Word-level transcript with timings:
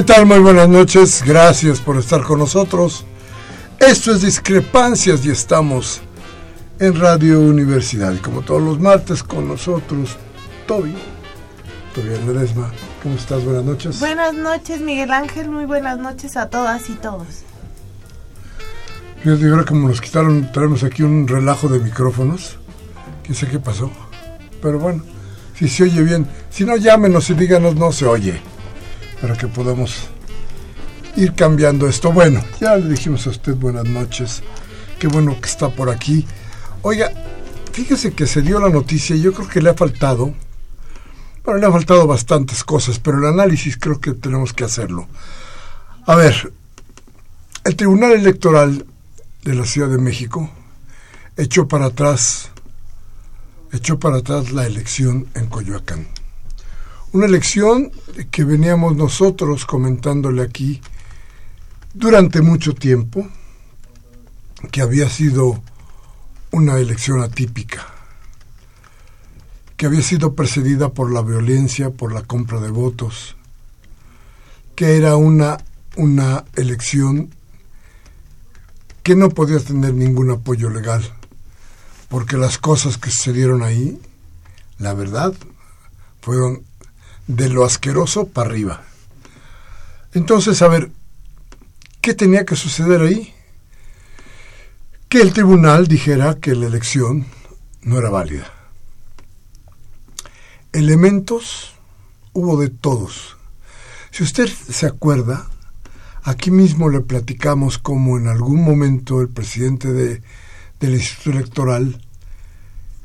¿Qué 0.00 0.06
tal? 0.06 0.24
Muy 0.24 0.38
buenas 0.38 0.66
noches. 0.66 1.22
Gracias 1.26 1.78
por 1.78 1.98
estar 1.98 2.22
con 2.22 2.38
nosotros. 2.38 3.04
Esto 3.78 4.12
es 4.12 4.22
Discrepancias 4.22 5.26
y 5.26 5.30
estamos 5.30 6.00
en 6.78 6.98
Radio 6.98 7.38
Universidad. 7.38 8.14
Y 8.14 8.16
como 8.16 8.40
todos 8.40 8.62
los 8.62 8.80
martes 8.80 9.22
con 9.22 9.46
nosotros, 9.46 10.16
Toby. 10.66 10.94
Toby 11.94 12.08
Ledesma. 12.26 12.70
¿Cómo 13.02 13.14
estás? 13.14 13.44
Buenas 13.44 13.62
noches. 13.62 14.00
Buenas 14.00 14.32
noches, 14.32 14.80
Miguel 14.80 15.10
Ángel. 15.10 15.50
Muy 15.50 15.66
buenas 15.66 15.98
noches 15.98 16.34
a 16.38 16.48
todas 16.48 16.88
y 16.88 16.94
todos. 16.94 17.44
Fíjate, 19.22 19.50
ahora 19.50 19.66
como 19.66 19.86
nos 19.86 20.00
quitaron, 20.00 20.50
tenemos 20.50 20.82
aquí 20.82 21.02
un 21.02 21.28
relajo 21.28 21.68
de 21.68 21.78
micrófonos. 21.78 22.56
Quién 23.22 23.34
sé 23.34 23.46
qué 23.48 23.58
pasó. 23.58 23.90
Pero 24.62 24.78
bueno, 24.78 25.02
si 25.58 25.68
se 25.68 25.82
oye 25.82 26.02
bien. 26.02 26.26
Si 26.48 26.64
no, 26.64 26.78
llámenos 26.78 27.28
y 27.28 27.34
díganos 27.34 27.76
no 27.76 27.92
se 27.92 28.06
oye 28.06 28.40
para 29.20 29.36
que 29.36 29.46
podamos 29.48 30.08
ir 31.16 31.34
cambiando 31.34 31.88
esto. 31.88 32.12
Bueno, 32.12 32.42
ya 32.60 32.76
le 32.76 32.88
dijimos 32.88 33.26
a 33.26 33.30
usted 33.30 33.54
buenas 33.54 33.84
noches. 33.84 34.42
Qué 34.98 35.08
bueno 35.08 35.38
que 35.40 35.48
está 35.48 35.68
por 35.68 35.90
aquí. 35.90 36.26
Oiga, 36.82 37.12
fíjese 37.72 38.12
que 38.12 38.26
se 38.26 38.42
dio 38.42 38.60
la 38.60 38.68
noticia 38.68 39.14
y 39.16 39.22
yo 39.22 39.32
creo 39.32 39.48
que 39.48 39.60
le 39.60 39.70
ha 39.70 39.74
faltado, 39.74 40.34
bueno, 41.44 41.60
le 41.60 41.66
ha 41.66 41.72
faltado 41.72 42.06
bastantes 42.06 42.64
cosas, 42.64 42.98
pero 42.98 43.18
el 43.18 43.26
análisis 43.26 43.76
creo 43.76 44.00
que 44.00 44.12
tenemos 44.12 44.52
que 44.52 44.64
hacerlo. 44.64 45.08
A 46.06 46.14
ver, 46.14 46.52
el 47.64 47.76
Tribunal 47.76 48.12
Electoral 48.12 48.86
de 49.44 49.54
la 49.54 49.64
Ciudad 49.64 49.88
de 49.88 49.98
México 49.98 50.50
echó 51.36 51.68
para 51.68 51.86
atrás, 51.86 52.50
echó 53.72 53.98
para 53.98 54.18
atrás 54.18 54.52
la 54.52 54.66
elección 54.66 55.28
en 55.34 55.46
Coyoacán. 55.46 56.19
Una 57.12 57.26
elección 57.26 57.90
que 58.30 58.44
veníamos 58.44 58.94
nosotros 58.94 59.66
comentándole 59.66 60.42
aquí 60.42 60.80
durante 61.92 62.40
mucho 62.40 62.72
tiempo, 62.72 63.28
que 64.70 64.80
había 64.80 65.08
sido 65.08 65.60
una 66.52 66.78
elección 66.78 67.20
atípica, 67.20 67.84
que 69.76 69.86
había 69.86 70.02
sido 70.02 70.36
precedida 70.36 70.90
por 70.90 71.10
la 71.10 71.22
violencia, 71.22 71.90
por 71.90 72.12
la 72.12 72.22
compra 72.22 72.60
de 72.60 72.70
votos, 72.70 73.34
que 74.76 74.96
era 74.96 75.16
una, 75.16 75.58
una 75.96 76.44
elección 76.54 77.34
que 79.02 79.16
no 79.16 79.30
podía 79.30 79.58
tener 79.58 79.94
ningún 79.94 80.30
apoyo 80.30 80.70
legal, 80.70 81.02
porque 82.08 82.36
las 82.36 82.58
cosas 82.58 82.98
que 82.98 83.10
sucedieron 83.10 83.64
ahí, 83.64 84.00
la 84.78 84.94
verdad, 84.94 85.34
fueron 86.20 86.69
de 87.26 87.48
lo 87.48 87.64
asqueroso 87.64 88.28
para 88.28 88.50
arriba. 88.50 88.82
Entonces, 90.12 90.60
a 90.62 90.68
ver, 90.68 90.90
¿qué 92.00 92.14
tenía 92.14 92.44
que 92.44 92.56
suceder 92.56 93.02
ahí? 93.02 93.32
Que 95.08 95.20
el 95.20 95.32
tribunal 95.32 95.86
dijera 95.86 96.36
que 96.36 96.54
la 96.54 96.66
elección 96.66 97.26
no 97.82 97.98
era 97.98 98.10
válida. 98.10 98.52
Elementos 100.72 101.74
hubo 102.32 102.60
de 102.60 102.70
todos. 102.70 103.36
Si 104.10 104.22
usted 104.22 104.48
se 104.48 104.86
acuerda, 104.86 105.48
aquí 106.22 106.50
mismo 106.50 106.88
le 106.88 107.00
platicamos 107.00 107.78
cómo 107.78 108.18
en 108.18 108.28
algún 108.28 108.62
momento 108.62 109.20
el 109.20 109.28
presidente 109.28 109.92
de, 109.92 110.22
del 110.80 110.94
Instituto 110.94 111.30
Electoral, 111.30 112.00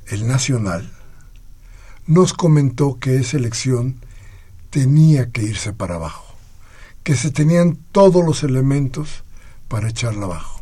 el 0.07 0.27
Nacional, 0.27 0.91
nos 2.07 2.33
comentó 2.33 2.99
que 2.99 3.17
esa 3.17 3.37
elección 3.37 3.99
tenía 4.75 5.31
que 5.31 5.41
irse 5.41 5.71
para 5.71 5.95
abajo, 5.95 6.35
que 7.05 7.15
se 7.15 7.31
tenían 7.31 7.77
todos 7.93 8.25
los 8.25 8.43
elementos 8.43 9.23
para 9.69 9.87
echarla 9.87 10.25
abajo. 10.25 10.61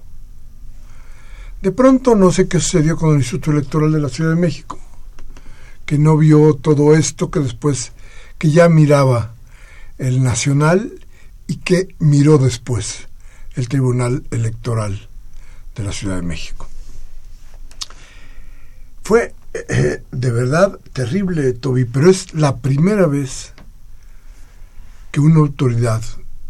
De 1.64 1.72
pronto 1.72 2.14
no 2.14 2.32
sé 2.32 2.48
qué 2.48 2.60
sucedió 2.60 2.96
con 2.96 3.10
el 3.10 3.22
Instituto 3.22 3.50
Electoral 3.50 3.92
de 3.92 4.00
la 4.00 4.10
Ciudad 4.10 4.30
de 4.30 4.40
México, 4.40 4.78
que 5.88 5.98
no 5.98 6.16
vio 6.16 6.54
todo 6.54 6.94
esto, 6.94 7.32
que 7.32 7.40
después, 7.40 7.94
que 8.38 8.52
ya 8.52 8.70
miraba 8.70 9.34
el 9.98 10.22
Nacional 10.22 10.94
y 11.48 11.56
que 11.56 11.96
miró 11.98 12.38
después 12.38 13.08
el 13.56 13.68
Tribunal 13.68 14.28
Electoral 14.30 15.10
de 15.76 15.84
la 15.84 15.92
Ciudad 15.92 16.18
de 16.18 16.22
México. 16.22 16.68
Fue 19.02 19.34
eh, 19.56 20.04
de 20.12 20.32
verdad 20.32 20.80
terrible, 20.94 21.52
Toby, 21.54 21.86
pero 21.86 22.12
es 22.12 22.36
la 22.36 22.58
primera 22.58 23.08
vez 23.08 23.53
que 25.14 25.20
una 25.20 25.42
autoridad 25.42 26.02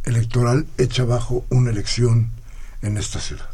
electoral 0.06 0.66
echa 0.78 1.03
abajo 1.03 1.46
una 1.50 1.69
elección 1.69 2.31
en 2.81 2.96
esta 2.97 3.19
ciudad. 3.19 3.50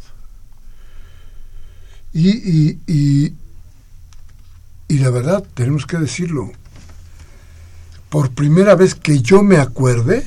Y, 2.12 2.78
y, 2.86 3.34
y, 4.86 4.98
la 4.98 5.10
verdad, 5.10 5.44
tenemos 5.54 5.84
que 5.84 5.98
decirlo, 5.98 6.52
por 8.08 8.30
primera 8.30 8.76
vez 8.76 8.94
que 8.94 9.20
yo 9.20 9.42
me 9.42 9.56
acuerde, 9.56 10.24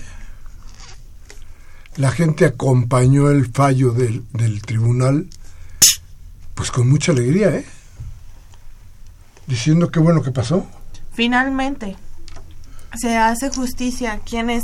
la 1.95 2.11
gente 2.11 2.44
acompañó 2.44 3.29
el 3.29 3.50
fallo 3.53 3.94
del, 3.94 4.25
del 4.33 4.61
tribunal, 4.63 5.29
pues 6.55 6.71
con 6.71 6.89
mucha 6.89 7.13
alegría, 7.13 7.55
¿eh? 7.55 7.65
Diciendo 9.47 9.89
qué 9.89 10.00
bueno 10.00 10.21
que 10.21 10.31
pasó. 10.31 10.67
Finalmente 11.13 11.95
se 12.93 13.17
hace 13.17 13.49
justicia. 13.49 14.19
Quienes 14.25 14.63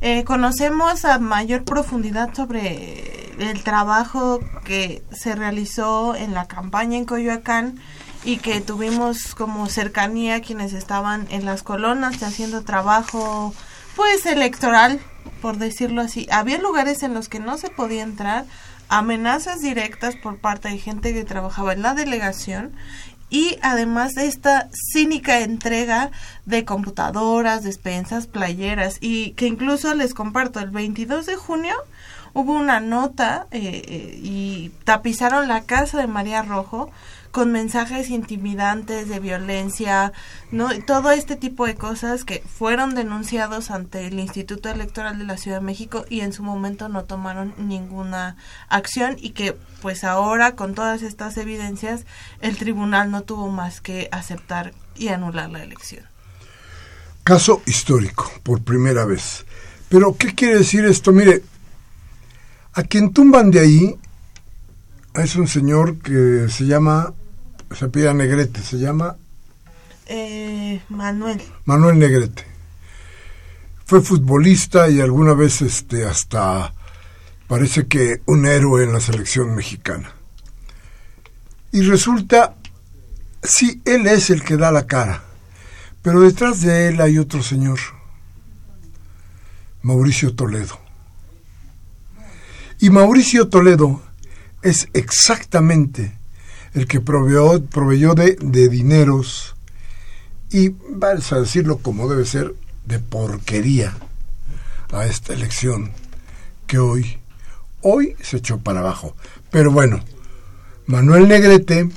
eh, 0.00 0.24
conocemos 0.24 1.04
a 1.04 1.18
mayor 1.18 1.64
profundidad 1.64 2.34
sobre 2.34 3.32
el 3.38 3.62
trabajo 3.62 4.40
que 4.64 5.02
se 5.10 5.34
realizó 5.34 6.14
en 6.14 6.34
la 6.34 6.46
campaña 6.46 6.98
en 6.98 7.04
Coyoacán 7.04 7.80
y 8.24 8.38
que 8.38 8.60
tuvimos 8.60 9.34
como 9.34 9.68
cercanía 9.68 10.40
quienes 10.40 10.72
estaban 10.72 11.26
en 11.30 11.44
las 11.44 11.62
colonas 11.62 12.22
haciendo 12.22 12.64
trabajo 12.64 13.54
pues 13.96 14.24
electoral 14.26 15.00
por 15.42 15.58
decirlo 15.58 16.00
así 16.00 16.26
había 16.30 16.58
lugares 16.58 17.02
en 17.02 17.12
los 17.12 17.28
que 17.28 17.40
no 17.40 17.58
se 17.58 17.70
podía 17.70 18.02
entrar 18.02 18.46
amenazas 18.88 19.60
directas 19.60 20.16
por 20.16 20.38
parte 20.38 20.68
de 20.68 20.78
gente 20.78 21.12
que 21.12 21.24
trabajaba 21.24 21.72
en 21.72 21.82
la 21.82 21.94
delegación 21.94 22.72
y 23.30 23.58
además 23.62 24.12
de 24.14 24.26
esta 24.26 24.68
cínica 24.92 25.40
entrega 25.40 26.10
de 26.46 26.64
computadoras, 26.64 27.64
despensas, 27.64 28.26
playeras 28.26 28.98
y 29.00 29.32
que 29.32 29.46
incluso 29.46 29.94
les 29.94 30.14
comparto, 30.14 30.60
el 30.60 30.70
22 30.70 31.26
de 31.26 31.36
junio 31.36 31.74
hubo 32.32 32.52
una 32.52 32.80
nota 32.80 33.46
eh, 33.50 33.82
eh, 33.86 34.20
y 34.22 34.70
tapizaron 34.84 35.48
la 35.48 35.62
casa 35.62 35.98
de 35.98 36.06
María 36.06 36.42
Rojo 36.42 36.90
con 37.34 37.50
mensajes 37.50 38.10
intimidantes 38.10 39.08
de 39.08 39.18
violencia, 39.18 40.12
¿no? 40.52 40.68
Todo 40.86 41.10
este 41.10 41.34
tipo 41.34 41.66
de 41.66 41.74
cosas 41.74 42.22
que 42.22 42.44
fueron 42.46 42.94
denunciados 42.94 43.72
ante 43.72 44.06
el 44.06 44.20
Instituto 44.20 44.68
Electoral 44.68 45.18
de 45.18 45.24
la 45.24 45.36
Ciudad 45.36 45.58
de 45.58 45.64
México 45.64 46.04
y 46.08 46.20
en 46.20 46.32
su 46.32 46.44
momento 46.44 46.88
no 46.88 47.02
tomaron 47.02 47.52
ninguna 47.58 48.36
acción 48.68 49.16
y 49.18 49.30
que 49.30 49.56
pues 49.82 50.04
ahora 50.04 50.54
con 50.54 50.76
todas 50.76 51.02
estas 51.02 51.36
evidencias 51.36 52.06
el 52.40 52.56
tribunal 52.56 53.10
no 53.10 53.22
tuvo 53.22 53.50
más 53.50 53.80
que 53.80 54.08
aceptar 54.12 54.72
y 54.94 55.08
anular 55.08 55.50
la 55.50 55.64
elección. 55.64 56.04
Caso 57.24 57.62
histórico, 57.66 58.30
por 58.44 58.62
primera 58.62 59.06
vez. 59.06 59.44
Pero, 59.88 60.16
¿qué 60.16 60.36
quiere 60.36 60.58
decir 60.58 60.84
esto? 60.84 61.10
Mire, 61.10 61.42
a 62.74 62.84
quien 62.84 63.12
tumban 63.12 63.50
de 63.50 63.58
ahí 63.58 63.96
es 65.16 65.34
un 65.34 65.48
señor 65.48 65.98
que 65.98 66.46
se 66.48 66.66
llama 66.66 67.12
se 67.74 67.88
pide 67.88 68.12
Negrete, 68.14 68.62
se 68.62 68.78
llama 68.78 69.16
eh, 70.06 70.82
Manuel. 70.88 71.40
Manuel 71.64 71.98
Negrete. 71.98 72.44
Fue 73.86 74.00
futbolista 74.00 74.88
y 74.88 75.00
alguna 75.00 75.34
vez 75.34 75.62
este 75.62 76.04
hasta 76.04 76.72
parece 77.46 77.86
que 77.86 78.22
un 78.26 78.46
héroe 78.46 78.84
en 78.84 78.92
la 78.92 79.00
selección 79.00 79.54
mexicana. 79.54 80.12
Y 81.72 81.82
resulta, 81.82 82.54
sí, 83.42 83.82
él 83.84 84.06
es 84.06 84.30
el 84.30 84.42
que 84.42 84.56
da 84.56 84.70
la 84.70 84.86
cara, 84.86 85.24
pero 86.02 86.20
detrás 86.20 86.60
de 86.60 86.88
él 86.88 87.00
hay 87.00 87.18
otro 87.18 87.42
señor, 87.42 87.78
Mauricio 89.82 90.34
Toledo. 90.34 90.78
Y 92.78 92.90
Mauricio 92.90 93.48
Toledo 93.48 94.02
es 94.62 94.88
exactamente 94.92 96.16
el 96.74 96.86
que 96.86 97.00
proveyó, 97.00 97.64
proveyó 97.66 98.14
de, 98.14 98.36
de 98.40 98.68
dineros 98.68 99.54
y, 100.50 100.68
vamos 100.88 101.32
a 101.32 101.40
decirlo 101.40 101.78
como 101.78 102.08
debe 102.08 102.24
ser, 102.24 102.54
de 102.86 102.98
porquería 102.98 103.96
a 104.92 105.06
esta 105.06 105.32
elección 105.32 105.90
que 106.66 106.78
hoy, 106.78 107.18
hoy 107.80 108.14
se 108.22 108.36
echó 108.36 108.58
para 108.58 108.80
abajo. 108.80 109.16
Pero 109.50 109.72
bueno, 109.72 110.00
Manuel 110.86 111.28
Negrete, 111.28 111.88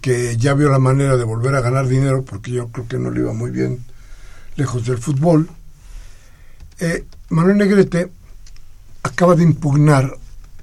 que 0.00 0.36
ya 0.36 0.54
vio 0.54 0.68
la 0.68 0.78
manera 0.78 1.16
de 1.16 1.24
volver 1.24 1.54
a 1.54 1.60
ganar 1.60 1.88
dinero, 1.88 2.24
porque 2.24 2.52
yo 2.52 2.68
creo 2.68 2.86
que 2.86 2.98
no 2.98 3.10
le 3.10 3.20
iba 3.20 3.32
muy 3.32 3.50
bien 3.50 3.84
lejos 4.56 4.86
del 4.86 4.98
fútbol, 4.98 5.48
eh, 6.78 7.04
Manuel 7.30 7.56
Negrete 7.56 8.10
acaba 9.02 9.34
de 9.34 9.42
impugnar 9.42 10.16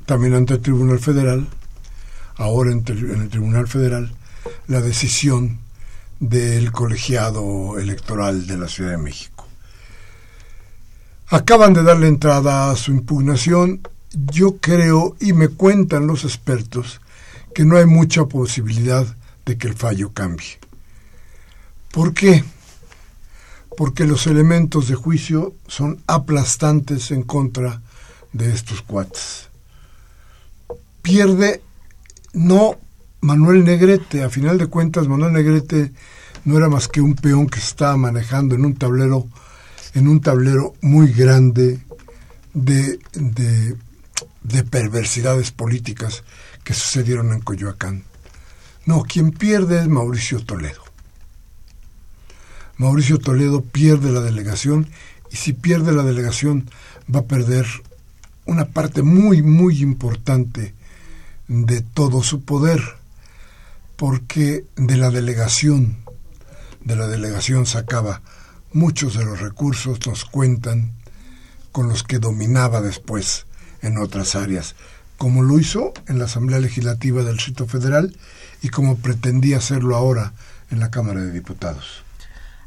también 0.06 0.36
ante 0.36 0.54
el 0.54 0.62
Tribunal 0.62 1.00
Federal, 1.00 1.48
ahora 2.38 2.72
en, 2.72 2.84
el 2.88 3.30
Tribunal 3.30 3.68
Federal, 3.68 4.14
la 4.68 4.82
decisión 4.82 5.60
del 6.20 6.72
colegiado 6.72 7.78
electoral 7.80 8.48
de 8.48 8.58
la 8.58 8.68
Ciudad 8.68 8.92
de 8.92 8.98
México. 8.98 9.48
Acaban 11.28 11.74
de 11.74 11.84
darle 11.84 12.08
entrada 12.08 12.72
a 12.72 12.76
su 12.76 12.92
impugnación. 12.92 13.82
Yo 14.12 14.58
creo, 14.58 15.16
y 15.20 15.34
me 15.34 15.48
cuentan 15.48 16.08
los 16.08 16.24
expertos, 16.24 17.02
que 17.54 17.66
no 17.66 17.78
hay 17.78 17.86
mucha 17.86 18.26
posibilidad 18.26 19.06
de 19.46 19.58
que 19.58 19.68
el 19.68 19.76
fallo 19.76 20.12
cambie. 20.14 20.60
¿Por 21.92 22.14
qué? 22.14 22.44
Porque 23.78 24.06
los 24.06 24.28
elementos 24.28 24.88
de 24.88 24.96
juicio 24.96 25.54
son 25.68 26.02
aplastantes 26.08 27.12
en 27.12 27.24
contra 27.24 27.82
de 28.32 28.52
estos 28.54 28.82
cuates. 28.82 29.50
Pierde 31.02 31.62
no 32.34 32.80
Manuel 33.22 33.64
Negrete, 33.64 34.24
a 34.24 34.30
final 34.30 34.58
de 34.58 34.68
cuentas 34.68 35.08
Manuel 35.08 35.34
Negrete 35.34 35.92
no 36.46 36.58
era 36.58 36.68
más 36.68 36.88
que 36.88 37.00
un 37.00 37.16
peón 37.16 37.48
que 37.48 37.60
estaba 37.60 37.96
manejando 37.96 38.56
en 38.56 38.66
un 38.66 38.76
tablero, 38.76 39.28
en 39.94 40.08
un 40.08 40.20
tablero 40.20 40.74
muy 40.82 41.12
grande 41.14 41.80
de, 42.54 43.00
de, 43.14 43.78
de 44.44 44.64
perversidades 44.64 45.52
políticas 45.52 46.24
que 46.64 46.74
sucedieron 46.74 47.32
en 47.32 47.40
Coyoacán. 47.40 48.04
No, 48.86 49.04
quien 49.04 49.32
pierde 49.32 49.80
es 49.80 49.88
Mauricio 49.88 50.44
Toledo. 50.44 50.84
Mauricio 52.78 53.20
Toledo 53.20 53.62
pierde 53.62 54.12
la 54.12 54.20
delegación 54.20 54.90
y 55.32 55.38
si 55.38 55.54
pierde 55.54 55.94
la 55.94 56.04
delegación 56.04 56.70
va 57.14 57.22
a 57.22 57.26
perder 57.26 57.66
una 58.46 58.66
parte 58.66 59.04
muy, 59.04 59.42
muy 59.42 59.82
importante 59.82 60.74
de 61.48 61.82
todo 61.82 62.24
su 62.24 62.44
poder, 62.44 62.82
porque 63.96 64.66
de 64.76 64.98
la 64.98 65.10
delegación, 65.10 65.98
de 66.82 66.96
la 66.96 67.08
delegación 67.08 67.66
sacaba 67.66 68.22
muchos 68.72 69.16
de 69.16 69.26
los 69.26 69.40
recursos, 69.40 70.06
nos 70.06 70.26
cuentan, 70.26 70.92
con 71.72 71.90
los 71.90 72.04
que 72.04 72.20
dominaba 72.20 72.82
después 72.82 73.46
en 73.82 73.98
otras 73.98 74.36
áreas 74.36 74.76
como 75.24 75.42
lo 75.42 75.58
hizo 75.58 75.94
en 76.08 76.20
la 76.20 76.26
Asamblea 76.26 76.60
Legislativa 76.60 77.24
del 77.24 77.38
Distrito 77.38 77.66
Federal 77.66 78.14
y 78.62 78.68
como 78.68 78.98
pretendía 78.98 79.58
hacerlo 79.58 79.96
ahora 79.96 80.34
en 80.70 80.82
la 80.82 80.92
Cámara 80.92 81.22
de 81.22 81.32
Diputados. 81.32 82.04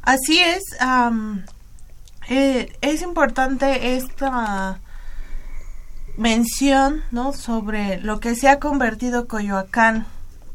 Así 0.01 0.39
es. 0.39 0.63
Eh, 2.29 2.73
es 2.81 3.01
importante 3.03 3.95
esta 3.95 4.79
mención 6.17 7.03
¿no? 7.11 7.33
sobre 7.33 8.01
lo 8.01 8.19
que 8.19 8.35
se 8.35 8.49
ha 8.49 8.59
convertido 8.59 9.27
Coyoacán 9.27 10.05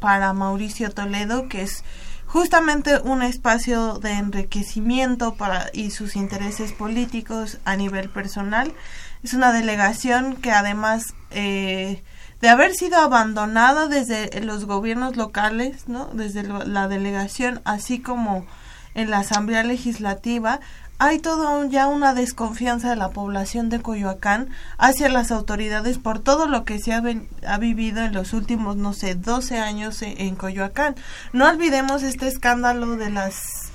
para 0.00 0.32
Mauricio 0.32 0.90
Toledo, 0.90 1.48
que 1.48 1.62
es 1.62 1.84
justamente 2.26 2.98
un 3.00 3.22
espacio 3.22 3.98
de 3.98 4.12
enriquecimiento 4.12 5.34
para 5.34 5.70
y 5.72 5.90
sus 5.90 6.16
intereses 6.16 6.72
políticos 6.72 7.58
a 7.64 7.76
nivel 7.76 8.08
personal 8.08 8.74
es 9.22 9.34
una 9.34 9.52
delegación 9.52 10.36
que 10.36 10.50
además 10.50 11.14
eh, 11.30 12.02
de 12.40 12.48
haber 12.48 12.74
sido 12.74 12.98
abandonada 12.98 13.86
desde 13.86 14.40
los 14.40 14.64
gobiernos 14.64 15.16
locales, 15.16 15.88
¿no? 15.88 16.06
desde 16.12 16.42
la 16.42 16.88
delegación, 16.88 17.60
así 17.64 18.00
como 18.00 18.46
en 18.94 19.10
la 19.10 19.20
Asamblea 19.20 19.62
Legislativa, 19.62 20.60
hay 20.98 21.18
todo 21.18 21.64
ya 21.66 21.88
una 21.88 22.14
desconfianza 22.14 22.90
de 22.90 22.96
la 22.96 23.10
población 23.10 23.68
de 23.68 23.80
Coyoacán 23.80 24.50
hacia 24.78 25.08
las 25.08 25.32
autoridades 25.32 25.98
por 25.98 26.20
todo 26.20 26.46
lo 26.46 26.64
que 26.64 26.78
se 26.78 26.92
ha, 26.92 27.02
ha 27.46 27.58
vivido 27.58 28.02
en 28.02 28.12
los 28.12 28.32
últimos, 28.32 28.76
no 28.76 28.92
sé, 28.92 29.14
12 29.14 29.58
años 29.58 30.02
en, 30.02 30.20
en 30.20 30.36
Coyoacán. 30.36 30.94
No 31.32 31.48
olvidemos 31.48 32.02
este 32.02 32.28
escándalo 32.28 32.96
de 32.96 33.10
las 33.10 33.72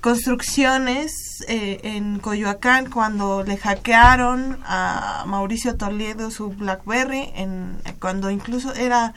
construcciones 0.00 1.44
eh, 1.46 1.80
en 1.82 2.18
Coyoacán 2.18 2.90
cuando 2.90 3.44
le 3.44 3.56
hackearon 3.56 4.58
a 4.64 5.24
Mauricio 5.26 5.76
Toledo 5.76 6.30
su 6.30 6.50
BlackBerry, 6.50 7.30
en, 7.34 7.76
cuando 8.00 8.30
incluso 8.30 8.74
era 8.74 9.12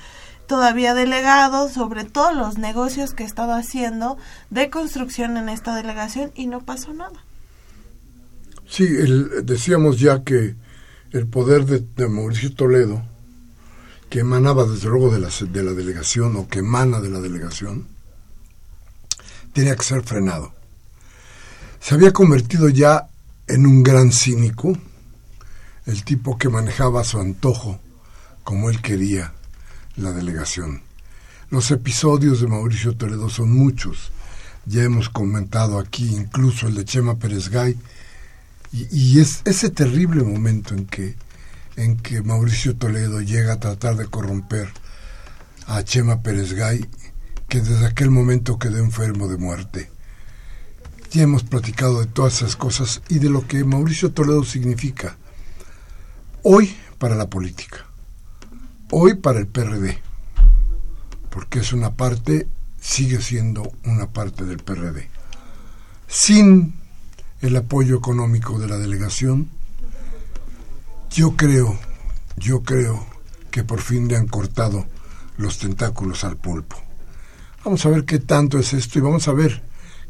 todavía 0.47 0.93
delegado 0.93 1.69
sobre 1.69 2.03
todos 2.03 2.35
los 2.35 2.57
negocios 2.57 3.13
que 3.13 3.23
estaba 3.23 3.57
haciendo 3.57 4.17
de 4.49 4.69
construcción 4.69 5.37
en 5.37 5.47
esta 5.47 5.73
delegación 5.73 6.31
y 6.35 6.47
no 6.47 6.59
pasó 6.59 6.93
nada. 6.93 7.23
Sí, 8.67 8.87
decíamos 9.43 9.99
ya 9.99 10.23
que 10.23 10.55
el 11.11 11.27
poder 11.27 11.65
de, 11.65 12.07
Mauricio 12.07 12.53
Toledo, 12.53 13.03
que 14.09 14.19
emanaba 14.19 14.65
desde 14.65 14.89
luego 14.89 15.11
de 15.11 15.19
la, 15.19 15.29
de 15.29 15.63
la 15.63 15.73
delegación 15.73 16.35
o 16.35 16.47
que 16.47 16.59
emana 16.59 16.99
de 16.99 17.09
la 17.09 17.19
delegación, 17.19 17.87
tenía 19.53 19.75
que 19.75 19.83
ser 19.83 20.03
frenado 20.03 20.53
se 21.83 21.95
había 21.95 22.13
convertido 22.13 22.69
ya 22.69 23.09
en 23.45 23.67
un 23.67 23.83
gran 23.83 24.13
cínico, 24.13 24.71
el 25.85 26.05
tipo 26.05 26.37
que 26.37 26.47
manejaba 26.47 27.01
a 27.01 27.03
su 27.03 27.19
antojo, 27.19 27.77
como 28.45 28.69
él 28.69 28.81
quería, 28.81 29.33
la 29.97 30.13
delegación. 30.13 30.81
Los 31.49 31.71
episodios 31.71 32.39
de 32.39 32.47
Mauricio 32.47 32.95
Toledo 32.95 33.29
son 33.29 33.51
muchos. 33.51 34.13
Ya 34.65 34.81
hemos 34.83 35.09
comentado 35.09 35.77
aquí 35.77 36.05
incluso 36.15 36.69
el 36.69 36.75
de 36.75 36.85
Chema 36.85 37.15
Pérez 37.15 37.49
Gay. 37.49 37.77
Y, 38.73 39.19
es 39.19 39.43
ese 39.45 39.69
terrible 39.69 40.23
momento 40.23 40.73
en 40.73 40.87
que, 40.87 41.15
en 41.75 41.95
que 41.95 42.23
Mauricio 42.23 42.75
Toledo 42.75 43.21
llega 43.21 43.53
a 43.53 43.59
tratar 43.59 43.95
de 43.95 44.07
corromper 44.07 44.67
a 45.67 45.83
Chema 45.83 46.23
Pérez 46.23 46.53
Gay, 46.53 46.89
que 47.47 47.61
desde 47.61 47.85
aquel 47.85 48.09
momento 48.09 48.57
quedó 48.57 48.79
enfermo 48.79 49.27
de 49.27 49.37
muerte. 49.37 49.91
Ya 51.11 51.21
hemos 51.21 51.43
platicado 51.43 51.99
de 51.99 52.07
todas 52.07 52.37
esas 52.37 52.55
cosas 52.55 53.03
y 53.09 53.19
de 53.19 53.29
lo 53.29 53.47
que 53.47 53.63
Mauricio 53.63 54.11
Toledo 54.11 54.43
significa 54.43 55.17
hoy 56.41 56.75
para 56.97 57.13
la 57.13 57.29
política, 57.29 57.85
hoy 58.89 59.13
para 59.13 59.37
el 59.37 59.45
PRD, 59.45 59.99
porque 61.29 61.59
es 61.59 61.73
una 61.73 61.93
parte, 61.93 62.47
sigue 62.81 63.21
siendo 63.21 63.71
una 63.85 64.09
parte 64.09 64.45
del 64.45 64.57
PRD. 64.57 65.09
Sin 66.07 66.73
el 67.43 67.55
apoyo 67.57 67.97
económico 67.97 68.57
de 68.57 68.67
la 68.67 68.77
delegación, 68.77 69.49
yo 71.11 71.35
creo, 71.35 71.77
yo 72.37 72.63
creo 72.63 73.05
que 73.51 73.63
por 73.63 73.81
fin 73.81 74.07
le 74.07 74.15
han 74.15 74.27
cortado 74.27 74.85
los 75.37 75.57
tentáculos 75.57 76.23
al 76.23 76.37
pulpo. 76.37 76.77
Vamos 77.65 77.85
a 77.85 77.89
ver 77.89 78.05
qué 78.05 78.19
tanto 78.19 78.57
es 78.57 78.73
esto 78.73 78.97
y 78.97 79.01
vamos 79.01 79.27
a 79.27 79.33
ver 79.33 79.61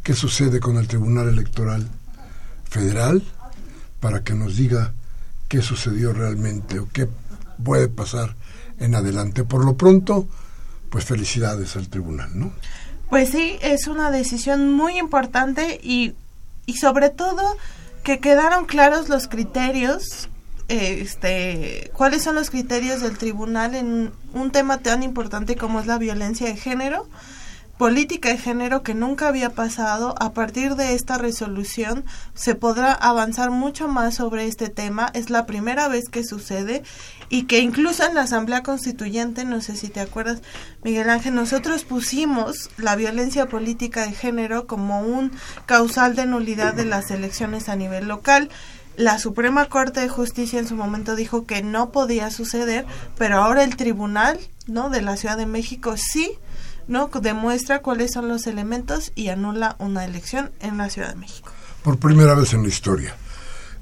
qué 0.03 0.13
sucede 0.13 0.59
con 0.59 0.77
el 0.77 0.87
Tribunal 0.87 1.27
Electoral 1.27 1.89
Federal 2.69 3.23
para 3.99 4.23
que 4.23 4.33
nos 4.33 4.55
diga 4.55 4.93
qué 5.47 5.61
sucedió 5.61 6.13
realmente 6.13 6.79
o 6.79 6.87
qué 6.93 7.07
puede 7.63 7.87
pasar 7.87 8.35
en 8.79 8.93
adelante. 8.93 9.43
Por 9.43 9.65
lo 9.65 9.75
pronto, 9.75 10.27
pues 10.89 11.05
felicidades 11.05 11.75
al 11.75 11.89
tribunal, 11.89 12.29
¿no? 12.37 12.53
Pues 13.09 13.29
sí, 13.29 13.57
es 13.61 13.87
una 13.87 14.11
decisión 14.11 14.73
muy 14.73 14.97
importante 14.97 15.79
y, 15.83 16.15
y 16.65 16.77
sobre 16.77 17.09
todo 17.09 17.41
que 18.03 18.19
quedaron 18.19 18.65
claros 18.65 19.09
los 19.09 19.27
criterios, 19.27 20.29
este, 20.67 21.91
cuáles 21.93 22.23
son 22.23 22.35
los 22.35 22.49
criterios 22.49 23.01
del 23.01 23.17
tribunal 23.17 23.75
en 23.75 24.11
un 24.33 24.51
tema 24.51 24.79
tan 24.79 25.03
importante 25.03 25.55
como 25.55 25.79
es 25.79 25.87
la 25.87 25.97
violencia 25.97 26.47
de 26.47 26.55
género 26.55 27.07
política 27.83 28.29
de 28.29 28.37
género 28.37 28.81
que 28.81 28.93
nunca 28.93 29.27
había 29.27 29.49
pasado. 29.49 30.15
A 30.17 30.31
partir 30.31 30.77
de 30.77 30.93
esta 30.93 31.17
resolución 31.17 32.05
se 32.33 32.55
podrá 32.55 32.93
avanzar 32.93 33.51
mucho 33.51 33.89
más 33.89 34.15
sobre 34.15 34.45
este 34.45 34.69
tema. 34.69 35.11
Es 35.13 35.29
la 35.29 35.45
primera 35.45 35.89
vez 35.89 36.07
que 36.07 36.23
sucede 36.23 36.83
y 37.27 37.43
que 37.43 37.59
incluso 37.59 38.05
en 38.05 38.15
la 38.15 38.21
Asamblea 38.21 38.63
Constituyente, 38.63 39.43
no 39.43 39.59
sé 39.59 39.75
si 39.75 39.89
te 39.89 39.99
acuerdas, 39.99 40.41
Miguel 40.81 41.09
Ángel, 41.09 41.35
nosotros 41.35 41.83
pusimos 41.83 42.69
la 42.77 42.95
violencia 42.95 43.47
política 43.47 44.05
de 44.05 44.13
género 44.13 44.65
como 44.65 45.01
un 45.01 45.33
causal 45.65 46.15
de 46.15 46.25
nulidad 46.25 46.73
de 46.73 46.85
las 46.85 47.11
elecciones 47.11 47.67
a 47.67 47.75
nivel 47.75 48.07
local. 48.07 48.47
La 48.95 49.19
Suprema 49.19 49.65
Corte 49.65 49.99
de 49.99 50.07
Justicia 50.07 50.57
en 50.57 50.69
su 50.69 50.75
momento 50.75 51.17
dijo 51.17 51.45
que 51.45 51.61
no 51.63 51.91
podía 51.91 52.31
suceder, 52.31 52.85
pero 53.17 53.43
ahora 53.43 53.65
el 53.65 53.75
Tribunal, 53.75 54.39
¿no? 54.67 54.89
de 54.89 55.01
la 55.01 55.17
Ciudad 55.17 55.35
de 55.35 55.47
México 55.47 55.95
sí 55.97 56.31
no 56.87 57.09
demuestra 57.21 57.79
cuáles 57.79 58.11
son 58.11 58.27
los 58.27 58.47
elementos 58.47 59.11
y 59.15 59.29
anula 59.29 59.75
una 59.79 60.05
elección 60.05 60.51
en 60.59 60.77
la 60.77 60.89
Ciudad 60.89 61.09
de 61.09 61.15
México. 61.15 61.51
Por 61.83 61.99
primera 61.99 62.35
vez 62.35 62.53
en 62.53 62.63
la 62.63 62.69
historia. 62.69 63.15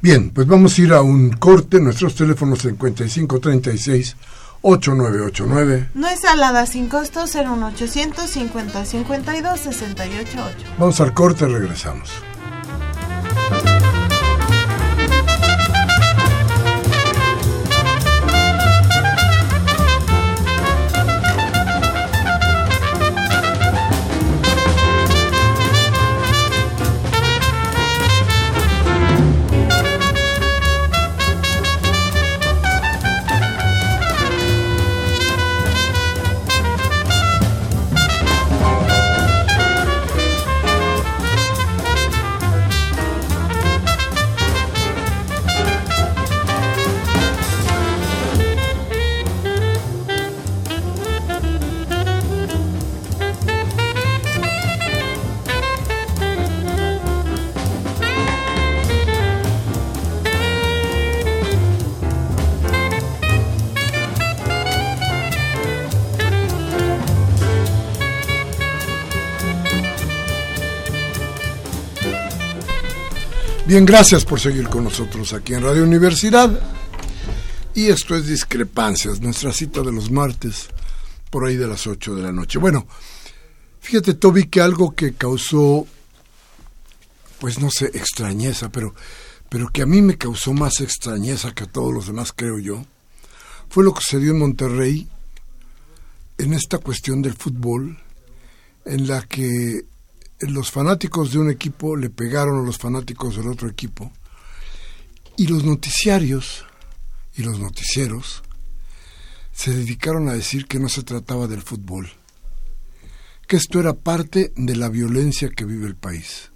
Bien, 0.01 0.31
pues 0.31 0.47
vamos 0.47 0.77
a 0.77 0.81
ir 0.81 0.93
a 0.93 1.01
un 1.01 1.29
corte. 1.31 1.79
Nuestros 1.79 2.15
teléfonos 2.15 2.59
5536 2.59 4.15
8989. 4.63 5.89
No 5.93 6.07
es 6.07 6.21
salada 6.21 6.65
sin 6.65 6.87
costo 6.87 7.25
01800 7.25 8.29
50 8.29 8.85
52 8.85 9.59
688. 9.59 10.57
Vamos 10.77 10.99
al 11.01 11.13
corte, 11.13 11.47
regresamos. 11.47 12.09
Bien, 73.71 73.85
gracias 73.85 74.25
por 74.25 74.37
seguir 74.37 74.67
con 74.67 74.83
nosotros 74.83 75.31
aquí 75.31 75.53
en 75.53 75.63
Radio 75.63 75.85
Universidad. 75.85 76.61
Y 77.73 77.87
esto 77.87 78.17
es 78.17 78.27
Discrepancias, 78.27 79.21
nuestra 79.21 79.53
cita 79.53 79.81
de 79.81 79.93
los 79.93 80.11
martes, 80.11 80.67
por 81.29 81.45
ahí 81.45 81.55
de 81.55 81.69
las 81.69 81.87
8 81.87 82.15
de 82.15 82.21
la 82.21 82.33
noche. 82.33 82.59
Bueno, 82.59 82.85
fíjate, 83.79 84.15
Toby, 84.15 84.49
que 84.49 84.59
algo 84.59 84.93
que 84.93 85.13
causó, 85.13 85.87
pues 87.39 87.59
no 87.59 87.69
sé, 87.71 87.85
extrañeza, 87.93 88.69
pero, 88.73 88.93
pero 89.47 89.69
que 89.69 89.83
a 89.83 89.85
mí 89.85 90.01
me 90.01 90.17
causó 90.17 90.51
más 90.51 90.81
extrañeza 90.81 91.53
que 91.53 91.63
a 91.63 91.71
todos 91.71 91.93
los 91.93 92.07
demás, 92.07 92.33
creo 92.35 92.59
yo, 92.59 92.83
fue 93.69 93.85
lo 93.85 93.93
que 93.93 94.03
se 94.05 94.19
dio 94.19 94.31
en 94.31 94.39
Monterrey 94.39 95.07
en 96.37 96.51
esta 96.51 96.77
cuestión 96.79 97.21
del 97.21 97.35
fútbol, 97.35 97.97
en 98.83 99.07
la 99.07 99.21
que 99.21 99.85
los 100.41 100.71
fanáticos 100.71 101.31
de 101.31 101.39
un 101.39 101.49
equipo 101.49 101.95
le 101.95 102.09
pegaron 102.09 102.59
a 102.59 102.65
los 102.65 102.77
fanáticos 102.77 103.35
del 103.37 103.47
otro 103.47 103.69
equipo 103.69 104.11
y 105.37 105.47
los 105.47 105.63
noticiarios 105.63 106.65
y 107.35 107.43
los 107.43 107.59
noticieros 107.59 108.43
se 109.51 109.71
dedicaron 109.71 110.29
a 110.29 110.33
decir 110.33 110.67
que 110.67 110.79
no 110.79 110.89
se 110.89 111.03
trataba 111.03 111.47
del 111.47 111.61
fútbol, 111.61 112.11
que 113.47 113.57
esto 113.57 113.79
era 113.79 113.93
parte 113.93 114.51
de 114.55 114.75
la 114.75 114.89
violencia 114.89 115.49
que 115.49 115.65
vive 115.65 115.87
el 115.87 115.95
país. 115.95 116.51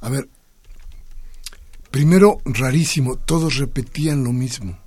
A 0.00 0.08
ver, 0.08 0.28
primero, 1.90 2.40
rarísimo, 2.44 3.16
todos 3.16 3.56
repetían 3.56 4.22
lo 4.22 4.32
mismo. 4.32 4.78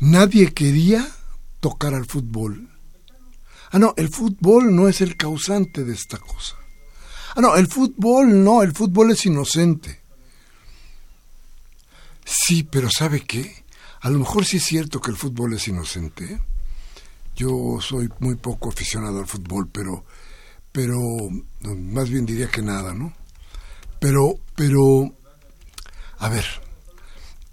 Nadie 0.00 0.52
quería 0.52 1.08
tocar 1.60 1.94
al 1.94 2.04
fútbol 2.04 2.73
Ah, 3.74 3.80
no, 3.80 3.92
el 3.96 4.08
fútbol 4.08 4.72
no 4.72 4.86
es 4.88 5.00
el 5.00 5.16
causante 5.16 5.82
de 5.82 5.94
esta 5.94 6.16
cosa. 6.18 6.54
Ah, 7.34 7.40
no, 7.40 7.56
el 7.56 7.66
fútbol 7.66 8.44
no, 8.44 8.62
el 8.62 8.72
fútbol 8.72 9.10
es 9.10 9.26
inocente. 9.26 10.00
Sí, 12.24 12.62
pero 12.62 12.88
¿sabe 12.88 13.22
qué? 13.22 13.64
A 14.02 14.10
lo 14.10 14.20
mejor 14.20 14.44
sí 14.44 14.58
es 14.58 14.62
cierto 14.62 15.00
que 15.00 15.10
el 15.10 15.16
fútbol 15.16 15.54
es 15.54 15.66
inocente. 15.66 16.40
Yo 17.34 17.80
soy 17.80 18.08
muy 18.20 18.36
poco 18.36 18.68
aficionado 18.68 19.18
al 19.18 19.26
fútbol, 19.26 19.68
pero, 19.72 20.04
pero, 20.70 20.96
más 21.76 22.08
bien 22.08 22.26
diría 22.26 22.46
que 22.46 22.62
nada, 22.62 22.94
¿no? 22.94 23.12
Pero, 23.98 24.38
pero, 24.54 25.12
a 26.18 26.28
ver, 26.28 26.44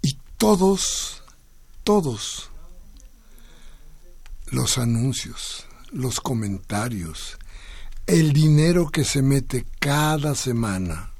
y 0.02 0.16
todos, 0.38 1.24
todos 1.82 2.48
los 4.52 4.78
anuncios, 4.78 5.66
los 5.92 6.20
comentarios, 6.20 7.38
el 8.06 8.32
dinero 8.32 8.90
que 8.90 9.04
se 9.04 9.22
mete 9.22 9.66
cada 9.78 10.34
semana 10.34 11.10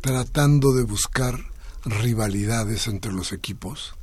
tratando 0.00 0.72
de 0.72 0.82
buscar 0.82 1.38
rivalidades 1.84 2.88
entre 2.88 3.12
los 3.12 3.32
equipos, 3.32 3.94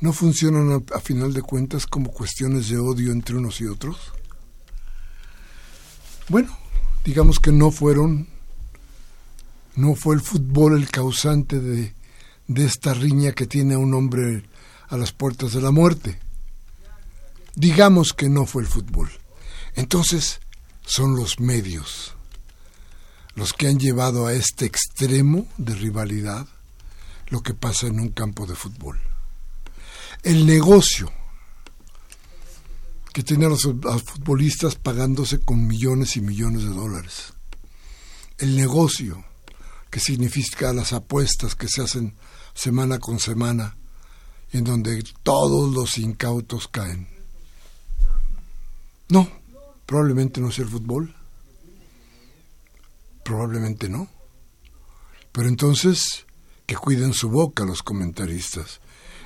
no 0.00 0.12
funcionan 0.12 0.84
a, 0.94 1.00
final 1.00 1.32
de 1.32 1.42
cuentas 1.42 1.86
como 1.86 2.12
cuestiones 2.12 2.68
de 2.68 2.78
odio 2.78 3.10
entre 3.10 3.36
unos 3.36 3.60
y 3.60 3.66
otros. 3.66 4.12
Bueno, 6.28 6.56
digamos 7.04 7.40
que 7.40 7.50
no 7.50 7.72
fueron, 7.72 8.28
no 9.74 9.96
fue 9.96 10.14
el 10.14 10.20
fútbol 10.20 10.76
el 10.76 10.88
causante 10.90 11.58
de, 11.58 11.94
de 12.46 12.64
esta 12.64 12.94
riña 12.94 13.32
que 13.32 13.46
tiene 13.46 13.74
a 13.74 13.78
un 13.78 13.94
hombre 13.94 14.44
a 14.88 14.96
las 14.96 15.10
puertas 15.10 15.52
de 15.52 15.60
la 15.60 15.72
muerte 15.72 16.20
digamos 17.58 18.12
que 18.12 18.28
no 18.28 18.46
fue 18.46 18.62
el 18.62 18.68
fútbol. 18.68 19.10
Entonces 19.74 20.40
son 20.86 21.16
los 21.16 21.40
medios 21.40 22.14
los 23.34 23.52
que 23.52 23.68
han 23.68 23.78
llevado 23.78 24.26
a 24.26 24.32
este 24.32 24.64
extremo 24.64 25.46
de 25.58 25.74
rivalidad 25.74 26.46
lo 27.28 27.40
que 27.40 27.54
pasa 27.54 27.86
en 27.86 28.00
un 28.00 28.08
campo 28.08 28.46
de 28.46 28.56
fútbol. 28.56 28.98
El 30.24 30.44
negocio 30.44 31.12
que 33.12 33.22
tienen 33.22 33.50
los, 33.50 33.64
los 33.64 34.02
futbolistas 34.02 34.74
pagándose 34.74 35.38
con 35.38 35.66
millones 35.66 36.16
y 36.16 36.20
millones 36.20 36.62
de 36.62 36.70
dólares. 36.70 37.32
El 38.38 38.56
negocio 38.56 39.24
que 39.90 40.00
significa 40.00 40.72
las 40.72 40.92
apuestas 40.92 41.54
que 41.54 41.68
se 41.68 41.82
hacen 41.82 42.14
semana 42.54 42.98
con 42.98 43.20
semana, 43.20 43.76
en 44.52 44.64
donde 44.64 45.04
todos 45.22 45.72
los 45.72 45.98
incautos 45.98 46.66
caen. 46.66 47.17
No, 49.08 49.28
probablemente 49.86 50.40
no 50.40 50.50
sea 50.50 50.64
el 50.64 50.70
fútbol. 50.70 51.14
Probablemente 53.24 53.88
no. 53.88 54.08
Pero 55.32 55.48
entonces, 55.48 56.26
que 56.66 56.76
cuiden 56.76 57.12
su 57.12 57.28
boca 57.28 57.64
los 57.64 57.82
comentaristas. 57.82 58.80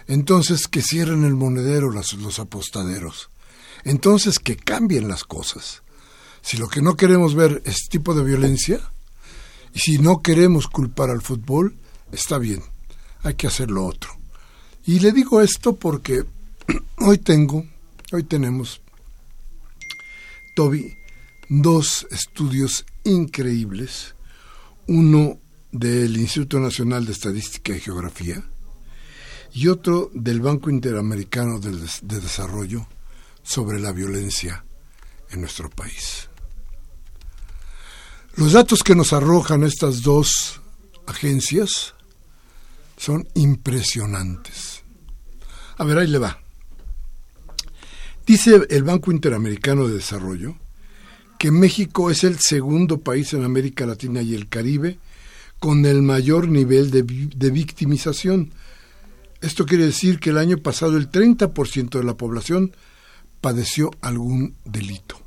Entonces, 0.07 0.69
que 0.69 0.83
cierren 0.83 1.25
el 1.25 1.35
monedero 1.35 1.91
los, 1.91 2.15
los 2.15 2.39
apostaderos. 2.39 3.31
Entonces, 3.85 4.39
que 4.39 4.57
cambien 4.57 5.09
las 5.09 5.25
cosas. 5.25 5.83
Si 6.43 6.57
lo 6.57 6.69
que 6.69 6.83
no 6.83 6.97
queremos 6.97 7.35
ver 7.35 7.63
es 7.65 7.89
tipo 7.89 8.15
de 8.15 8.25
violencia, 8.25 8.81
y 9.75 9.79
si 9.79 9.99
no 9.99 10.21
queremos 10.21 10.67
culpar 10.69 11.11
al 11.11 11.23
fútbol, 11.23 11.77
está 12.11 12.39
bien, 12.39 12.63
hay 13.23 13.35
que 13.35 13.47
hacer 13.47 13.71
lo 13.71 13.87
otro. 13.87 14.11
Y 14.85 14.99
le 14.99 15.13
digo 15.13 15.41
esto 15.41 15.77
porque 15.77 16.25
hoy 16.99 17.19
tengo, 17.19 17.65
hoy 18.13 18.25
tenemos 18.25 18.81
Toby 20.55 20.97
dos 21.49 22.07
estudios 22.11 22.85
increíbles, 23.05 24.15
uno 24.87 25.39
del 25.71 26.17
Instituto 26.17 26.61
Nacional 26.61 27.05
de 27.05 27.13
Estadística 27.13 27.75
y 27.75 27.81
Geografía 27.81 28.43
y 29.55 29.69
otro 29.69 30.11
del 30.15 30.41
Banco 30.41 30.71
Interamericano 30.71 31.59
de, 31.59 31.77
Desarrollo 32.03 32.87
sobre 33.43 33.81
la 33.81 33.93
violencia 33.93 34.65
en 35.31 35.41
nuestro 35.41 35.69
país. 35.69 36.29
Los 38.37 38.53
datos 38.53 38.83
que 38.83 38.95
nos 38.95 39.13
arrojan 39.13 39.63
estas 39.63 40.03
dos 40.03 40.61
agencias 41.07 41.95
son 42.97 43.29
impresionantes. 43.35 44.83
A 45.77 45.85
ver, 45.85 45.99
ahí 45.99 46.07
le 46.07 46.19
va. 46.19 46.42
Dice 48.27 48.67
el 48.71 48.83
Banco 48.85 49.11
Interamericano 49.11 49.89
de 49.89 49.95
Desarrollo 49.95 50.55
que 51.39 51.51
México 51.51 52.11
es 52.11 52.23
el 52.23 52.39
segundo 52.39 53.01
país 53.01 53.33
en 53.35 53.43
América 53.43 53.85
Latina 53.85 54.23
y 54.23 54.35
el 54.35 54.49
Caribe 54.49 54.99
con 55.59 55.85
el 55.87 56.03
mayor 56.03 56.49
nivel 56.49 56.91
de, 56.91 57.03
de 57.03 57.51
victimización. 57.51 58.53
Esto 59.41 59.67
quiere 59.67 59.87
decir 59.87 60.21
que 60.21 60.31
el 60.31 60.39
año 60.39 60.59
pasado 60.59 60.97
el 60.97 61.11
30% 61.11 61.99
de 61.99 62.05
la 62.05 62.15
población 62.15 62.73
padeció 63.41 63.91
algún 64.01 64.55
delito. 64.65 65.21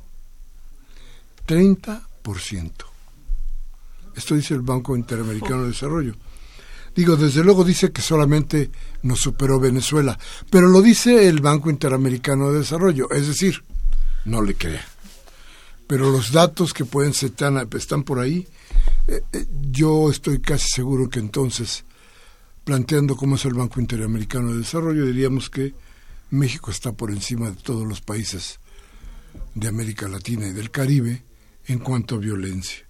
30%. 1.46 2.72
Esto 4.16 4.34
dice 4.34 4.54
el 4.54 4.62
Banco 4.62 4.96
Interamericano 4.96 5.62
de 5.62 5.68
Desarrollo. 5.68 6.14
Digo, 6.96 7.16
desde 7.16 7.44
luego 7.44 7.62
dice 7.62 7.92
que 7.92 8.00
solamente 8.00 8.70
nos 9.02 9.20
superó 9.20 9.60
Venezuela, 9.60 10.18
pero 10.50 10.66
lo 10.66 10.80
dice 10.80 11.28
el 11.28 11.40
Banco 11.40 11.68
Interamericano 11.68 12.50
de 12.50 12.60
Desarrollo, 12.60 13.10
es 13.10 13.26
decir, 13.28 13.62
no 14.24 14.40
le 14.40 14.54
crea. 14.54 14.84
Pero 15.86 16.10
los 16.10 16.32
datos 16.32 16.72
que 16.72 16.86
pueden 16.86 17.12
ser 17.12 17.32
están 17.76 18.02
por 18.02 18.18
ahí, 18.18 18.48
eh, 19.08 19.22
eh, 19.30 19.46
yo 19.70 20.10
estoy 20.10 20.40
casi 20.40 20.68
seguro 20.68 21.10
que 21.10 21.18
entonces, 21.18 21.84
planteando 22.64 23.14
cómo 23.14 23.36
es 23.36 23.44
el 23.44 23.54
Banco 23.54 23.78
Interamericano 23.78 24.52
de 24.52 24.58
Desarrollo, 24.58 25.04
diríamos 25.04 25.50
que 25.50 25.74
México 26.30 26.70
está 26.70 26.92
por 26.92 27.10
encima 27.10 27.50
de 27.50 27.56
todos 27.56 27.86
los 27.86 28.00
países 28.00 28.58
de 29.54 29.68
América 29.68 30.08
Latina 30.08 30.48
y 30.48 30.52
del 30.52 30.70
Caribe 30.70 31.22
en 31.66 31.78
cuanto 31.78 32.14
a 32.14 32.18
violencia. 32.18 32.86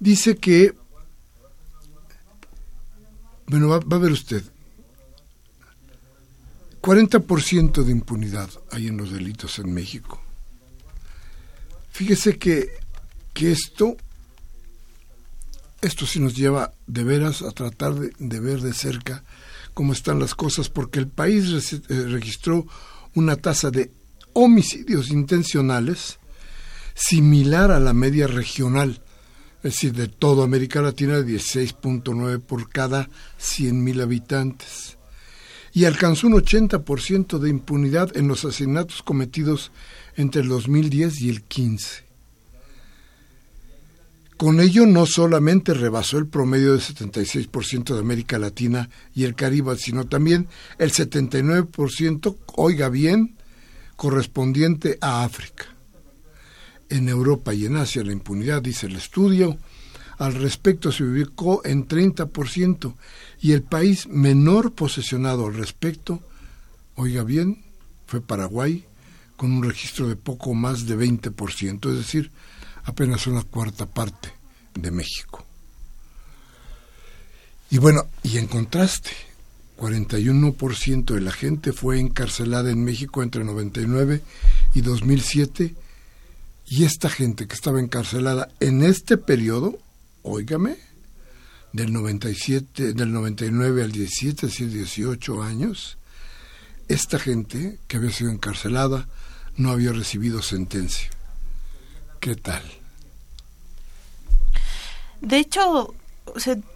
Dice 0.00 0.36
que 0.36 0.74
bueno, 3.50 3.66
va, 3.66 3.78
a 3.78 3.98
ver 3.98 4.12
usted, 4.12 4.44
40% 6.80 7.82
de 7.82 7.90
impunidad 7.90 8.48
hay 8.70 8.86
en 8.86 8.96
los 8.96 9.10
delitos 9.10 9.58
en 9.58 9.74
México. 9.74 10.22
Fíjese 11.90 12.38
que, 12.38 12.68
que 13.34 13.50
esto, 13.50 13.96
esto 15.82 16.06
sí 16.06 16.20
nos 16.20 16.36
lleva 16.36 16.72
de 16.86 17.02
veras 17.02 17.42
a 17.42 17.50
tratar 17.50 17.94
de, 17.94 18.12
de 18.20 18.38
ver 18.38 18.60
de 18.60 18.72
cerca 18.72 19.24
cómo 19.74 19.94
están 19.94 20.20
las 20.20 20.36
cosas, 20.36 20.68
porque 20.68 21.00
el 21.00 21.08
país 21.08 21.72
eh, 21.72 21.80
registró 22.06 22.68
una 23.16 23.34
tasa 23.34 23.72
de 23.72 23.90
homicidios 24.32 25.10
intencionales 25.10 26.20
similar 26.94 27.72
a 27.72 27.80
la 27.80 27.94
media 27.94 28.28
regional 28.28 29.02
es 29.62 29.72
decir, 29.74 29.92
de 29.92 30.08
toda 30.08 30.44
América 30.44 30.80
Latina, 30.80 31.18
16.9 31.18 32.40
por 32.40 32.70
cada 32.70 33.10
100.000 33.38 34.02
habitantes. 34.02 34.96
Y 35.72 35.84
alcanzó 35.84 36.28
un 36.28 36.34
80% 36.34 37.38
de 37.38 37.50
impunidad 37.50 38.16
en 38.16 38.26
los 38.26 38.44
asesinatos 38.44 39.02
cometidos 39.02 39.70
entre 40.16 40.42
el 40.42 40.48
2010 40.48 41.20
y 41.20 41.28
el 41.28 41.42
15. 41.42 42.10
Con 44.38 44.60
ello 44.60 44.86
no 44.86 45.04
solamente 45.04 45.74
rebasó 45.74 46.16
el 46.16 46.26
promedio 46.26 46.72
del 46.72 46.80
76% 46.80 47.92
de 47.92 48.00
América 48.00 48.38
Latina 48.38 48.88
y 49.14 49.24
el 49.24 49.34
Caribe, 49.34 49.76
sino 49.76 50.06
también 50.06 50.48
el 50.78 50.92
79%, 50.92 52.36
oiga 52.56 52.88
bien, 52.88 53.36
correspondiente 53.96 54.96
a 55.02 55.24
África 55.24 55.66
en 56.90 57.08
Europa 57.08 57.54
y 57.54 57.66
en 57.66 57.76
Asia 57.76 58.04
la 58.04 58.12
impunidad, 58.12 58.62
dice 58.62 58.86
el 58.86 58.96
estudio, 58.96 59.58
al 60.18 60.34
respecto 60.34 60.92
se 60.92 61.04
ubicó 61.04 61.64
en 61.64 61.88
30% 61.88 62.94
y 63.40 63.52
el 63.52 63.62
país 63.62 64.06
menor 64.08 64.72
posesionado 64.72 65.46
al 65.46 65.54
respecto, 65.54 66.20
oiga 66.96 67.24
bien, 67.24 67.64
fue 68.06 68.20
Paraguay, 68.20 68.84
con 69.36 69.52
un 69.52 69.62
registro 69.62 70.08
de 70.08 70.16
poco 70.16 70.52
más 70.52 70.84
de 70.86 70.98
20%, 70.98 71.90
es 71.90 71.96
decir, 71.96 72.30
apenas 72.84 73.26
una 73.26 73.42
cuarta 73.42 73.86
parte 73.86 74.28
de 74.74 74.90
México. 74.90 75.46
Y 77.70 77.78
bueno, 77.78 78.02
y 78.22 78.36
en 78.36 78.48
contraste, 78.48 79.10
41% 79.78 81.14
de 81.14 81.20
la 81.22 81.32
gente 81.32 81.72
fue 81.72 81.98
encarcelada 81.98 82.70
en 82.70 82.84
México 82.84 83.22
entre 83.22 83.44
99 83.44 84.20
y 84.74 84.80
2007 84.82 85.74
y 86.70 86.84
esta 86.84 87.10
gente 87.10 87.48
que 87.48 87.54
estaba 87.54 87.80
encarcelada 87.80 88.48
en 88.60 88.84
este 88.84 89.16
periodo, 89.16 89.76
óigame, 90.22 90.76
del 91.72 91.92
97, 91.92 92.94
del 92.94 93.12
99 93.12 93.82
al 93.82 93.90
17, 93.90 94.46
es 94.46 94.52
decir, 94.52 94.70
18 94.70 95.42
años, 95.42 95.98
esta 96.88 97.18
gente 97.18 97.80
que 97.88 97.96
había 97.96 98.12
sido 98.12 98.30
encarcelada 98.30 99.08
no 99.56 99.72
había 99.72 99.92
recibido 99.92 100.42
sentencia. 100.42 101.10
¿Qué 102.20 102.36
tal? 102.36 102.62
De 105.20 105.38
hecho, 105.38 105.92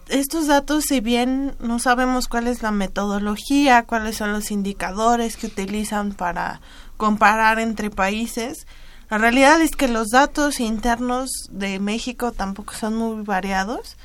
estos 0.09 0.49
datos, 0.49 0.87
si 0.89 0.99
bien 0.99 1.55
no 1.61 1.79
sabemos 1.79 2.27
cuál 2.27 2.49
es 2.49 2.63
la 2.63 2.73
metodología, 2.73 3.85
cuáles 3.85 4.17
son 4.17 4.33
los 4.33 4.51
indicadores 4.51 5.37
que 5.37 5.47
utilizan 5.47 6.15
para 6.15 6.61
comparar 6.97 7.61
entre 7.61 7.91
países, 7.91 8.67
la 9.11 9.19
realidad 9.19 9.61
es 9.61 9.77
que 9.77 9.88
los 9.88 10.09
datos 10.09 10.61
internos 10.61 11.31
de 11.51 11.79
México 11.79 12.33
tampoco 12.33 12.75
son 12.75 12.97
muy 12.97 13.23
variados. 13.23 13.97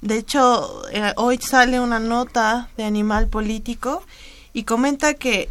De 0.00 0.18
hecho, 0.18 0.88
eh, 0.90 1.12
hoy 1.16 1.38
sale 1.38 1.80
una 1.80 1.98
nota 1.98 2.68
de 2.76 2.84
Animal 2.84 3.28
Político 3.28 4.02
y 4.52 4.64
comenta 4.64 5.14
que 5.14 5.48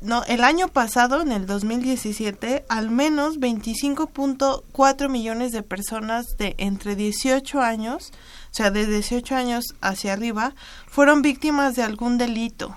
no, 0.00 0.22
el 0.24 0.44
año 0.44 0.68
pasado, 0.68 1.22
en 1.22 1.32
el 1.32 1.46
2017, 1.46 2.64
al 2.68 2.90
menos 2.90 3.40
25.4 3.40 5.08
millones 5.08 5.50
de 5.50 5.62
personas 5.62 6.26
de 6.38 6.54
entre 6.58 6.94
18 6.94 7.60
años, 7.60 8.12
o 8.52 8.54
sea, 8.54 8.70
de 8.70 8.86
18 8.86 9.34
años 9.34 9.64
hacia 9.80 10.12
arriba, 10.12 10.54
fueron 10.86 11.22
víctimas 11.22 11.74
de 11.74 11.82
algún 11.82 12.16
delito 12.16 12.76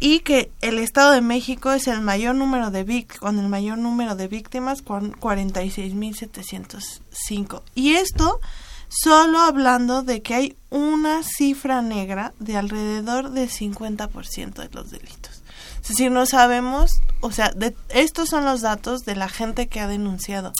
y 0.00 0.18
que 0.20 0.50
el 0.62 0.78
Estado 0.78 1.12
de 1.12 1.20
México 1.20 1.70
es 1.72 1.86
el 1.86 2.00
mayor 2.00 2.34
número 2.34 2.70
de 2.70 3.06
con 3.20 3.38
el 3.38 3.48
mayor 3.48 3.76
número 3.76 4.14
de 4.16 4.28
víctimas, 4.28 4.80
con 4.80 5.12
46.705. 5.12 7.62
Y 7.74 7.92
esto 7.92 8.40
solo 8.88 9.40
hablando 9.40 10.02
de 10.02 10.22
que 10.22 10.34
hay 10.34 10.56
una 10.70 11.22
cifra 11.22 11.82
negra 11.82 12.32
de 12.40 12.56
alrededor 12.56 13.30
del 13.30 13.50
50% 13.50 14.54
de 14.54 14.70
los 14.72 14.90
delitos. 14.90 15.42
Es 15.82 15.88
decir, 15.88 16.10
no 16.10 16.24
sabemos, 16.26 16.90
o 17.20 17.30
sea, 17.30 17.50
de, 17.50 17.76
estos 17.90 18.30
son 18.30 18.44
los 18.44 18.62
datos 18.62 19.02
de 19.02 19.14
la 19.16 19.28
gente 19.28 19.68
que 19.68 19.80
ha 19.80 19.86
denunciado, 19.86 20.52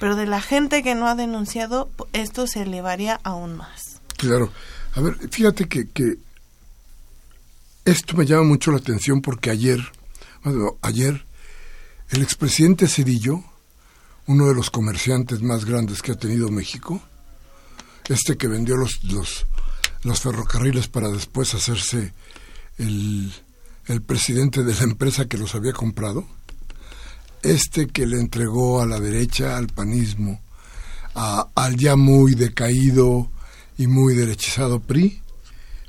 pero 0.00 0.16
de 0.16 0.26
la 0.26 0.40
gente 0.40 0.82
que 0.82 0.94
no 0.94 1.06
ha 1.08 1.14
denunciado, 1.14 1.90
esto 2.12 2.46
se 2.46 2.62
elevaría 2.62 3.20
aún 3.24 3.56
más. 3.56 4.00
Claro. 4.16 4.50
A 4.94 5.00
ver, 5.00 5.16
fíjate 5.30 5.68
que, 5.68 5.88
que 5.88 6.18
esto 7.84 8.16
me 8.16 8.26
llama 8.26 8.44
mucho 8.44 8.70
la 8.70 8.78
atención 8.78 9.20
porque 9.20 9.50
ayer, 9.50 9.80
ayer, 10.82 11.24
el 12.10 12.22
expresidente 12.22 12.88
Cedillo, 12.88 13.42
uno 14.26 14.46
de 14.46 14.54
los 14.54 14.70
comerciantes 14.70 15.42
más 15.42 15.64
grandes 15.64 16.00
que 16.00 16.12
ha 16.12 16.16
tenido 16.16 16.50
México, 16.50 17.02
este 18.08 18.36
que 18.36 18.48
vendió 18.48 18.76
los, 18.76 19.04
los, 19.04 19.46
los 20.02 20.20
ferrocarriles 20.20 20.88
para 20.88 21.08
después 21.08 21.54
hacerse 21.54 22.14
el, 22.78 23.32
el 23.86 24.02
presidente 24.02 24.62
de 24.62 24.74
la 24.74 24.82
empresa 24.82 25.26
que 25.26 25.38
los 25.38 25.54
había 25.54 25.72
comprado, 25.72 26.26
este 27.42 27.88
que 27.88 28.06
le 28.06 28.18
entregó 28.18 28.80
a 28.80 28.86
la 28.86 28.98
derecha, 28.98 29.58
al 29.58 29.66
panismo, 29.66 30.40
a, 31.14 31.48
al 31.54 31.76
ya 31.76 31.96
muy 31.96 32.34
decaído 32.34 33.30
y 33.76 33.86
muy 33.86 34.14
derechizado 34.14 34.80
PRI, 34.80 35.20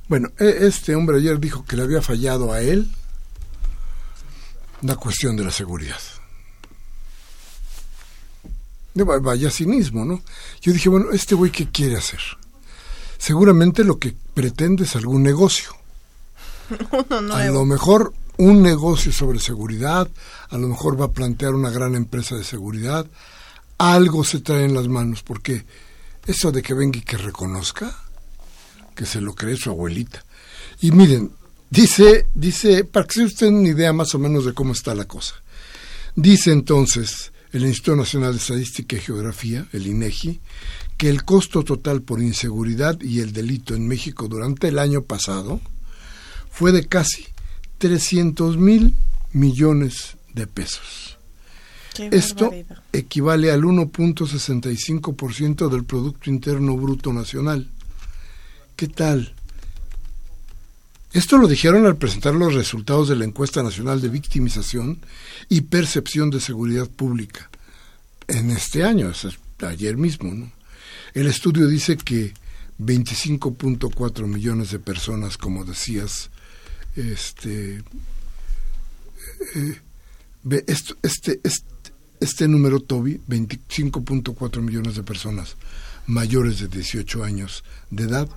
bueno, 0.07 0.29
e, 0.39 0.67
este 0.67 0.95
hombre 0.95 1.17
ayer 1.17 1.39
dijo 1.39 1.65
que 1.65 1.75
le 1.75 1.83
había 1.83 2.01
fallado 2.01 2.51
a 2.51 2.61
él 2.61 2.91
la 4.81 4.95
cuestión 4.95 5.35
de 5.35 5.43
la 5.43 5.51
seguridad. 5.51 5.99
Vaya 8.93 9.51
cinismo, 9.51 10.05
¿no? 10.05 10.21
Yo 10.61 10.71
dije, 10.71 10.87
bueno, 10.87 11.11
este 11.11 11.35
güey, 11.35 11.51
¿qué 11.51 11.69
quiere 11.69 11.97
hacer? 11.97 12.19
Seguramente 13.17 13.83
lo 13.83 13.99
que 13.99 14.15
pretende 14.33 14.85
es 14.85 14.95
algún 14.95 15.21
negocio. 15.23 15.71
a 17.09 17.45
lo 17.45 17.65
mejor 17.65 18.13
un 18.37 18.61
negocio 18.61 19.11
sobre 19.11 19.39
seguridad, 19.39 20.09
a 20.49 20.57
lo 20.57 20.67
mejor 20.67 20.99
va 20.99 21.05
a 21.05 21.11
plantear 21.11 21.53
una 21.53 21.69
gran 21.69 21.95
empresa 21.95 22.35
de 22.35 22.43
seguridad, 22.43 23.05
algo 23.77 24.23
se 24.23 24.39
trae 24.39 24.65
en 24.65 24.73
las 24.73 24.87
manos, 24.87 25.23
porque 25.23 25.65
eso 26.25 26.51
de 26.51 26.61
que 26.61 26.73
venga 26.73 26.99
y 26.99 27.01
que 27.01 27.17
reconozca, 27.17 28.04
que 28.95 29.05
se 29.05 29.21
lo 29.21 29.36
cree 29.36 29.58
su 29.58 29.69
abuelita. 29.69 30.23
Y 30.81 30.91
miren, 30.91 31.31
dice, 31.69 32.25
dice, 32.34 32.86
para 32.86 33.05
que 33.05 33.13
se 33.13 33.23
usted 33.23 33.47
una 33.47 33.69
idea 33.69 33.93
más 33.93 34.15
o 34.15 34.19
menos 34.19 34.45
de 34.45 34.53
cómo 34.53 34.73
está 34.73 34.95
la 34.95 35.05
cosa. 35.05 35.36
Dice 36.15 36.51
entonces 36.51 37.31
el 37.51 37.65
Instituto 37.65 37.97
Nacional 37.97 38.34
de 38.34 38.39
Estadística 38.39 38.95
y 38.95 39.01
Geografía, 39.01 39.67
el 39.71 39.88
INEGI, 39.88 40.39
que 40.97 41.10
el 41.10 41.23
costo 41.23 41.63
total 41.63 42.01
por 42.01 42.21
inseguridad 42.21 42.99
y 43.01 43.19
el 43.19 43.34
delito 43.34 43.75
en 43.75 43.88
México 43.88 44.27
durante 44.27 44.69
el 44.69 44.79
año 44.79 45.03
pasado 45.03 45.62
fue 46.49 46.71
de 46.71 46.88
casi 46.88 47.27
300 47.79 48.58
mil 48.58 48.95
millones 49.34 50.15
de 50.34 50.47
pesos. 50.47 51.17
Esto 51.97 52.51
equivale 52.91 53.51
al 53.51 53.63
1.65% 53.63 55.69
del 55.69 55.86
Producto 55.86 56.29
Interno 56.29 56.75
Bruto 56.75 57.13
Nacional. 57.13 57.69
¿Qué 58.75 58.88
tal? 58.88 59.33
Esto 61.13 61.38
lo 61.38 61.47
dijeron 61.47 61.85
al 61.85 61.95
presentar 61.95 62.35
los 62.35 62.53
resultados 62.53 63.07
de 63.07 63.15
la 63.15 63.23
encuesta 63.23 63.63
nacional 63.63 64.01
de 64.01 64.09
victimización 64.09 64.99
y 65.47 65.61
percepción 65.61 66.29
de 66.29 66.41
seguridad 66.41 66.89
pública 66.89 67.49
en 68.27 68.51
este 68.51 68.83
año, 68.83 69.13
ayer 69.65 69.95
mismo. 69.95 70.51
El 71.13 71.27
estudio 71.27 71.67
dice 71.67 71.95
que 71.95 72.33
25.4 72.79 74.27
millones 74.27 74.71
de 74.71 74.79
personas, 74.79 75.38
como 75.38 75.63
decías, 75.63 76.29
este, 76.97 77.81
eh, 79.55 79.81
este, 80.67 80.95
este, 81.01 81.39
este, 82.19 82.47
número, 82.49 82.81
Toby, 82.81 83.21
25.4 83.29 84.61
millones 84.61 84.95
de 84.95 85.03
personas 85.03 85.55
mayores 86.07 86.59
de 86.59 86.67
18 86.67 87.23
años 87.23 87.63
de 87.89 88.03
edad, 88.03 88.29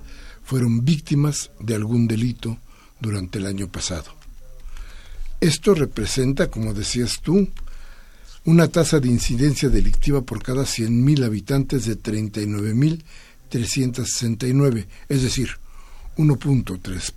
fueron 0.48 0.82
víctimas 0.82 1.50
de 1.60 1.74
algún 1.74 2.08
delito 2.08 2.56
durante 3.00 3.38
el 3.38 3.44
año 3.44 3.68
pasado. 3.68 4.14
Esto 5.42 5.74
representa, 5.74 6.50
como 6.50 6.72
decías 6.72 7.20
tú, 7.20 7.50
una 8.46 8.68
tasa 8.68 8.98
de 8.98 9.08
incidencia 9.08 9.68
delictiva 9.68 10.22
por 10.22 10.42
cada 10.42 10.62
100.000 10.62 11.26
habitantes 11.26 11.84
de 11.84 12.00
39.369, 12.00 14.86
es 15.10 15.22
decir, 15.22 15.50
1.3 16.16 17.12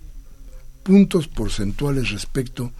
puntos 0.83 1.29
porcentuales 1.29 2.11
respecto 2.11 2.73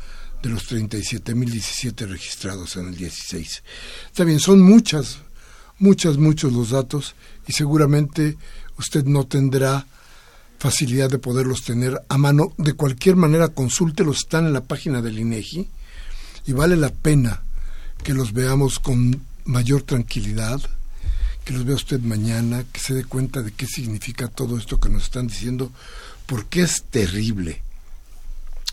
de 0.44 0.50
los 0.50 0.70
37.017 0.70 2.08
registrados 2.08 2.76
en 2.76 2.90
el 2.90 2.98
16. 2.98 3.64
Está 4.08 4.26
bien, 4.26 4.42
son 4.42 4.62
muchas, 4.62 5.20
muchas, 5.80 6.18
muchos 6.18 6.52
los 6.52 6.72
datos 6.72 7.16
y 7.48 7.54
seguramente 7.54 8.36
usted 8.78 9.06
no 9.06 9.26
tendrá 9.26 9.88
facilidad 10.62 11.10
de 11.10 11.18
poderlos 11.18 11.64
tener 11.64 12.00
a 12.08 12.20
mano. 12.20 12.54
De 12.58 12.74
cualquier 12.74 13.16
manera, 13.16 13.48
consúltelos, 13.48 14.18
están 14.18 14.46
en 14.46 14.54
la 14.54 14.64
página 14.64 15.02
del 15.02 15.18
INEGI 15.18 15.68
y 16.46 16.54
vale 16.54 16.78
la 16.78 16.90
pena 16.90 17.42
que 18.04 18.14
los 18.14 18.32
veamos 18.32 18.78
con 18.78 19.24
mayor 19.46 19.82
tranquilidad, 19.82 20.62
que 21.44 21.54
los 21.54 21.66
vea 21.66 21.74
usted 21.74 22.00
mañana, 22.02 22.64
que 22.72 22.80
se 22.80 22.94
dé 22.94 23.06
cuenta 23.06 23.42
de 23.42 23.54
qué 23.54 23.66
significa 23.66 24.28
todo 24.28 24.56
esto 24.56 24.80
que 24.80 24.90
nos 24.90 25.06
están 25.06 25.26
diciendo, 25.26 25.72
porque 26.28 26.62
es 26.62 26.84
terrible. 26.92 27.64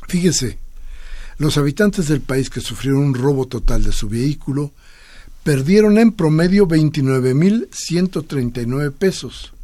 Fíjese, 0.08 0.58
los 1.38 1.56
habitantes 1.56 2.08
del 2.08 2.20
país 2.20 2.50
que 2.50 2.60
sufrieron 2.60 3.00
un 3.00 3.14
robo 3.14 3.46
total 3.46 3.82
de 3.82 3.92
su 3.92 4.10
vehículo 4.10 4.72
perdieron 5.42 5.96
en 5.96 6.12
promedio 6.12 6.68
29.139 6.68 8.92
pesos 8.92 9.54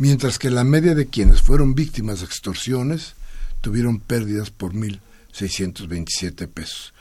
mientras 0.00 0.38
que 0.38 0.48
la 0.48 0.64
media 0.64 0.94
de 0.94 1.08
quienes 1.08 1.42
fueron 1.42 1.74
víctimas 1.74 2.20
de 2.20 2.24
extorsiones 2.24 3.16
tuvieron 3.60 4.00
pérdidas 4.00 4.50
por 4.50 4.72
1.627 4.72 6.48
pesos. 6.48 6.94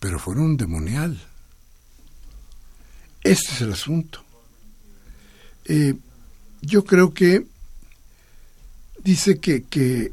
Pero 0.00 0.18
fueron 0.18 0.56
demonial. 0.56 1.20
Este 3.22 3.52
es 3.52 3.60
el 3.60 3.72
asunto. 3.74 4.24
Eh, 5.66 5.94
yo 6.62 6.86
creo 6.86 7.12
que 7.12 7.44
dice 9.04 9.38
que, 9.38 9.64
que 9.64 10.10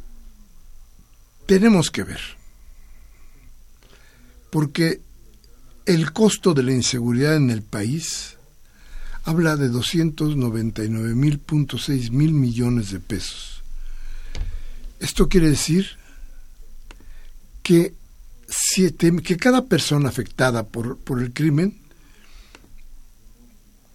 tenemos 1.46 1.90
que 1.90 2.04
ver, 2.04 2.20
porque 4.50 5.00
el 5.86 6.12
costo 6.12 6.54
de 6.54 6.64
la 6.64 6.74
inseguridad 6.74 7.38
en 7.38 7.50
el 7.50 7.62
país 7.62 8.36
habla 9.24 9.56
de 9.56 9.72
299.6 9.72 12.12
mil 12.12 12.34
millones 12.34 12.92
de 12.92 13.00
pesos. 13.00 13.64
Esto 15.00 15.30
quiere 15.30 15.50
decir 15.50 15.88
que, 17.62 17.94
siete, 18.48 19.12
que 19.24 19.38
cada 19.38 19.66
persona 19.66 20.10
afectada 20.10 20.64
por, 20.64 20.98
por 20.98 21.22
el 21.22 21.32
crimen 21.34 21.78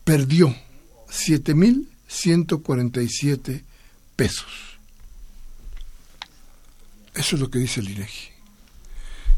perdió 0.05 0.55
7.147 1.11 3.63
pesos. 4.17 4.79
Eso 7.15 7.37
es 7.37 7.43
lo 7.43 7.51
que 7.51 7.59
dice 7.59 7.81
el 7.81 7.91
INEGI. 7.91 8.29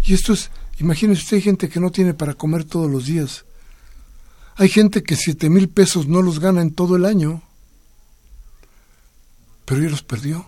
Y 0.07 0.15
esto 0.15 0.33
es, 0.33 0.51
imagínese 0.79 1.23
usted, 1.23 1.39
hay 1.39 1.43
gente 1.43 1.69
que 1.69 1.81
no 1.81 1.91
tiene 1.91 2.15
para 2.15 2.35
comer 2.35 2.63
todos 2.65 2.89
los 2.91 3.07
días 3.07 3.45
hay 4.61 4.69
gente 4.69 5.03
que 5.03 5.17
siete 5.17 5.49
mil 5.49 5.71
pesos 5.71 6.07
no 6.07 6.21
los 6.21 6.39
gana 6.39 6.61
en 6.61 6.75
todo 6.75 6.95
el 6.95 7.07
año, 7.07 7.43
pero 9.65 9.83
ya 9.83 9.89
los 9.89 10.03
perdió. 10.03 10.47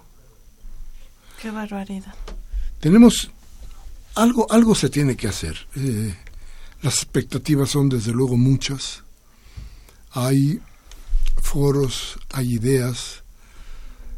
Qué 1.41 1.51
barbaridad. 1.51 2.15
Tenemos 2.79 3.31
algo, 4.15 4.47
algo 4.53 4.75
se 4.75 4.91
tiene 4.91 5.17
que 5.17 5.29
hacer. 5.29 5.67
Eh, 5.77 6.15
las 6.83 6.97
expectativas 6.97 7.71
son 7.71 7.89
desde 7.89 8.13
luego 8.13 8.37
muchas. 8.37 9.03
Hay 10.11 10.61
foros, 11.41 12.19
hay 12.33 12.57
ideas. 12.57 13.23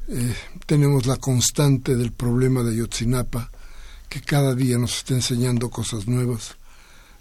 Eh, 0.08 0.34
tenemos 0.66 1.06
la 1.06 1.18
constante 1.18 1.94
del 1.94 2.10
problema 2.10 2.64
de 2.64 2.72
Ayotzinapa, 2.72 3.48
que 4.08 4.22
cada 4.22 4.56
día 4.56 4.76
nos 4.76 4.96
está 4.96 5.14
enseñando 5.14 5.70
cosas 5.70 6.08
nuevas. 6.08 6.56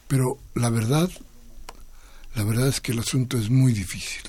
Pero 0.08 0.40
la 0.56 0.72
verdad 0.72 1.12
la 2.36 2.44
verdad 2.44 2.68
es 2.68 2.82
que 2.82 2.92
el 2.92 3.00
asunto 3.00 3.38
es 3.38 3.50
muy 3.50 3.74
difícil. 3.74 4.22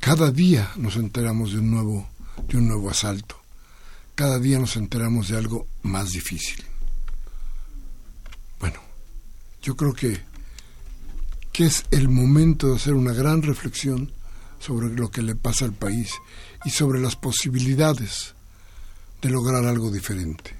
Cada 0.00 0.30
día 0.30 0.70
nos 0.76 0.96
enteramos 0.96 1.52
de 1.52 1.58
un 1.58 1.70
nuevo, 1.70 2.08
de 2.48 2.56
un 2.56 2.68
nuevo 2.68 2.90
asalto. 2.90 3.36
Cada 4.14 4.38
día 4.38 4.58
nos 4.58 4.76
enteramos 4.76 5.28
de 5.28 5.36
algo 5.36 5.66
más 5.82 6.10
difícil. 6.10 6.64
Bueno, 8.58 8.80
yo 9.62 9.76
creo 9.76 9.92
que, 9.92 10.20
que 11.52 11.66
es 11.66 11.84
el 11.90 12.08
momento 12.08 12.68
de 12.68 12.76
hacer 12.76 12.94
una 12.94 13.12
gran 13.12 13.42
reflexión 13.42 14.12
sobre 14.58 14.88
lo 14.88 15.10
que 15.10 15.22
le 15.22 15.36
pasa 15.36 15.64
al 15.64 15.72
país 15.72 16.10
y 16.64 16.70
sobre 16.70 17.00
las 17.00 17.16
posibilidades 17.16 18.34
de 19.22 19.30
lograr 19.30 19.64
algo 19.66 19.90
diferente. 19.90 20.54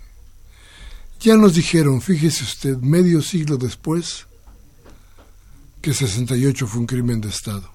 Ya 1.21 1.37
nos 1.37 1.55
dijeron, 1.55 2.01
fíjese 2.01 2.45
usted, 2.45 2.77
medio 2.77 3.23
siglo 3.23 3.57
después, 3.57 4.27
que 5.81 5.95
68 5.95 6.67
fue 6.67 6.81
un 6.81 6.87
crimen 6.87 7.21
de 7.21 7.29
Estado. 7.29 7.71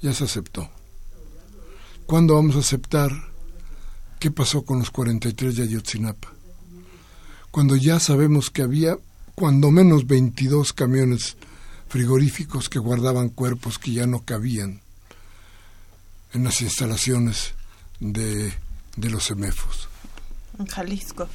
Ya 0.00 0.12
se 0.12 0.24
aceptó. 0.24 0.70
¿Cuándo 2.06 2.34
vamos 2.34 2.56
a 2.56 2.60
aceptar 2.60 3.10
qué 4.18 4.30
pasó 4.30 4.64
con 4.64 4.78
los 4.78 4.90
43 4.90 5.56
de 5.56 5.62
Ayotzinapa? 5.64 6.32
Cuando 7.50 7.76
ya 7.76 8.00
sabemos 8.00 8.50
que 8.50 8.62
había 8.62 8.96
cuando 9.34 9.70
menos 9.70 10.06
22 10.06 10.72
camiones 10.72 11.36
frigoríficos 11.88 12.68
que 12.68 12.78
guardaban 12.78 13.28
cuerpos 13.28 13.78
que 13.78 13.92
ya 13.92 14.06
no 14.06 14.24
cabían 14.24 14.80
en 16.32 16.44
las 16.44 16.60
instalaciones 16.62 17.54
de, 18.00 18.52
de 18.96 19.10
los 19.10 19.24
semefos. 19.24 19.88
En 20.58 20.66
Jalisco. 20.66 21.28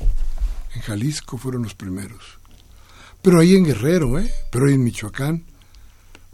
En 0.74 0.82
Jalisco 0.82 1.38
fueron 1.38 1.64
los 1.64 1.76
primeros. 1.76 2.24
Pero 3.22 3.40
ahí 3.40 3.56
en 3.56 3.66
Guerrero, 3.66 4.20
¿eh? 4.20 4.32
Pero 4.52 4.68
ahí 4.68 4.74
en 4.74 4.84
Michoacán 4.84 5.44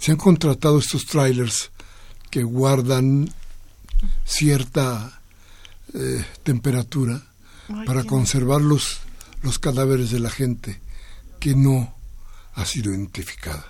se 0.03 0.11
han 0.11 0.17
contratado 0.17 0.79
estos 0.79 1.05
trailers 1.05 1.71
que 2.29 2.43
guardan 2.43 3.33
cierta 4.25 5.21
eh, 5.93 6.25
temperatura 6.43 7.23
para 7.85 8.03
conservar 8.03 8.59
los, 8.59 8.99
los 9.43 9.59
cadáveres 9.59 10.11
de 10.11 10.19
la 10.19 10.29
gente 10.29 10.81
que 11.39 11.55
no 11.55 11.95
ha 12.55 12.65
sido 12.65 12.91
identificada. 12.91 13.65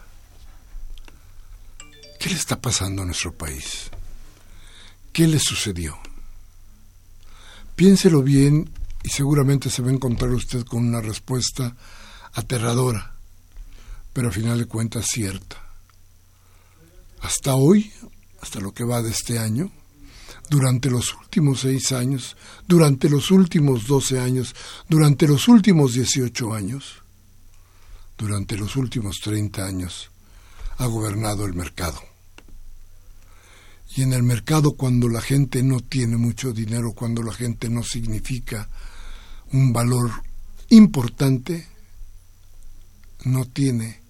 ¿Qué 2.19 2.31
le 2.31 2.35
está 2.35 2.59
pasando 2.59 3.03
a 3.03 3.05
nuestro 3.05 3.31
país? 3.31 3.91
¿Qué 5.11 5.27
le 5.27 5.37
sucedió? 5.37 5.99
Piénselo 7.75 8.23
bien 8.23 8.71
y 9.03 9.09
seguramente 9.09 9.69
se 9.69 9.83
va 9.83 9.89
a 9.89 9.93
encontrar 9.93 10.31
usted 10.31 10.65
con 10.65 10.83
una 10.83 10.99
respuesta 10.99 11.75
aterradora, 12.33 13.17
pero 14.13 14.29
a 14.29 14.31
final 14.31 14.57
de 14.57 14.65
cuentas 14.65 15.05
cierta 15.05 15.62
hasta 17.23 17.55
hoy, 17.55 17.91
hasta 18.41 18.59
lo 18.59 18.73
que 18.73 18.83
va 18.83 19.01
de 19.01 19.09
este 19.09 19.39
año, 19.39 19.71
durante 20.49 20.89
los 20.91 21.15
últimos 21.15 21.61
seis 21.61 21.91
años, 21.91 22.35
durante 22.67 23.09
los 23.09 23.31
últimos 23.31 23.87
doce 23.87 24.19
años, 24.19 24.53
durante 24.87 25.27
los 25.27 25.47
últimos 25.47 25.93
dieciocho 25.93 26.53
años, 26.53 27.01
durante 28.17 28.57
los 28.57 28.75
últimos 28.75 29.19
30 29.21 29.65
años 29.65 30.11
ha 30.77 30.85
gobernado 30.85 31.45
el 31.45 31.53
mercado. 31.53 31.99
Y 33.95 34.01
en 34.01 34.13
el 34.13 34.23
mercado 34.23 34.73
cuando 34.73 35.07
la 35.07 35.21
gente 35.21 35.63
no 35.63 35.79
tiene 35.79 36.17
mucho 36.17 36.51
dinero, 36.51 36.93
cuando 36.93 37.23
la 37.23 37.33
gente 37.33 37.69
no 37.69 37.83
significa 37.83 38.69
un 39.51 39.71
valor 39.71 40.11
importante, 40.69 41.67
no 43.23 43.45
tiene 43.45 44.01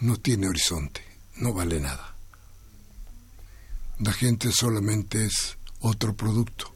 no 0.00 0.16
tiene 0.16 0.48
horizonte, 0.48 1.00
no 1.36 1.52
vale 1.52 1.78
nada. 1.80 2.11
La 4.02 4.12
gente 4.12 4.50
solamente 4.50 5.24
es 5.24 5.56
otro 5.78 6.16
producto. 6.16 6.72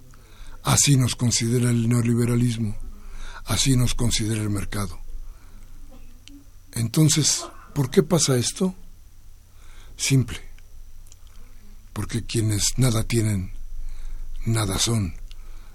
Así 0.62 0.96
nos 0.96 1.16
considera 1.16 1.70
el 1.70 1.88
neoliberalismo, 1.88 2.76
así 3.46 3.76
nos 3.76 3.96
considera 3.96 4.40
el 4.40 4.50
mercado. 4.50 5.00
Entonces, 6.72 7.44
¿por 7.74 7.90
qué 7.90 8.04
pasa 8.04 8.36
esto? 8.36 8.76
Simple. 9.96 10.40
Porque 11.92 12.24
quienes 12.24 12.62
nada 12.76 13.02
tienen, 13.02 13.50
nada 14.44 14.78
son 14.78 15.14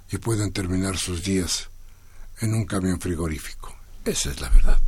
y 0.10 0.20
pueden 0.20 0.54
terminar 0.54 0.98
sus 0.98 1.22
días 1.22 1.70
en 2.40 2.54
un 2.54 2.66
camión 2.66 3.02
frigorífico. 3.02 3.76
Esa 4.06 4.32
es 4.32 4.40
la 4.40 4.48
verdad. 4.50 4.80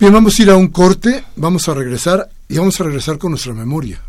Bien, 0.00 0.14
vamos 0.14 0.38
a 0.38 0.42
ir 0.42 0.50
a 0.50 0.56
un 0.56 0.68
corte, 0.68 1.26
vamos 1.36 1.68
a 1.68 1.74
regresar 1.74 2.30
y 2.48 2.56
vamos 2.56 2.80
a 2.80 2.84
regresar 2.84 3.18
con 3.18 3.32
nuestra 3.32 3.52
memoria. 3.52 4.02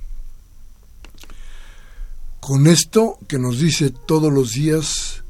Con 2.48 2.66
esto 2.68 3.20
que 3.28 3.40
nos 3.40 3.60
dice 3.60 3.90
todos 3.90 4.32
los 4.32 4.54
días 4.54 5.22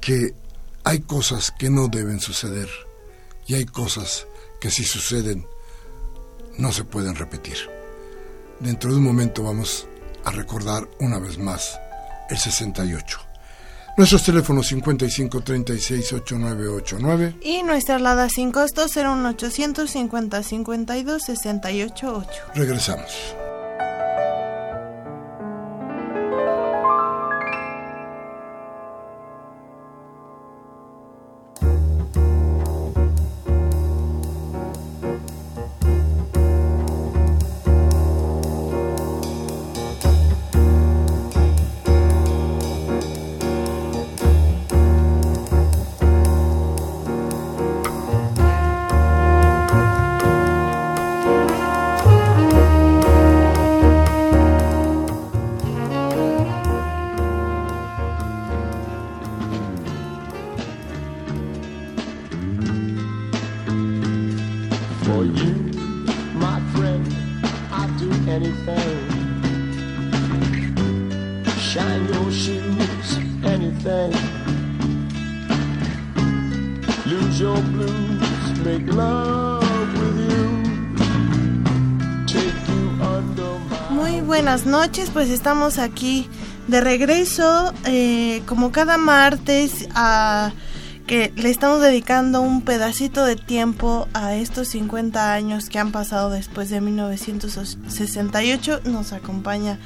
que 0.00 0.34
hay 0.84 1.00
cosas 1.00 1.50
que 1.50 1.68
no 1.68 1.88
deben 1.88 2.20
suceder 2.20 2.68
y 3.48 3.54
hay 3.54 3.64
cosas 3.64 4.28
que 4.60 4.70
si 4.70 4.84
suceden 4.84 5.44
no 6.58 6.70
se 6.70 6.84
pueden 6.84 7.16
repetir. 7.16 7.56
Dentro 8.60 8.92
de 8.92 8.98
un 8.98 9.02
momento 9.02 9.42
vamos 9.42 9.88
a 10.22 10.30
recordar 10.30 10.88
una 11.00 11.18
vez 11.18 11.38
más 11.38 11.76
el 12.30 12.38
68. 12.38 13.18
Nuestros 13.96 14.22
teléfonos 14.22 14.68
55 14.68 15.40
36 15.40 16.12
8989 16.12 17.34
y 17.42 17.64
nuestra 17.64 17.96
alada 17.96 18.28
sin 18.28 18.52
costo 18.52 18.86
01800 18.86 19.90
50 19.90 20.42
52 20.44 21.20
688. 21.20 22.30
Regresamos. 22.54 23.10
Noches, 84.60 85.08
pues 85.10 85.30
estamos 85.30 85.78
aquí 85.78 86.28
de 86.68 86.82
regreso, 86.82 87.72
eh, 87.86 88.42
como 88.44 88.70
cada 88.70 88.98
martes, 88.98 89.88
a 89.94 90.52
que 91.06 91.32
le 91.36 91.48
estamos 91.48 91.80
dedicando 91.80 92.42
un 92.42 92.60
pedacito 92.60 93.24
de 93.24 93.36
tiempo 93.36 94.08
a 94.12 94.34
estos 94.34 94.68
50 94.68 95.32
años 95.32 95.70
que 95.70 95.78
han 95.78 95.90
pasado 95.90 96.28
después 96.28 96.68
de 96.68 96.82
1968. 96.82 98.82
Nos 98.84 99.14
acompaña 99.14 99.78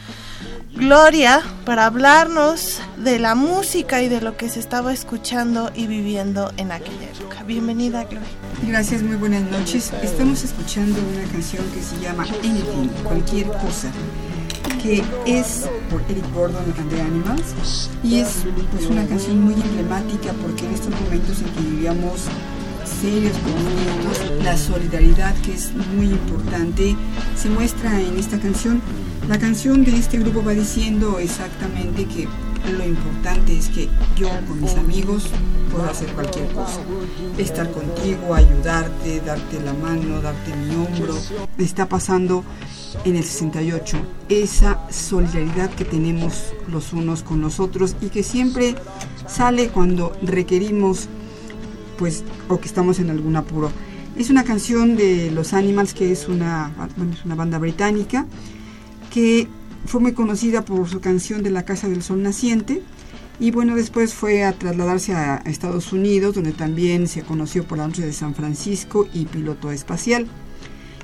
Gloria 0.75 1.43
para 1.65 1.87
hablarnos 1.87 2.81
de 2.97 3.21
la 3.21 3.37
música 3.37 4.03
y 4.03 4.09
de 4.09 4.21
lo 4.21 4.37
que 4.37 4.49
se 4.49 4.59
estaba 4.59 4.93
escuchando 4.93 5.71
y 5.77 5.87
viviendo 5.87 6.53
en 6.57 6.73
aquella 6.73 7.09
época. 7.17 7.45
Bienvenida, 7.45 8.03
Gloria. 8.03 8.29
Gracias, 8.67 9.05
muy 9.05 9.17
buenas 9.17 9.49
noches. 9.49 9.93
Estamos 10.03 10.43
escuchando 10.43 10.99
una 11.15 11.31
canción 11.31 11.65
que 11.73 11.81
se 11.81 12.01
llama 12.01 12.25
Anything, 12.43 12.89
cualquier 13.05 13.47
cosa 13.47 13.93
es 15.27 15.68
por 15.90 16.01
Eric 16.09 16.25
Gordon 16.33 16.64
and 16.79 16.90
the 16.90 17.01
Animals 17.01 17.90
y 18.05 18.20
es 18.20 18.44
pues, 18.70 18.87
una 18.87 19.05
canción 19.07 19.40
muy 19.40 19.55
emblemática 19.55 20.33
porque 20.42 20.64
en 20.64 20.75
estos 20.75 20.90
momentos 21.01 21.40
en 21.40 21.46
que 21.46 21.61
vivíamos 21.61 22.27
serios 23.01 23.37
conflictos, 23.38 24.44
la 24.44 24.57
solidaridad 24.57 25.35
que 25.42 25.55
es 25.55 25.72
muy 25.96 26.07
importante 26.07 26.96
se 27.37 27.51
muestra 27.51 28.01
en 28.01 28.18
esta 28.18 28.38
canción. 28.38 28.81
La 29.29 29.38
canción 29.38 29.85
de 29.85 29.96
este 29.96 30.18
grupo 30.18 30.44
va 30.44 30.53
diciendo 30.53 31.18
exactamente 31.18 32.07
que 32.07 32.29
lo 32.72 32.85
importante 32.85 33.57
es 33.57 33.68
que 33.68 33.88
yo 34.16 34.29
con 34.46 34.61
mis 34.61 34.75
amigos 34.77 35.25
puedo 35.72 35.88
hacer 35.90 36.09
cualquier 36.12 36.46
cosa. 36.49 36.81
Estar 37.38 37.70
contigo, 37.72 38.35
ayudarte, 38.35 39.20
darte 39.20 39.61
la 39.61 39.72
mano, 39.72 40.20
darte 40.20 40.55
mi 40.55 40.75
hombro. 40.75 41.14
Está 41.59 41.88
pasando 41.88 42.44
en 43.05 43.16
el 43.16 43.25
68, 43.25 43.99
esa 44.29 44.76
solidaridad 44.90 45.70
que 45.70 45.85
tenemos 45.85 46.53
los 46.68 46.92
unos 46.92 47.22
con 47.22 47.40
los 47.40 47.61
otros 47.61 47.96
y 48.01 48.09
que 48.09 48.22
siempre 48.22 48.75
sale 49.27 49.68
cuando 49.68 50.12
requerimos, 50.22 51.09
pues, 51.99 52.25
o 52.49 52.59
que 52.61 52.66
estamos 52.66 52.99
en 52.99 53.11
algún 53.11 53.37
apuro. 53.37 53.70
Es 54.16 54.31
una 54.31 54.44
canción 54.44 54.96
de 54.96 55.31
Los 55.31 55.53
Animals, 55.53 55.92
que 55.92 56.11
es 56.12 56.29
una, 56.29 56.72
es 57.14 57.25
una 57.25 57.35
banda 57.35 57.59
británica, 57.59 58.27
que 59.12 59.49
fue 59.85 60.01
muy 60.01 60.12
conocida 60.12 60.64
por 60.64 60.88
su 60.88 61.01
canción 61.01 61.42
de 61.42 61.51
La 61.51 61.64
Casa 61.64 61.88
del 61.88 62.03
Sol 62.03 62.22
Naciente, 62.22 62.83
y 63.38 63.51
bueno, 63.51 63.77
después 63.77 64.14
fue 64.14 64.44
a 64.44 64.53
trasladarse 64.53 65.14
a 65.14 65.37
Estados 65.44 65.92
Unidos, 65.92 66.35
donde 66.35 66.53
también 66.53 67.07
se 67.07 67.22
conoció 67.22 67.64
por 67.64 67.77
la 67.77 67.87
noche 67.87 68.07
de 68.07 68.14
San 68.14 68.35
Francisco 68.35 69.07
y 69.12 69.27
piloto 69.27 69.70
espacial 69.70 70.27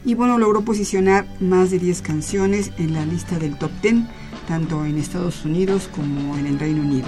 y 0.04 0.14
bueno, 0.14 0.38
logró 0.38 0.62
posicionar 0.62 1.26
más 1.40 1.70
de 1.70 1.78
10 1.78 2.02
canciones 2.02 2.72
en 2.78 2.92
la 2.92 3.04
lista 3.06 3.38
del 3.38 3.56
top 3.56 3.70
10, 3.82 4.04
tanto 4.48 4.84
en 4.84 4.98
Estados 4.98 5.44
Unidos 5.44 5.88
como 5.94 6.36
en 6.36 6.46
el 6.46 6.58
Reino 6.58 6.82
Unido. 6.82 7.06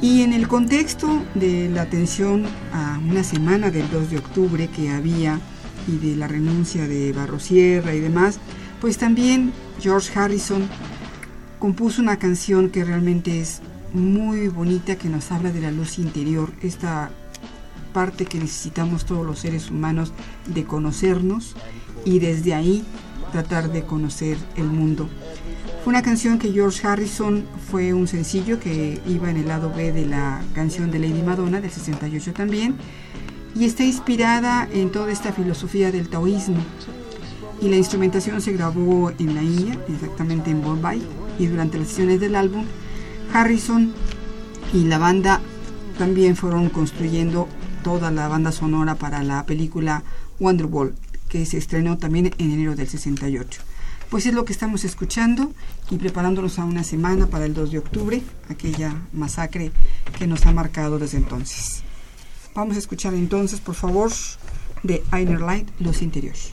Y 0.00 0.22
en 0.22 0.32
el 0.32 0.46
contexto 0.46 1.22
de 1.34 1.68
la 1.68 1.82
atención 1.82 2.46
a 2.72 3.00
una 3.04 3.24
semana 3.24 3.70
del 3.70 3.90
2 3.90 4.10
de 4.10 4.18
octubre 4.18 4.68
que 4.68 4.90
había 4.90 5.40
y 5.88 5.96
de 5.96 6.16
la 6.16 6.28
renuncia 6.28 6.86
de 6.86 7.12
Barrosierra 7.12 7.94
y 7.94 8.00
demás, 8.00 8.38
pues 8.80 8.98
también 8.98 9.52
George 9.80 10.16
Harrison 10.16 10.68
compuso 11.58 12.00
una 12.00 12.18
canción 12.18 12.70
que 12.70 12.84
realmente 12.84 13.40
es 13.40 13.60
muy 13.92 14.48
bonita, 14.48 14.96
que 14.96 15.08
nos 15.08 15.32
habla 15.32 15.50
de 15.50 15.60
la 15.60 15.70
luz 15.70 15.98
interior, 15.98 16.52
esta 16.62 17.10
parte 17.92 18.26
que 18.26 18.38
necesitamos 18.38 19.04
todos 19.04 19.26
los 19.26 19.38
seres 19.38 19.70
humanos 19.70 20.12
de 20.46 20.64
conocernos 20.64 21.54
y 22.04 22.18
desde 22.18 22.54
ahí 22.54 22.84
tratar 23.32 23.72
de 23.72 23.84
conocer 23.84 24.38
el 24.56 24.66
mundo. 24.66 25.08
Fue 25.84 25.92
una 25.92 26.02
canción 26.02 26.38
que 26.38 26.52
George 26.52 26.86
Harrison 26.86 27.44
fue 27.70 27.92
un 27.92 28.08
sencillo 28.08 28.58
que 28.60 29.00
iba 29.06 29.30
en 29.30 29.36
el 29.36 29.48
lado 29.48 29.72
B 29.74 29.92
de 29.92 30.06
la 30.06 30.42
canción 30.54 30.90
de 30.90 30.98
Lady 30.98 31.22
Madonna 31.22 31.60
del 31.60 31.70
68 31.70 32.32
también 32.32 32.76
y 33.54 33.64
está 33.64 33.84
inspirada 33.84 34.68
en 34.72 34.90
toda 34.90 35.10
esta 35.10 35.32
filosofía 35.32 35.90
del 35.90 36.08
taoísmo. 36.08 36.58
Y 37.60 37.68
la 37.68 37.76
instrumentación 37.76 38.40
se 38.40 38.52
grabó 38.52 39.10
en 39.18 39.34
la 39.34 39.42
India, 39.42 39.78
exactamente 39.88 40.50
en 40.50 40.62
Bombay, 40.62 41.02
y 41.38 41.46
durante 41.46 41.78
las 41.78 41.88
sesiones 41.88 42.20
del 42.20 42.36
álbum, 42.36 42.64
Harrison 43.32 43.92
y 44.72 44.84
la 44.84 44.98
banda 44.98 45.40
también 45.98 46.36
fueron 46.36 46.68
construyendo 46.68 47.48
toda 47.88 48.10
la 48.10 48.28
banda 48.28 48.52
sonora 48.52 48.96
para 48.96 49.22
la 49.22 49.46
película 49.46 50.02
Wonderwall, 50.40 50.94
que 51.30 51.46
se 51.46 51.56
estrenó 51.56 51.96
también 51.96 52.34
en 52.36 52.52
enero 52.52 52.76
del 52.76 52.86
68. 52.86 53.62
Pues 54.10 54.26
es 54.26 54.34
lo 54.34 54.44
que 54.44 54.52
estamos 54.52 54.84
escuchando 54.84 55.54
y 55.88 55.96
preparándonos 55.96 56.58
a 56.58 56.66
una 56.66 56.84
semana 56.84 57.28
para 57.28 57.46
el 57.46 57.54
2 57.54 57.70
de 57.70 57.78
octubre, 57.78 58.22
aquella 58.50 58.94
masacre 59.14 59.72
que 60.18 60.26
nos 60.26 60.44
ha 60.44 60.52
marcado 60.52 60.98
desde 60.98 61.16
entonces. 61.16 61.82
Vamos 62.54 62.76
a 62.76 62.78
escuchar 62.78 63.14
entonces, 63.14 63.58
por 63.58 63.74
favor, 63.74 64.12
de 64.82 65.02
Inner 65.18 65.40
Light, 65.40 65.70
Los 65.80 66.02
Interiores. 66.02 66.52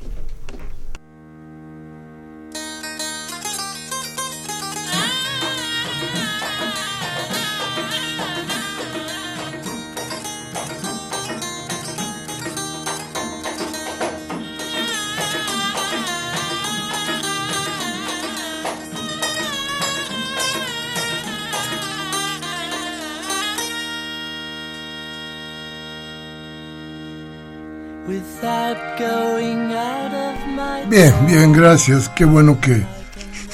Bien, 31.28 31.52
gracias. 31.54 32.08
Qué 32.10 32.24
bueno 32.24 32.62
que, 32.62 32.86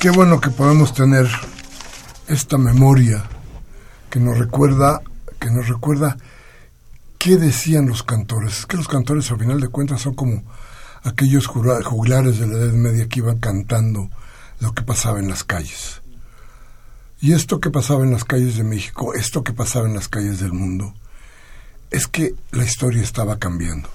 qué 0.01 0.09
bueno 0.09 0.41
que 0.41 0.49
podemos 0.49 0.93
tener 0.93 1.27
esta 2.27 2.57
memoria 2.57 3.23
que 4.09 4.19
nos 4.19 4.37
recuerda, 4.37 5.01
que 5.39 5.49
nos 5.49 5.69
recuerda 5.69 6.17
qué 7.17 7.37
decían 7.37 7.87
los 7.87 8.03
cantores. 8.03 8.59
Es 8.59 8.65
que 8.65 8.75
los 8.75 8.89
cantores, 8.89 9.31
al 9.31 9.39
final 9.39 9.61
de 9.61 9.69
cuentas, 9.69 10.01
son 10.01 10.15
como 10.15 10.43
aquellos 11.03 11.47
juglares 11.47 12.39
de 12.39 12.47
la 12.47 12.57
Edad 12.57 12.73
Media 12.73 13.07
que 13.07 13.19
iban 13.19 13.39
cantando 13.39 14.09
lo 14.59 14.73
que 14.73 14.83
pasaba 14.83 15.19
en 15.19 15.29
las 15.29 15.45
calles. 15.45 16.01
Y 17.21 17.31
esto 17.31 17.61
que 17.61 17.69
pasaba 17.69 18.03
en 18.03 18.11
las 18.11 18.25
calles 18.25 18.57
de 18.57 18.63
México, 18.63 19.13
esto 19.13 19.43
que 19.43 19.53
pasaba 19.53 19.87
en 19.87 19.93
las 19.93 20.09
calles 20.09 20.41
del 20.41 20.51
mundo, 20.51 20.93
es 21.89 22.07
que 22.07 22.35
la 22.51 22.65
historia 22.65 23.01
estaba 23.01 23.39
cambiando 23.39 23.89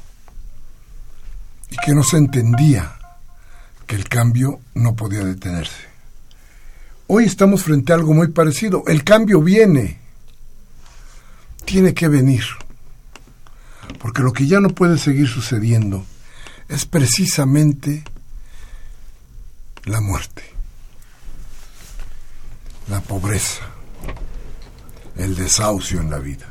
y 1.70 1.76
que 1.76 1.92
no 1.92 2.02
se 2.02 2.16
entendía 2.16 2.96
que 3.86 3.96
el 3.96 4.08
cambio 4.08 4.60
no 4.74 4.96
podía 4.96 5.24
detenerse. 5.24 5.86
Hoy 7.06 7.24
estamos 7.24 7.62
frente 7.62 7.92
a 7.92 7.96
algo 7.96 8.14
muy 8.14 8.28
parecido. 8.28 8.82
El 8.86 9.04
cambio 9.04 9.40
viene, 9.40 10.00
tiene 11.64 11.94
que 11.94 12.08
venir, 12.08 12.44
porque 14.00 14.22
lo 14.22 14.32
que 14.32 14.46
ya 14.46 14.60
no 14.60 14.70
puede 14.70 14.98
seguir 14.98 15.28
sucediendo 15.28 16.04
es 16.68 16.84
precisamente 16.84 18.02
la 19.84 20.00
muerte, 20.00 20.42
la 22.88 23.00
pobreza, 23.00 23.62
el 25.16 25.36
desahucio 25.36 26.00
en 26.00 26.10
la 26.10 26.18
vida. 26.18 26.48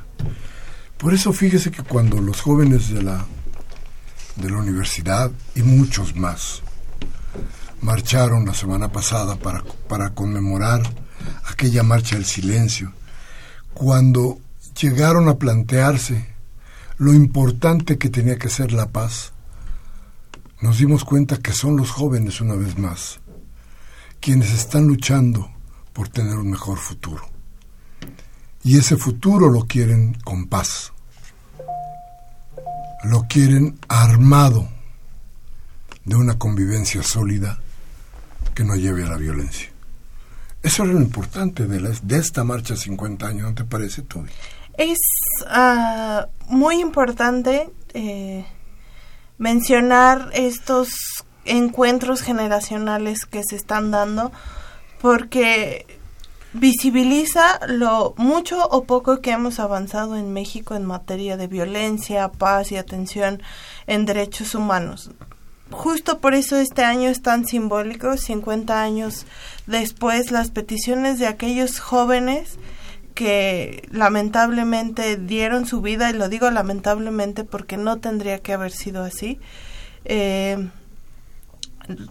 Por 0.97 1.13
eso 1.13 1.33
fíjese 1.33 1.71
que 1.71 1.83
cuando 1.83 2.21
los 2.21 2.39
jóvenes 2.39 2.89
de 2.89 3.03
la 3.03 3.25
de 4.35 4.49
la 4.49 4.57
universidad 4.57 5.31
y 5.55 5.63
muchos 5.63 6.15
más. 6.15 6.61
Marcharon 7.85 8.45
la 8.45 8.53
semana 8.53 8.91
pasada 8.91 9.37
para, 9.37 9.63
para 9.87 10.09
conmemorar 10.09 10.81
aquella 11.45 11.83
marcha 11.83 12.15
del 12.15 12.25
silencio, 12.25 12.91
cuando 13.73 14.39
llegaron 14.79 15.29
a 15.29 15.35
plantearse 15.35 16.33
lo 16.97 17.13
importante 17.13 17.97
que 17.97 18.09
tenía 18.09 18.37
que 18.37 18.49
ser 18.49 18.73
la 18.73 18.89
paz, 18.89 19.31
nos 20.61 20.79
dimos 20.79 21.05
cuenta 21.05 21.37
que 21.37 21.53
son 21.53 21.77
los 21.77 21.91
jóvenes 21.91 22.41
una 22.41 22.55
vez 22.55 22.77
más 22.77 23.19
quienes 24.19 24.51
están 24.51 24.87
luchando 24.87 25.49
por 25.93 26.09
tener 26.09 26.35
un 26.35 26.49
mejor 26.49 26.79
futuro. 26.79 27.29
Y 28.63 28.77
ese 28.77 28.97
futuro 28.97 29.49
lo 29.49 29.65
quieren 29.65 30.17
con 30.23 30.47
paz 30.47 30.91
lo 33.05 33.27
quieren 33.27 33.77
armado 33.87 34.67
de 36.05 36.15
una 36.15 36.39
convivencia 36.39 37.03
sólida 37.03 37.59
que 38.55 38.63
no 38.63 38.75
lleve 38.75 39.03
a 39.03 39.09
la 39.09 39.17
violencia. 39.17 39.69
Eso 40.63 40.83
es 40.83 40.89
lo 40.89 40.99
importante 40.99 41.67
de, 41.67 41.95
de 42.01 42.17
esta 42.17 42.43
marcha 42.43 42.75
50 42.75 43.27
años, 43.27 43.43
¿no 43.43 43.53
te 43.53 43.65
parece, 43.65 44.01
Toby? 44.01 44.31
Es 44.77 44.97
ah, 45.47 46.27
muy 46.47 46.81
importante 46.81 47.69
eh, 47.93 48.45
mencionar 49.37 50.31
estos 50.33 50.89
encuentros 51.45 52.21
generacionales 52.21 53.25
que 53.25 53.43
se 53.47 53.55
están 53.55 53.91
dando 53.91 54.31
porque 55.01 55.85
visibiliza 56.53 57.59
lo 57.67 58.15
mucho 58.17 58.65
o 58.67 58.85
poco 58.85 59.21
que 59.21 59.31
hemos 59.31 59.59
avanzado 59.59 60.15
en 60.15 60.33
México 60.33 60.73
en 60.73 60.85
materia 60.85 61.37
de 61.37 61.47
violencia, 61.47 62.31
paz 62.31 62.71
y 62.71 62.77
atención 62.77 63.43
en 63.87 64.05
derechos 64.05 64.55
humanos. 64.55 65.11
Justo 65.71 66.19
por 66.19 66.35
eso 66.35 66.57
este 66.57 66.83
año 66.83 67.09
es 67.09 67.21
tan 67.21 67.45
simbólico, 67.45 68.17
50 68.17 68.81
años 68.81 69.25
después, 69.65 70.31
las 70.31 70.51
peticiones 70.51 71.17
de 71.17 71.27
aquellos 71.27 71.79
jóvenes 71.79 72.57
que 73.15 73.87
lamentablemente 73.91 75.17
dieron 75.17 75.65
su 75.65 75.81
vida, 75.81 76.09
y 76.09 76.13
lo 76.13 76.29
digo 76.29 76.51
lamentablemente 76.51 77.43
porque 77.43 77.77
no 77.77 77.97
tendría 77.97 78.39
que 78.39 78.53
haber 78.53 78.71
sido 78.71 79.03
así, 79.03 79.39
eh, 80.03 80.69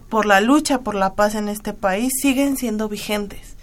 por 0.09 0.25
la 0.25 0.41
lucha 0.41 0.79
por 0.79 0.95
la 0.95 1.13
paz 1.13 1.35
en 1.35 1.47
este 1.47 1.73
país, 1.73 2.11
siguen 2.21 2.57
siendo 2.57 2.89
vigentes 2.89 3.54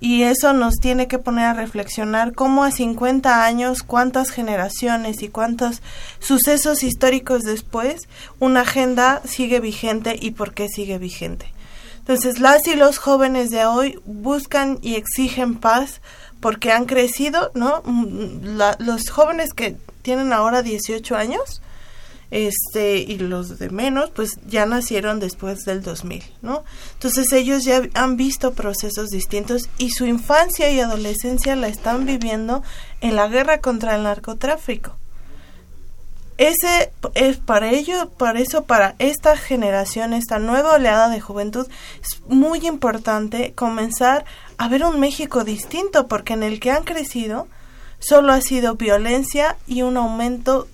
y 0.00 0.22
eso 0.22 0.52
nos 0.52 0.76
tiene 0.76 1.08
que 1.08 1.18
poner 1.18 1.46
a 1.46 1.54
reflexionar 1.54 2.32
cómo 2.34 2.64
a 2.64 2.70
50 2.70 3.44
años, 3.44 3.82
cuántas 3.82 4.30
generaciones 4.30 5.22
y 5.22 5.28
cuántos 5.28 5.82
sucesos 6.18 6.82
históricos 6.82 7.42
después 7.42 8.08
una 8.38 8.60
agenda 8.60 9.22
sigue 9.24 9.60
vigente 9.60 10.16
y 10.20 10.32
por 10.32 10.52
qué 10.52 10.68
sigue 10.68 10.98
vigente. 10.98 11.52
Entonces, 11.98 12.38
las 12.38 12.68
y 12.68 12.76
los 12.76 12.98
jóvenes 12.98 13.50
de 13.50 13.64
hoy 13.64 13.98
buscan 14.04 14.78
y 14.80 14.94
exigen 14.94 15.56
paz 15.56 16.00
porque 16.40 16.70
han 16.70 16.84
crecido, 16.84 17.50
¿no? 17.54 17.82
Mm, 17.84 18.60
los 18.78 19.10
jóvenes 19.10 19.52
que 19.52 19.76
tienen 20.02 20.32
ahora 20.32 20.62
18 20.62 21.16
años, 21.16 21.62
este 22.30 22.98
y 22.98 23.18
los 23.18 23.58
de 23.58 23.70
menos 23.70 24.10
pues 24.10 24.32
ya 24.46 24.66
nacieron 24.66 25.20
después 25.20 25.64
del 25.64 25.82
2000, 25.82 26.24
¿no? 26.42 26.64
Entonces 26.94 27.32
ellos 27.32 27.64
ya 27.64 27.82
han 27.94 28.16
visto 28.16 28.52
procesos 28.52 29.10
distintos 29.10 29.68
y 29.78 29.90
su 29.90 30.06
infancia 30.06 30.70
y 30.70 30.80
adolescencia 30.80 31.56
la 31.56 31.68
están 31.68 32.04
viviendo 32.04 32.62
en 33.00 33.16
la 33.16 33.28
guerra 33.28 33.60
contra 33.60 33.96
el 33.96 34.02
narcotráfico. 34.02 34.96
Ese 36.38 36.92
es 37.14 37.38
para 37.38 37.70
ello, 37.70 38.10
para 38.10 38.40
eso, 38.40 38.64
para 38.64 38.94
esta 38.98 39.38
generación, 39.38 40.12
esta 40.12 40.38
nueva 40.38 40.74
oleada 40.74 41.08
de 41.08 41.20
juventud, 41.20 41.66
es 42.02 42.20
muy 42.28 42.66
importante 42.66 43.54
comenzar 43.54 44.26
a 44.58 44.68
ver 44.68 44.84
un 44.84 45.00
México 45.00 45.44
distinto, 45.44 46.08
porque 46.08 46.34
en 46.34 46.42
el 46.42 46.60
que 46.60 46.70
han 46.70 46.84
crecido 46.84 47.48
solo 48.00 48.34
ha 48.34 48.42
sido 48.42 48.74
violencia 48.74 49.56
y 49.66 49.80
un 49.80 49.96
aumento 49.96 50.68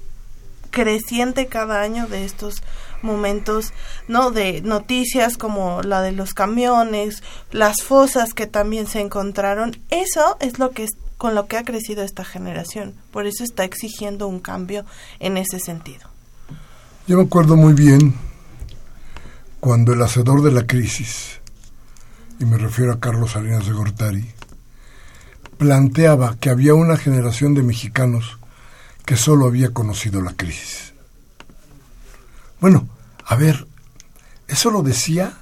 creciente 0.73 1.47
cada 1.47 1.83
año 1.83 2.09
de 2.09 2.25
estos 2.25 2.65
momentos, 3.03 3.73
¿no? 4.09 4.33
De 4.33 4.61
noticias 4.63 5.37
como 5.37 5.83
la 5.83 6.03
de 6.03 6.11
los 6.11 6.35
camiones, 6.35 7.23
las 7.53 7.83
fosas 7.83 8.35
que 8.35 8.49
también 8.49 8.89
se 8.89 9.01
encontraron. 9.01 9.77
Eso 9.91 10.37
es 10.41 10.59
lo 10.59 10.71
que 10.71 10.85
es, 10.85 10.91
con 11.19 11.37
lo 11.37 11.47
que 11.47 11.59
ha 11.59 11.65
crecido 11.65 12.03
esta 12.03 12.25
generación. 12.25 12.95
Por 13.13 13.27
eso 13.27 13.45
está 13.45 13.63
exigiendo 13.63 14.27
un 14.27 14.41
cambio 14.41 14.85
en 15.21 15.37
ese 15.37 15.61
sentido. 15.61 16.09
Yo 17.07 17.17
me 17.17 17.25
acuerdo 17.25 17.57
muy 17.57 17.75
bien 17.75 18.15
cuando 19.61 19.93
el 19.93 20.03
hacedor 20.03 20.43
de 20.43 20.51
la 20.51 20.67
crisis, 20.67 21.41
y 22.41 22.45
me 22.45 22.59
refiero 22.59 22.93
a 22.93 23.01
Carlos 23.01 23.33
Salinas 23.33 23.67
de 23.67 23.73
Gortari, 23.73 24.31
planteaba 25.59 26.37
que 26.41 26.51
había 26.51 26.75
una 26.75 26.97
generación 26.97 27.55
de 27.55 27.63
mexicanos 27.63 28.39
que 29.05 29.17
solo 29.17 29.47
había 29.47 29.73
conocido 29.73 30.21
la 30.21 30.35
crisis. 30.35 30.93
Bueno, 32.61 32.89
a 33.25 33.35
ver, 33.37 33.67
eso 34.49 34.71
lo 34.71 34.83
decía 34.83 35.39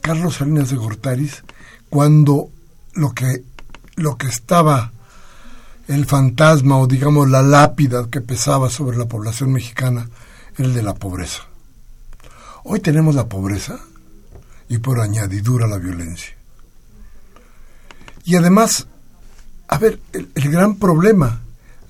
Carlos 0.00 0.36
Salinas 0.36 0.70
de 0.70 0.76
Gortaris 0.76 1.42
cuando 1.88 2.50
lo 2.94 3.12
que, 3.12 3.44
lo 3.96 4.16
que 4.16 4.26
estaba 4.26 4.92
el 5.88 6.06
fantasma 6.06 6.78
o 6.78 6.86
digamos 6.86 7.28
la 7.28 7.42
lápida 7.42 8.08
que 8.10 8.20
pesaba 8.20 8.70
sobre 8.70 8.96
la 8.96 9.06
población 9.06 9.52
mexicana 9.52 10.08
era 10.56 10.68
el 10.68 10.74
de 10.74 10.82
la 10.82 10.94
pobreza. 10.94 11.42
Hoy 12.64 12.80
tenemos 12.80 13.14
la 13.14 13.28
pobreza 13.28 13.80
y 14.68 14.78
por 14.78 15.00
añadidura 15.00 15.66
la 15.66 15.78
violencia. 15.78 16.34
Y 18.24 18.36
además, 18.36 18.86
a 19.68 19.78
ver, 19.78 20.00
el, 20.12 20.30
el 20.34 20.50
gran 20.50 20.76
problema 20.76 21.40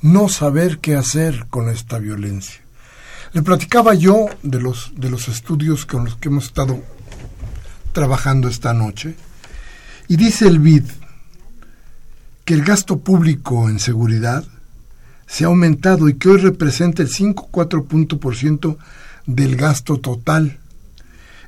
no 0.02 0.28
saber 0.28 0.78
qué 0.78 0.96
hacer 0.96 1.46
con 1.48 1.68
esta 1.68 1.98
violencia. 1.98 2.60
Le 3.32 3.42
platicaba 3.42 3.94
yo 3.94 4.26
de 4.42 4.60
los, 4.60 4.92
de 4.96 5.08
los 5.08 5.28
estudios 5.28 5.86
con 5.86 6.04
los 6.04 6.16
que 6.16 6.28
hemos 6.28 6.46
estado 6.46 6.82
trabajando 7.92 8.48
esta 8.48 8.74
noche, 8.74 9.14
y 10.08 10.16
dice 10.16 10.46
el 10.46 10.58
BID 10.58 10.84
que 12.44 12.54
el 12.54 12.64
gasto 12.64 12.98
público 12.98 13.68
en 13.68 13.78
seguridad 13.78 14.44
se 15.26 15.44
ha 15.44 15.46
aumentado 15.46 16.08
y 16.08 16.14
que 16.14 16.28
hoy 16.28 16.38
representa 16.38 17.02
el 17.02 17.08
5,4% 17.08 18.76
del 19.26 19.56
gasto 19.56 19.98
total. 19.98 20.58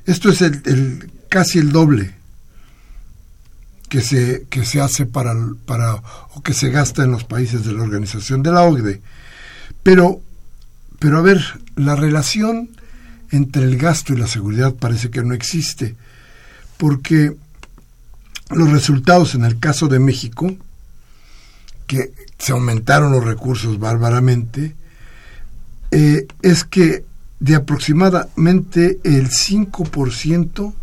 Esto 0.05 0.29
es 0.29 0.41
el, 0.41 1.11
casi 1.29 1.59
el 1.59 1.71
doble 1.71 2.15
que 3.95 4.01
se, 4.01 4.45
que 4.49 4.65
se 4.65 4.81
hace 4.81 5.05
para, 5.05 5.33
para 5.65 5.95
o 6.33 6.41
que 6.43 6.53
se 6.53 6.69
gasta 6.69 7.05
en 7.05 7.11
los 7.11 7.23
países 7.23 7.63
de 7.63 7.71
la 7.71 7.83
organización 7.83 8.43
de 8.43 8.51
la 8.51 8.63
OCDE. 8.63 9.01
Pero, 9.83 10.19
pero 10.99 11.17
a 11.17 11.21
ver, 11.21 11.41
la 11.77 11.95
relación 11.95 12.71
entre 13.31 13.63
el 13.63 13.77
gasto 13.77 14.11
y 14.11 14.17
la 14.17 14.27
seguridad 14.27 14.75
parece 14.75 15.11
que 15.11 15.23
no 15.23 15.33
existe, 15.33 15.95
porque 16.75 17.37
los 18.49 18.69
resultados 18.69 19.33
en 19.33 19.45
el 19.45 19.59
caso 19.59 19.87
de 19.87 19.99
México, 19.99 20.53
que 21.87 22.11
se 22.37 22.51
aumentaron 22.51 23.13
los 23.13 23.23
recursos 23.23 23.79
bárbaramente, 23.79 24.75
eh, 25.91 26.27
es 26.41 26.65
que 26.65 27.05
de 27.39 27.55
aproximadamente 27.55 28.99
el 29.05 29.29
5% 29.29 30.73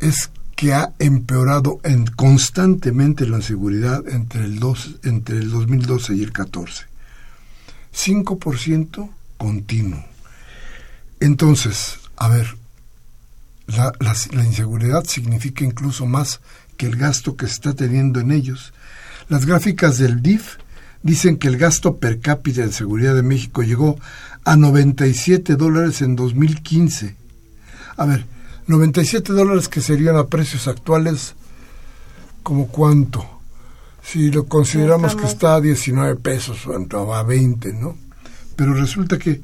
es 0.00 0.28
que 0.56 0.72
ha 0.72 0.92
empeorado 0.98 1.80
en, 1.82 2.06
constantemente 2.06 3.26
la 3.26 3.38
inseguridad 3.38 4.06
entre 4.08 4.44
el, 4.44 4.58
dos, 4.58 4.96
entre 5.02 5.38
el 5.38 5.50
2012 5.50 6.14
y 6.14 6.22
el 6.22 6.32
14. 6.32 6.86
5% 7.94 9.10
continuo. 9.36 10.04
Entonces, 11.20 11.98
a 12.16 12.28
ver, 12.28 12.56
la, 13.66 13.92
la, 14.00 14.44
inseguridad 14.44 15.04
significa 15.04 15.64
incluso 15.64 16.06
más 16.06 16.40
que 16.76 16.86
el 16.86 16.96
gasto 16.96 17.36
que 17.36 17.46
se 17.46 17.54
está 17.54 17.74
teniendo 17.74 18.20
en 18.20 18.30
ellos. 18.30 18.72
Las 19.28 19.46
gráficas 19.46 19.98
del 19.98 20.22
DIF 20.22 20.56
dicen 21.02 21.38
que 21.38 21.48
el 21.48 21.56
gasto 21.56 21.96
per 21.96 22.20
cápita 22.20 22.62
en 22.62 22.72
seguridad 22.72 23.14
de 23.14 23.22
México 23.22 23.62
llegó 23.62 23.98
a 24.44 24.56
97 24.56 25.56
dólares 25.56 26.02
en 26.02 26.16
2015. 26.16 27.16
A 27.96 28.04
ver, 28.04 28.26
97 28.66 29.32
dólares 29.32 29.68
que 29.68 29.80
serían 29.80 30.16
a 30.16 30.26
precios 30.26 30.68
actuales 30.68 31.34
como 32.42 32.68
cuánto. 32.68 33.24
Si 34.02 34.30
lo 34.30 34.46
consideramos 34.46 35.16
que 35.16 35.24
está 35.24 35.54
a 35.54 35.60
19 35.60 36.16
pesos 36.16 36.66
o 36.66 37.14
a 37.14 37.22
20, 37.22 37.72
¿no? 37.72 37.96
Pero 38.54 38.74
resulta 38.74 39.18
que 39.18 39.42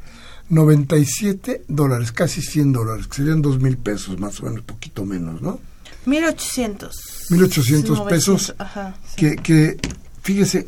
97 0.50 1.64
dólares, 1.68 2.12
casi 2.12 2.42
100 2.42 2.72
dólares, 2.72 3.06
que 3.06 3.16
serían 3.16 3.40
2 3.40 3.60
mil 3.60 3.78
pesos 3.78 4.18
más 4.18 4.40
o 4.40 4.44
menos, 4.44 4.62
poquito 4.62 5.04
menos, 5.04 5.40
¿no? 5.40 5.60
1800. 6.06 7.30
1800 7.30 8.00
pesos 8.02 8.54
que, 9.16 9.36
que, 9.36 9.78
fíjese, 10.22 10.66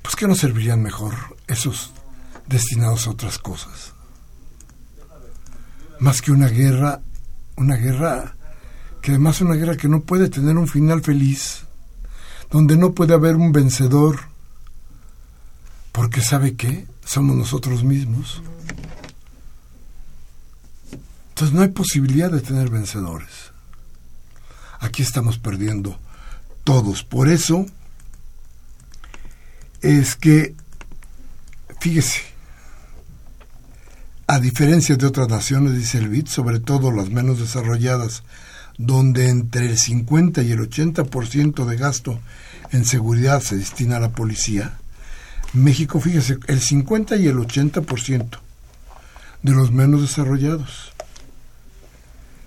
pues 0.00 0.16
que 0.16 0.26
no 0.26 0.34
servirían 0.34 0.82
mejor 0.82 1.14
esos 1.46 1.92
destinados 2.48 3.06
a 3.06 3.10
otras 3.10 3.38
cosas. 3.38 3.91
Más 6.02 6.20
que 6.20 6.32
una 6.32 6.48
guerra, 6.48 7.00
una 7.56 7.76
guerra 7.76 8.34
que 9.00 9.12
además 9.12 9.36
es 9.36 9.42
una 9.42 9.54
guerra 9.54 9.76
que 9.76 9.88
no 9.88 10.00
puede 10.00 10.28
tener 10.28 10.58
un 10.58 10.66
final 10.66 11.00
feliz, 11.00 11.62
donde 12.50 12.76
no 12.76 12.92
puede 12.92 13.14
haber 13.14 13.36
un 13.36 13.52
vencedor, 13.52 14.18
porque 15.92 16.20
¿sabe 16.20 16.56
qué? 16.56 16.88
somos 17.04 17.36
nosotros 17.36 17.84
mismos. 17.84 18.42
Entonces 21.28 21.54
no 21.54 21.62
hay 21.62 21.68
posibilidad 21.68 22.32
de 22.32 22.40
tener 22.40 22.68
vencedores. 22.68 23.52
Aquí 24.80 25.02
estamos 25.02 25.38
perdiendo 25.38 26.00
todos. 26.64 27.04
Por 27.04 27.28
eso 27.28 27.64
es 29.82 30.16
que, 30.16 30.56
fíjese, 31.78 32.31
a 34.32 34.40
diferencia 34.40 34.96
de 34.96 35.06
otras 35.06 35.28
naciones, 35.28 35.74
dice 35.74 35.98
el 35.98 36.08
BIT, 36.08 36.26
sobre 36.26 36.58
todo 36.58 36.90
las 36.90 37.10
menos 37.10 37.38
desarrolladas, 37.38 38.22
donde 38.78 39.28
entre 39.28 39.66
el 39.66 39.76
50 39.76 40.40
y 40.40 40.52
el 40.52 40.60
80% 40.60 41.66
de 41.66 41.76
gasto 41.76 42.18
en 42.70 42.86
seguridad 42.86 43.42
se 43.42 43.58
destina 43.58 43.98
a 43.98 44.00
la 44.00 44.12
policía, 44.12 44.78
México, 45.52 46.00
fíjese, 46.00 46.38
el 46.46 46.62
50 46.62 47.16
y 47.16 47.26
el 47.26 47.36
80% 47.36 48.38
de 49.42 49.52
los 49.52 49.70
menos 49.70 50.00
desarrollados. 50.00 50.94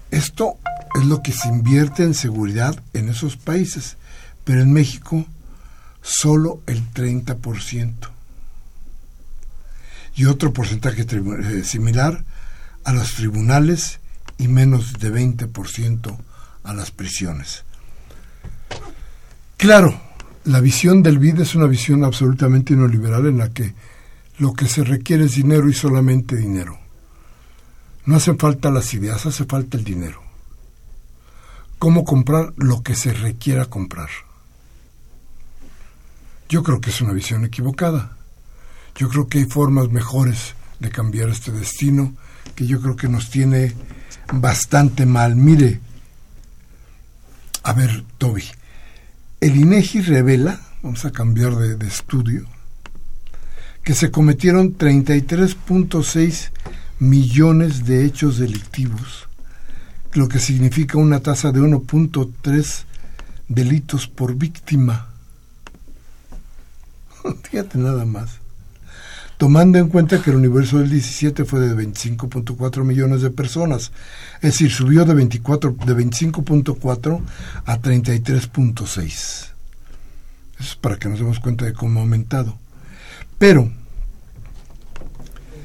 Esto 0.09 0.57
es 0.99 1.05
lo 1.05 1.21
que 1.21 1.33
se 1.33 1.49
invierte 1.49 2.01
en 2.01 2.15
seguridad 2.15 2.81
en 2.93 3.09
esos 3.09 3.37
países, 3.37 3.97
pero 4.43 4.61
en 4.61 4.73
México 4.73 5.23
solo 6.01 6.61
el 6.65 6.83
30%. 6.93 8.14
Y 10.15 10.25
otro 10.25 10.53
porcentaje 10.53 11.03
eh, 11.03 11.63
similar 11.63 12.23
a 12.83 12.93
los 12.93 13.13
tribunales 13.15 13.99
y 14.37 14.47
menos 14.47 14.93
de 14.93 15.11
20% 15.11 16.17
a 16.63 16.73
las 16.73 16.91
prisiones. 16.91 17.63
Claro, 19.57 19.99
la 20.45 20.59
visión 20.59 21.01
del 21.01 21.19
BID 21.19 21.41
es 21.41 21.55
una 21.55 21.67
visión 21.67 22.03
absolutamente 22.03 22.75
neoliberal 22.75 23.25
en 23.27 23.37
la 23.37 23.49
que 23.49 23.73
lo 24.37 24.53
que 24.53 24.67
se 24.67 24.83
requiere 24.83 25.25
es 25.25 25.35
dinero 25.35 25.69
y 25.69 25.73
solamente 25.73 26.35
dinero. 26.35 26.77
No 28.05 28.17
hacen 28.17 28.37
falta 28.37 28.69
las 28.69 28.93
ideas, 28.93 29.25
hace 29.25 29.45
falta 29.45 29.77
el 29.77 29.83
dinero. 29.83 30.21
¿Cómo 31.79 32.03
comprar 32.03 32.53
lo 32.57 32.83
que 32.83 32.95
se 32.95 33.13
requiera 33.13 33.65
comprar? 33.65 34.09
Yo 36.47 36.61
creo 36.63 36.79
que 36.79 36.91
es 36.91 37.01
una 37.01 37.13
visión 37.13 37.43
equivocada. 37.45 38.17
Yo 38.95 39.09
creo 39.09 39.27
que 39.27 39.39
hay 39.39 39.45
formas 39.45 39.89
mejores 39.89 40.55
de 40.79 40.89
cambiar 40.89 41.29
este 41.29 41.51
destino 41.51 42.13
que 42.55 42.65
yo 42.65 42.81
creo 42.81 42.95
que 42.95 43.09
nos 43.09 43.29
tiene 43.29 43.73
bastante 44.33 45.05
mal. 45.05 45.35
Mire, 45.35 45.79
a 47.63 47.73
ver, 47.73 48.03
Toby, 48.17 48.43
el 49.41 49.55
INEGI 49.57 50.01
revela, 50.01 50.61
vamos 50.81 51.03
a 51.03 51.11
cambiar 51.11 51.55
de, 51.55 51.87
estudio, 51.87 52.45
que 53.83 53.93
se 53.93 54.11
cometieron 54.11 54.77
33.6 54.77 56.51
millones 56.99 57.85
de 57.85 58.05
hechos 58.05 58.37
delictivos, 58.37 59.27
lo 60.13 60.29
que 60.29 60.39
significa 60.39 60.97
una 60.97 61.19
tasa 61.19 61.51
de 61.51 61.59
1.3 61.59 62.83
delitos 63.49 64.07
por 64.07 64.35
víctima. 64.35 65.09
Fíjate 67.43 67.77
nada 67.77 68.05
más. 68.05 68.44
Tomando 69.37 69.77
en 69.79 69.89
cuenta 69.89 70.21
que 70.21 70.29
el 70.29 70.37
universo 70.37 70.79
del 70.79 70.89
17 70.89 71.43
fue 71.43 71.59
de 71.59 71.75
25.4 71.75 72.83
millones 72.85 73.21
de 73.21 73.31
personas, 73.31 73.91
es 74.35 74.53
decir, 74.53 74.71
subió 74.71 75.03
de, 75.03 75.13
24, 75.13 75.75
de 75.85 75.95
25.4 75.95 77.21
a 77.65 77.77
33.6. 77.81 79.05
Eso 79.05 79.53
es 80.59 80.75
para 80.75 80.97
que 80.97 81.09
nos 81.09 81.19
demos 81.19 81.41
cuenta 81.41 81.65
de 81.65 81.73
cómo 81.73 81.99
ha 81.99 82.03
aumentado. 82.03 82.57
Pero 83.37 83.69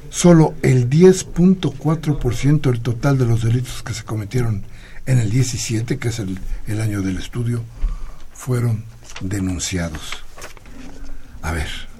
solo 0.09 0.53
el 0.63 0.89
10.4% 0.89 2.61
del 2.61 2.81
total 2.81 3.17
de 3.17 3.25
los 3.25 3.41
delitos 3.41 3.83
que 3.83 3.93
se 3.93 4.03
cometieron 4.03 4.63
en 5.05 5.17
el 5.17 5.31
17, 5.31 5.97
que 5.97 6.09
es 6.09 6.19
el, 6.19 6.39
el 6.67 6.81
año 6.81 7.01
del 7.01 7.17
estudio, 7.17 7.63
fueron 8.33 8.83
denunciados. 9.21 10.23
A 11.41 11.53
ver, 11.53 11.90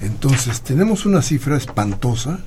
entonces 0.00 0.60
tenemos 0.62 1.06
una 1.06 1.22
cifra 1.22 1.56
espantosa 1.56 2.40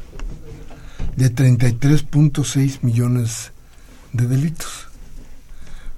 de 1.15 1.33
33.6 1.33 2.79
millones 2.81 3.51
de 4.13 4.27
delitos. 4.27 4.87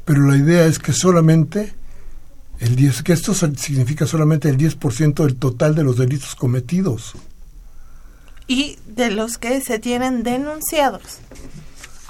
Pero 0.06 0.28
la 0.28 0.38
idea 0.38 0.66
es 0.66 0.80
que 0.80 0.94
solamente 0.94 1.74
el 2.60 2.76
10, 2.76 3.04
que 3.04 3.14
esto 3.14 3.34
significa 3.34 4.06
solamente 4.06 4.50
el 4.50 4.58
10% 4.58 5.26
del 5.26 5.36
total 5.36 5.76
de 5.76 5.84
los 5.84 5.98
delitos 5.98 6.36
cometidos. 6.36 7.14
Y 8.48 8.78
de 8.88 9.12
los 9.12 9.38
que 9.38 9.62
se 9.62 9.80
tienen 9.80 10.24
denunciados. 10.24 11.20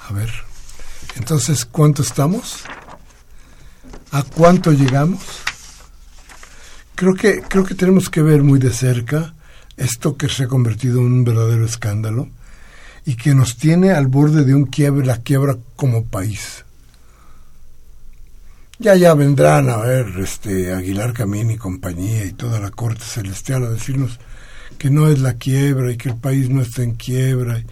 A 0.08 0.12
ver, 0.12 0.30
entonces, 1.16 1.64
¿cuánto 1.64 2.02
estamos? 2.02 2.64
¿A 4.10 4.22
cuánto 4.22 4.72
llegamos? 4.72 5.43
Creo 6.94 7.14
que, 7.14 7.42
creo 7.42 7.64
que 7.64 7.74
tenemos 7.74 8.08
que 8.08 8.22
ver 8.22 8.42
muy 8.42 8.58
de 8.58 8.70
cerca 8.70 9.34
esto 9.76 10.16
que 10.16 10.28
se 10.28 10.44
ha 10.44 10.48
convertido 10.48 11.00
en 11.00 11.06
un 11.06 11.24
verdadero 11.24 11.64
escándalo 11.64 12.28
y 13.04 13.16
que 13.16 13.34
nos 13.34 13.56
tiene 13.56 13.90
al 13.90 14.06
borde 14.06 14.44
de 14.44 14.54
un 14.54 14.66
quiebre, 14.66 15.04
la 15.04 15.18
quiebra 15.18 15.56
como 15.76 16.04
país. 16.04 16.64
Ya 18.78 18.96
ya 18.96 19.14
vendrán 19.14 19.68
a 19.68 19.76
ver 19.76 20.06
este 20.18 20.72
Aguilar 20.72 21.12
Camín 21.12 21.50
y 21.50 21.56
compañía 21.56 22.24
y 22.24 22.32
toda 22.32 22.58
la 22.60 22.70
corte 22.70 23.04
celestial 23.04 23.64
a 23.64 23.70
decirnos 23.70 24.18
que 24.78 24.90
no 24.90 25.08
es 25.08 25.20
la 25.20 25.34
quiebra 25.34 25.92
y 25.92 25.96
que 25.96 26.08
el 26.08 26.16
país 26.16 26.50
no 26.50 26.60
está 26.60 26.82
en 26.82 26.94
quiebra. 26.94 27.62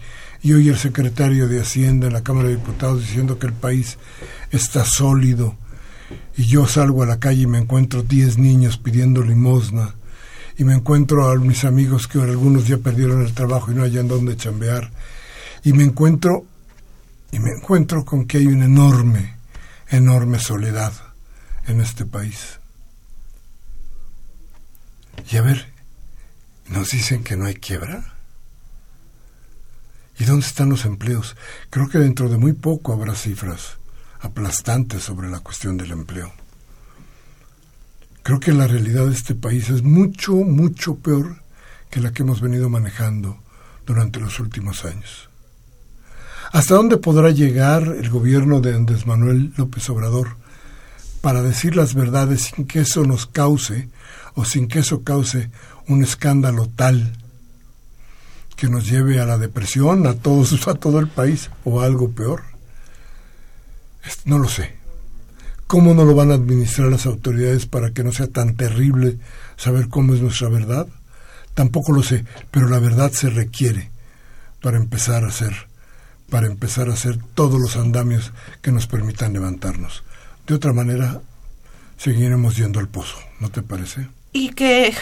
Y 0.41 0.53
hoy 0.53 0.69
el 0.69 0.77
secretario 0.77 1.47
de 1.47 1.61
Hacienda 1.61 2.07
en 2.07 2.13
la 2.13 2.23
Cámara 2.23 2.49
de 2.49 2.55
Diputados 2.55 3.01
diciendo 3.01 3.37
que 3.37 3.47
el 3.47 3.53
país 3.53 3.97
está 4.51 4.85
sólido. 4.85 5.55
Y 6.37 6.45
yo 6.45 6.67
salgo 6.67 7.03
a 7.03 7.05
la 7.05 7.19
calle 7.19 7.43
y 7.43 7.47
me 7.47 7.59
encuentro 7.59 8.03
10 8.03 8.37
niños 8.37 8.77
pidiendo 8.77 9.21
limosna 9.21 9.95
y 10.57 10.63
me 10.63 10.73
encuentro 10.73 11.29
a 11.29 11.35
mis 11.35 11.63
amigos 11.63 12.07
que 12.07 12.21
algunos 12.21 12.67
ya 12.67 12.77
perdieron 12.77 13.23
el 13.23 13.33
trabajo 13.33 13.71
y 13.71 13.75
no 13.75 13.83
hayan 13.83 14.07
dónde 14.07 14.37
chambear 14.37 14.91
y 15.63 15.73
me 15.73 15.83
encuentro 15.83 16.45
y 17.31 17.39
me 17.39 17.51
encuentro 17.51 18.05
con 18.05 18.25
que 18.25 18.37
hay 18.37 18.47
una 18.47 18.65
enorme, 18.65 19.37
enorme 19.89 20.39
soledad 20.39 20.93
en 21.65 21.81
este 21.81 22.05
país. 22.05 22.59
Y 25.31 25.37
a 25.37 25.41
ver, 25.41 25.65
nos 26.67 26.91
dicen 26.91 27.23
que 27.23 27.35
no 27.35 27.45
hay 27.45 27.55
quiebra. 27.55 28.13
¿Y 30.19 30.25
dónde 30.25 30.45
están 30.45 30.69
los 30.69 30.85
empleos? 30.85 31.35
Creo 31.71 31.89
que 31.89 31.97
dentro 31.97 32.29
de 32.29 32.37
muy 32.37 32.53
poco 32.53 32.93
habrá 32.93 33.15
cifras 33.15 33.77
aplastantes 34.23 35.03
sobre 35.03 35.29
la 35.29 35.41
cuestión 35.41 35.77
del 35.77 35.91
empleo. 35.91 36.31
Creo 38.23 38.39
que 38.39 38.53
la 38.53 38.67
realidad 38.67 39.05
de 39.05 39.13
este 39.13 39.35
país 39.35 39.69
es 39.69 39.83
mucho, 39.83 40.33
mucho 40.33 40.95
peor 40.95 41.43
que 41.89 41.99
la 41.99 42.13
que 42.13 42.23
hemos 42.23 42.41
venido 42.41 42.69
manejando 42.69 43.37
durante 43.85 44.19
los 44.19 44.39
últimos 44.39 44.85
años. 44.85 45.29
¿Hasta 46.53 46.75
dónde 46.75 46.97
podrá 46.97 47.31
llegar 47.31 47.83
el 47.83 48.09
gobierno 48.09 48.61
de 48.61 48.75
Andrés 48.75 49.05
Manuel 49.05 49.53
López 49.57 49.89
Obrador 49.89 50.37
para 51.21 51.41
decir 51.41 51.75
las 51.75 51.93
verdades 51.93 52.51
sin 52.55 52.65
que 52.65 52.79
eso 52.81 53.03
nos 53.03 53.25
cause 53.25 53.89
o 54.35 54.45
sin 54.45 54.67
que 54.67 54.79
eso 54.79 55.03
cause 55.03 55.51
un 55.87 56.01
escándalo 56.01 56.67
tal 56.67 57.17
que 58.55 58.69
nos 58.69 58.89
lleve 58.89 59.19
a 59.19 59.25
la 59.25 59.37
depresión, 59.37 60.07
a 60.07 60.13
todos, 60.13 60.67
a 60.67 60.75
todo 60.75 60.99
el 60.99 61.07
país 61.07 61.49
o 61.65 61.81
algo 61.81 62.11
peor? 62.11 62.52
No 64.25 64.39
lo 64.39 64.47
sé. 64.47 64.75
¿Cómo 65.67 65.93
no 65.93 66.05
lo 66.05 66.13
van 66.13 66.31
a 66.31 66.35
administrar 66.35 66.89
las 66.89 67.05
autoridades 67.05 67.65
para 67.65 67.91
que 67.91 68.03
no 68.03 68.11
sea 68.11 68.27
tan 68.27 68.55
terrible 68.55 69.17
saber 69.57 69.89
cómo 69.89 70.13
es 70.13 70.21
nuestra 70.21 70.49
verdad? 70.49 70.87
Tampoco 71.53 71.93
lo 71.93 72.03
sé, 72.03 72.25
pero 72.51 72.67
la 72.67 72.79
verdad 72.79 73.11
se 73.11 73.29
requiere 73.29 73.89
para 74.61 74.77
empezar 74.77 75.23
a 75.23 75.27
hacer 75.27 75.53
para 76.33 76.47
empezar 76.47 76.89
a 76.89 76.93
hacer 76.93 77.19
todos 77.35 77.61
los 77.61 77.75
andamios 77.75 78.31
que 78.63 78.71
nos 78.71 78.87
permitan 78.87 79.33
levantarnos. 79.33 80.03
De 80.47 80.55
otra 80.55 80.73
manera, 80.73 81.21
seguiremos 81.97 82.57
yendo 82.57 82.79
al 82.79 82.87
pozo, 82.87 83.17
¿no 83.39 83.51
te 83.51 83.61
parece? 83.61 84.07
Y 84.31 84.49
que 84.49 84.95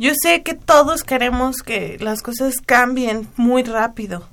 yo 0.00 0.10
sé 0.20 0.42
que 0.42 0.54
todos 0.54 1.04
queremos 1.04 1.58
que 1.58 1.98
las 2.00 2.20
cosas 2.20 2.56
cambien 2.56 3.28
muy 3.36 3.62
rápido, 3.62 4.26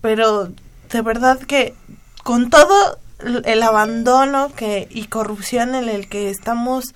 pero 0.00 0.52
de 0.92 1.02
verdad 1.02 1.40
que 1.40 1.74
con 2.22 2.48
todo 2.48 3.00
el 3.44 3.62
abandono 3.62 4.52
que 4.54 4.88
y 4.90 5.06
corrupción 5.06 5.74
en 5.74 5.88
el 5.88 6.08
que 6.08 6.30
estamos 6.30 6.94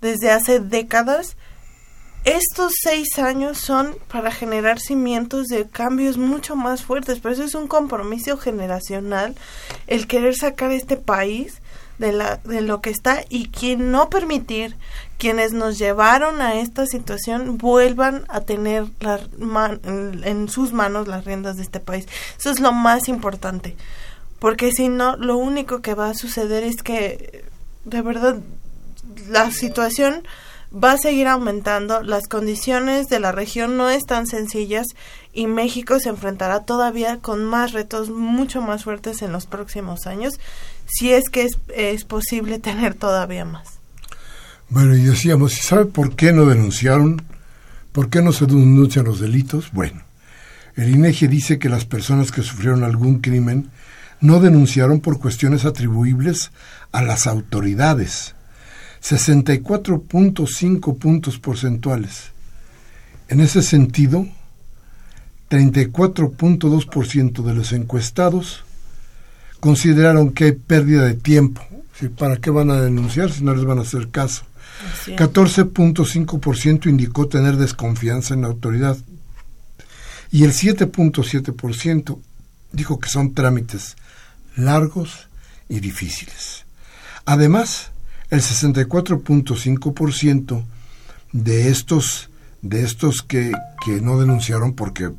desde 0.00 0.30
hace 0.30 0.60
décadas, 0.60 1.36
estos 2.24 2.72
seis 2.82 3.18
años 3.18 3.58
son 3.58 3.96
para 4.08 4.32
generar 4.32 4.80
cimientos 4.80 5.46
de 5.46 5.68
cambios 5.68 6.18
mucho 6.18 6.56
más 6.56 6.82
fuertes, 6.82 7.20
pero 7.20 7.34
eso 7.34 7.44
es 7.44 7.54
un 7.54 7.68
compromiso 7.68 8.36
generacional, 8.36 9.36
el 9.86 10.08
querer 10.08 10.34
sacar 10.34 10.72
este 10.72 10.96
país 10.96 11.62
de, 11.98 12.12
la, 12.12 12.38
de 12.38 12.62
lo 12.62 12.80
que 12.80 12.90
está 12.90 13.24
y 13.28 13.48
quien 13.48 13.92
no 13.92 14.10
permitir 14.10 14.76
quienes 15.18 15.52
nos 15.52 15.78
llevaron 15.78 16.40
a 16.40 16.56
esta 16.56 16.86
situación 16.86 17.58
vuelvan 17.58 18.24
a 18.28 18.40
tener 18.40 18.86
la, 19.00 19.20
en 20.24 20.48
sus 20.48 20.72
manos 20.72 21.08
las 21.08 21.24
riendas 21.24 21.56
de 21.56 21.62
este 21.62 21.80
país. 21.80 22.06
Eso 22.38 22.50
es 22.50 22.60
lo 22.60 22.72
más 22.72 23.08
importante, 23.08 23.76
porque 24.38 24.72
si 24.72 24.88
no, 24.88 25.16
lo 25.16 25.36
único 25.36 25.80
que 25.80 25.94
va 25.94 26.10
a 26.10 26.14
suceder 26.14 26.62
es 26.62 26.82
que 26.82 27.44
de 27.84 28.02
verdad 28.02 28.38
la 29.28 29.50
situación 29.50 30.22
va 30.72 30.92
a 30.92 30.98
seguir 30.98 31.26
aumentando, 31.28 32.02
las 32.02 32.26
condiciones 32.28 33.06
de 33.06 33.20
la 33.20 33.32
región 33.32 33.76
no 33.76 33.88
están 33.88 34.26
sencillas 34.26 34.86
y 35.32 35.46
México 35.46 36.00
se 36.00 36.08
enfrentará 36.08 36.64
todavía 36.64 37.18
con 37.18 37.44
más 37.44 37.72
retos 37.72 38.10
mucho 38.10 38.60
más 38.60 38.84
fuertes 38.84 39.22
en 39.22 39.32
los 39.32 39.46
próximos 39.46 40.06
años, 40.06 40.34
si 40.86 41.12
es 41.12 41.28
que 41.30 41.48
es, 41.74 42.04
posible 42.04 42.58
tener 42.60 42.94
todavía 42.94 43.44
más. 43.44 43.78
Bueno, 44.68 44.96
y 44.96 45.02
decíamos, 45.02 45.54
¿sabe 45.54 45.86
por 45.86 46.16
qué 46.16 46.32
no 46.32 46.46
denunciaron? 46.46 47.22
¿Por 47.92 48.10
qué 48.10 48.20
no 48.20 48.32
se 48.32 48.46
denuncian 48.46 49.04
los 49.04 49.20
delitos? 49.20 49.70
Bueno, 49.72 50.02
el 50.74 50.90
INEGI 50.90 51.28
dice 51.28 51.58
que 51.58 51.68
las 51.68 51.84
personas 51.84 52.32
que 52.32 52.42
sufrieron 52.42 52.82
algún 52.82 53.20
crimen 53.20 53.70
no 54.20 54.40
denunciaron 54.40 55.00
por 55.00 55.18
cuestiones 55.18 55.64
atribuibles 55.64 56.50
a 56.92 57.02
las 57.02 57.26
autoridades 57.26 58.34
64.5 59.02 60.98
puntos 60.98 61.38
porcentuales. 61.38 62.32
En 63.28 63.40
ese 63.40 63.62
sentido, 63.62 64.26
34.2% 65.50 67.42
de 67.42 67.54
los 67.54 67.72
encuestados 67.72 68.64
consideraron 69.60 70.32
que 70.32 70.44
hay 70.44 70.52
pérdida 70.52 71.04
de 71.04 71.14
tiempo. 71.14 71.62
¿Para 72.18 72.36
qué 72.36 72.50
van 72.50 72.70
a 72.70 72.80
denunciar 72.80 73.30
si 73.32 73.42
no 73.44 73.54
les 73.54 73.64
van 73.64 73.78
a 73.78 73.82
hacer 73.82 74.10
caso? 74.10 74.44
14.5% 75.06 76.86
indicó 76.86 77.28
tener 77.28 77.56
desconfianza 77.56 78.34
en 78.34 78.42
la 78.42 78.48
autoridad 78.48 78.98
y 80.30 80.44
el 80.44 80.52
7.7% 80.52 82.18
dijo 82.72 82.98
que 82.98 83.08
son 83.08 83.32
trámites 83.32 83.96
largos 84.56 85.28
y 85.68 85.80
difíciles. 85.80 86.64
Además, 87.24 87.90
el 88.30 88.40
64.5% 88.40 90.64
de 91.32 91.68
estos, 91.68 92.30
de 92.62 92.82
estos 92.82 93.22
que, 93.22 93.52
que 93.84 94.00
no 94.00 94.18
denunciaron 94.18 94.74
porque 94.74 95.12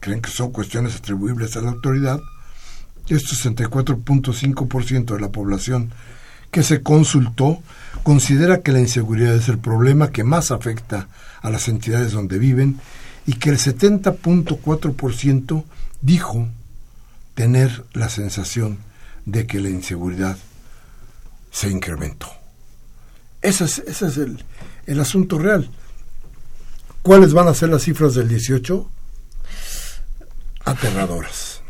creen 0.00 0.22
que 0.22 0.30
son 0.30 0.52
cuestiones 0.52 0.96
atribuibles 0.96 1.56
a 1.56 1.60
la 1.60 1.70
autoridad, 1.70 2.20
este 3.08 3.36
64.5% 3.36 5.14
de 5.14 5.20
la 5.20 5.30
población 5.30 5.92
que 6.50 6.62
se 6.62 6.82
consultó 6.82 7.62
considera 8.02 8.62
que 8.62 8.72
la 8.72 8.80
inseguridad 8.80 9.34
es 9.34 9.48
el 9.48 9.58
problema 9.58 10.10
que 10.10 10.24
más 10.24 10.50
afecta 10.50 11.08
a 11.42 11.50
las 11.50 11.68
entidades 11.68 12.12
donde 12.12 12.38
viven 12.38 12.80
y 13.26 13.34
que 13.34 13.50
el 13.50 13.58
70.4% 13.58 15.64
dijo 16.00 16.48
tener 17.34 17.84
la 17.92 18.08
sensación 18.08 18.78
de 19.24 19.46
que 19.46 19.60
la 19.60 19.70
inseguridad 19.70 20.36
se 21.50 21.70
incrementó. 21.70 22.28
Ese 23.42 23.64
es, 23.64 24.18
el 24.86 25.00
asunto 25.00 25.38
real. 25.38 25.70
¿Cuáles 27.02 27.34
van 27.34 27.48
a 27.48 27.54
ser 27.54 27.68
las 27.68 27.82
cifras 27.82 28.14
del 28.14 28.28
18? 28.28 28.90
Aterradoras. 30.64 31.60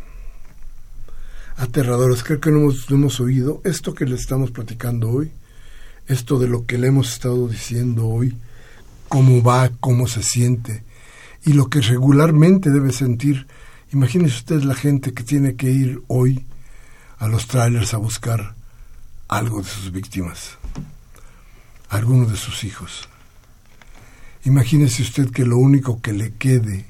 Aterradoras. 1.57 2.23
Creo 2.23 2.39
que 2.39 2.51
no 2.51 2.59
hemos, 2.59 2.89
no 2.89 2.95
hemos 2.95 3.19
oído 3.19 3.61
esto 3.65 3.93
que 3.93 4.05
le 4.05 4.15
estamos 4.15 4.51
platicando 4.51 5.09
hoy, 5.09 5.31
esto 6.07 6.39
de 6.39 6.47
lo 6.47 6.65
que 6.65 6.77
le 6.77 6.87
hemos 6.87 7.11
estado 7.11 7.47
diciendo 7.49 8.07
hoy, 8.07 8.37
cómo 9.09 9.43
va, 9.43 9.69
cómo 9.79 10.07
se 10.07 10.23
siente 10.23 10.83
y 11.45 11.53
lo 11.53 11.69
que 11.69 11.81
regularmente 11.81 12.69
debe 12.71 12.91
sentir. 12.91 13.47
Imagínese 13.95 14.35
usted 14.39 14.61
la 14.63 14.75
gente 14.75 15.13
que 15.13 15.23
tiene 15.23 15.55
que 15.55 15.71
ir 15.71 16.03
hoy 16.09 16.45
a 17.17 17.29
los 17.29 17.47
trailers 17.47 17.93
a 17.93 17.97
buscar 17.97 18.53
algo 19.29 19.61
de 19.61 19.69
sus 19.69 19.89
víctimas 19.89 20.57
alguno 21.87 22.25
de 22.25 22.35
sus 22.35 22.65
hijos. 22.65 23.07
Imagínese 24.43 25.01
usted 25.01 25.31
que 25.31 25.45
lo 25.45 25.55
único 25.55 26.01
que 26.01 26.11
le 26.11 26.33
quede 26.33 26.85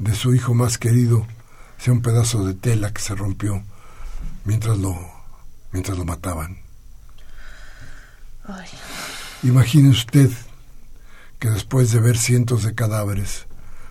de 0.00 0.14
su 0.16 0.34
hijo 0.34 0.54
más 0.54 0.76
querido 0.76 1.24
sea 1.78 1.92
un 1.92 2.02
pedazo 2.02 2.44
de 2.44 2.54
tela 2.54 2.92
que 2.92 3.00
se 3.00 3.14
rompió 3.14 3.62
mientras 4.44 4.76
lo, 4.76 4.98
mientras 5.70 5.96
lo 5.96 6.04
mataban. 6.04 6.58
Imagine 9.44 9.90
usted 9.90 10.32
que 11.38 11.50
después 11.50 11.92
de 11.92 12.00
ver 12.00 12.18
cientos 12.18 12.64
de 12.64 12.74
cadáveres 12.74 13.46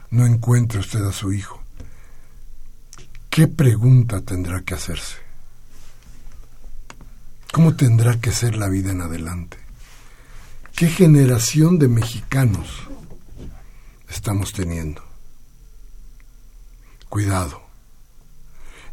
no 0.09 0.25
encuentre 0.25 0.81
usted 0.81 1.05
a 1.05 1.13
su 1.13 1.31
hijo. 1.31 1.62
¿Qué 3.33 3.47
pregunta 3.47 4.21
tendrá 4.21 4.61
que 4.61 4.75
hacerse? 4.75 5.17
¿Cómo 7.51 7.75
tendrá 7.75 8.21
que 8.21 8.31
ser 8.31 8.55
la 8.55 8.69
vida 8.69 8.91
en 8.91 9.01
adelante? 9.01 9.57
¿Qué 10.75 10.87
generación 10.87 11.79
de 11.79 11.87
mexicanos 11.87 12.67
estamos 14.07 14.53
teniendo? 14.53 15.03
Cuidado. 17.09 17.63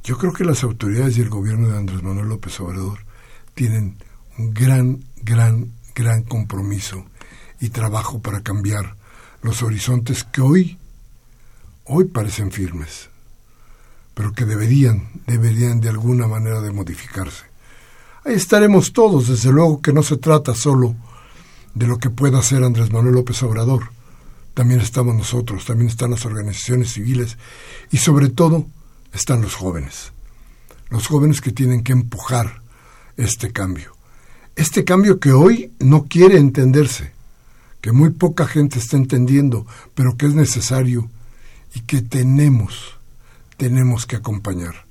Yo 0.04 0.16
creo 0.16 0.32
que 0.32 0.44
las 0.44 0.64
autoridades 0.64 1.18
y 1.18 1.20
el 1.20 1.28
gobierno 1.28 1.68
de 1.68 1.76
Andrés 1.76 2.02
Manuel 2.02 2.30
López 2.30 2.58
Obrador 2.60 3.00
tienen 3.52 3.98
un 4.38 4.54
gran, 4.54 5.04
gran, 5.16 5.70
gran 5.94 6.22
compromiso 6.22 7.04
y 7.60 7.68
trabajo 7.68 8.22
para 8.22 8.40
cambiar 8.40 8.96
los 9.42 9.62
horizontes 9.62 10.24
que 10.24 10.40
hoy, 10.40 10.78
hoy 11.84 12.06
parecen 12.06 12.50
firmes, 12.50 13.09
pero 14.20 14.34
que 14.34 14.44
deberían, 14.44 15.08
deberían 15.26 15.80
de 15.80 15.88
alguna 15.88 16.26
manera 16.26 16.60
de 16.60 16.70
modificarse. 16.70 17.44
Ahí 18.22 18.34
estaremos 18.34 18.92
todos, 18.92 19.28
desde 19.28 19.50
luego 19.50 19.80
que 19.80 19.94
no 19.94 20.02
se 20.02 20.18
trata 20.18 20.54
solo 20.54 20.94
de 21.74 21.86
lo 21.86 21.96
que 21.96 22.10
pueda 22.10 22.40
hacer 22.40 22.62
Andrés 22.62 22.92
Manuel 22.92 23.14
López 23.14 23.42
Obrador, 23.42 23.92
también 24.52 24.80
estamos 24.80 25.14
nosotros, 25.14 25.64
también 25.64 25.88
están 25.88 26.10
las 26.10 26.26
organizaciones 26.26 26.92
civiles 26.92 27.38
y 27.90 27.96
sobre 27.96 28.28
todo 28.28 28.66
están 29.14 29.40
los 29.40 29.54
jóvenes. 29.54 30.12
Los 30.90 31.06
jóvenes 31.06 31.40
que 31.40 31.50
tienen 31.50 31.82
que 31.82 31.92
empujar 31.92 32.60
este 33.16 33.52
cambio. 33.52 33.96
Este 34.54 34.84
cambio 34.84 35.18
que 35.18 35.32
hoy 35.32 35.72
no 35.78 36.08
quiere 36.08 36.36
entenderse, 36.36 37.12
que 37.80 37.92
muy 37.92 38.10
poca 38.10 38.46
gente 38.46 38.80
está 38.80 38.98
entendiendo, 38.98 39.66
pero 39.94 40.18
que 40.18 40.26
es 40.26 40.34
necesario 40.34 41.08
y 41.74 41.80
que 41.80 42.02
tenemos, 42.02 42.99
tenemos 43.60 44.06
que 44.06 44.16
acompañar. 44.16 44.86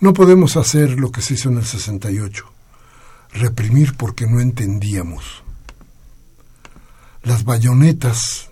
No 0.00 0.14
podemos 0.14 0.56
hacer 0.56 0.98
lo 0.98 1.12
que 1.12 1.20
se 1.20 1.34
hizo 1.34 1.50
en 1.50 1.58
el 1.58 1.66
68, 1.66 2.46
reprimir 3.34 3.94
porque 3.94 4.26
no 4.26 4.40
entendíamos. 4.40 5.42
Las 7.22 7.44
bayonetas, 7.44 8.48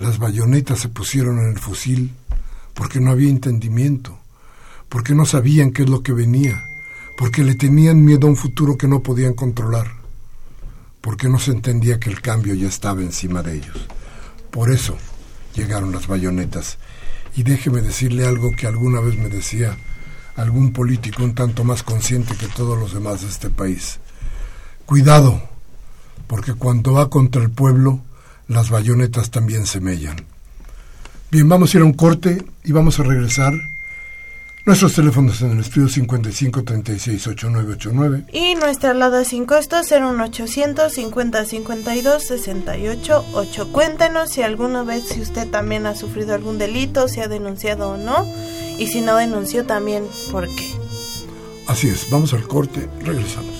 las 0.00 0.18
bayonetas 0.18 0.80
se 0.80 0.88
pusieron 0.88 1.38
en 1.38 1.50
el 1.50 1.60
fusil 1.60 2.12
porque 2.74 2.98
no 2.98 3.12
había 3.12 3.30
entendimiento, 3.30 4.18
porque 4.88 5.14
no 5.14 5.26
sabían 5.26 5.70
qué 5.70 5.84
es 5.84 5.88
lo 5.88 6.02
que 6.02 6.12
venía, 6.12 6.60
porque 7.16 7.44
le 7.44 7.54
tenían 7.54 8.04
miedo 8.04 8.26
a 8.26 8.30
un 8.30 8.36
futuro 8.36 8.76
que 8.76 8.88
no 8.88 9.00
podían 9.00 9.34
controlar, 9.34 9.92
porque 11.00 11.28
no 11.28 11.38
se 11.38 11.52
entendía 11.52 12.00
que 12.00 12.10
el 12.10 12.20
cambio 12.20 12.54
ya 12.54 12.66
estaba 12.66 13.00
encima 13.00 13.44
de 13.44 13.58
ellos. 13.58 13.86
Por 14.50 14.72
eso 14.72 14.96
llegaron 15.54 15.92
las 15.92 16.08
bayonetas. 16.08 16.78
Y 17.36 17.42
déjeme 17.42 17.80
decirle 17.80 18.26
algo 18.26 18.54
que 18.56 18.66
alguna 18.66 19.00
vez 19.00 19.16
me 19.16 19.28
decía 19.28 19.76
algún 20.36 20.72
político 20.72 21.22
un 21.24 21.34
tanto 21.34 21.64
más 21.64 21.82
consciente 21.82 22.36
que 22.36 22.48
todos 22.48 22.78
los 22.78 22.92
demás 22.92 23.22
de 23.22 23.28
este 23.28 23.50
país. 23.50 23.98
Cuidado, 24.86 25.42
porque 26.26 26.54
cuando 26.54 26.92
va 26.92 27.10
contra 27.10 27.42
el 27.42 27.50
pueblo, 27.50 28.00
las 28.48 28.70
bayonetas 28.70 29.30
también 29.30 29.66
se 29.66 29.80
mellan. 29.80 30.24
Bien, 31.30 31.48
vamos 31.48 31.74
a 31.74 31.78
ir 31.78 31.82
a 31.82 31.86
un 31.86 31.94
corte 31.94 32.44
y 32.62 32.72
vamos 32.72 33.00
a 33.00 33.02
regresar. 33.02 33.54
Nuestros 34.66 34.94
teléfonos 34.94 35.42
en 35.42 35.50
el 35.50 35.60
estudio 35.60 35.88
55 35.88 36.64
36 36.64 37.26
8989 37.26 38.24
y 38.32 38.54
nuestra 38.54 38.92
alada 38.92 39.22
sin 39.24 39.44
costo 39.44 39.76
01800 39.82 40.90
50 40.90 41.44
52 41.44 42.22
68 42.22 43.24
8. 43.34 43.72
Cuéntenos 43.72 44.30
si 44.30 44.40
alguna 44.40 44.82
vez 44.82 45.04
si 45.06 45.20
usted 45.20 45.50
también 45.50 45.84
ha 45.84 45.94
sufrido 45.94 46.34
algún 46.34 46.56
delito, 46.56 47.08
si 47.08 47.20
ha 47.20 47.28
denunciado 47.28 47.90
o 47.90 47.96
no 47.98 48.26
y 48.78 48.86
si 48.86 49.02
no 49.02 49.16
denunció 49.16 49.66
también, 49.66 50.04
¿por 50.32 50.46
qué? 50.46 50.74
Así 51.66 51.88
es, 51.88 52.08
vamos 52.10 52.32
al 52.32 52.48
corte, 52.48 52.88
regresamos. 53.02 53.52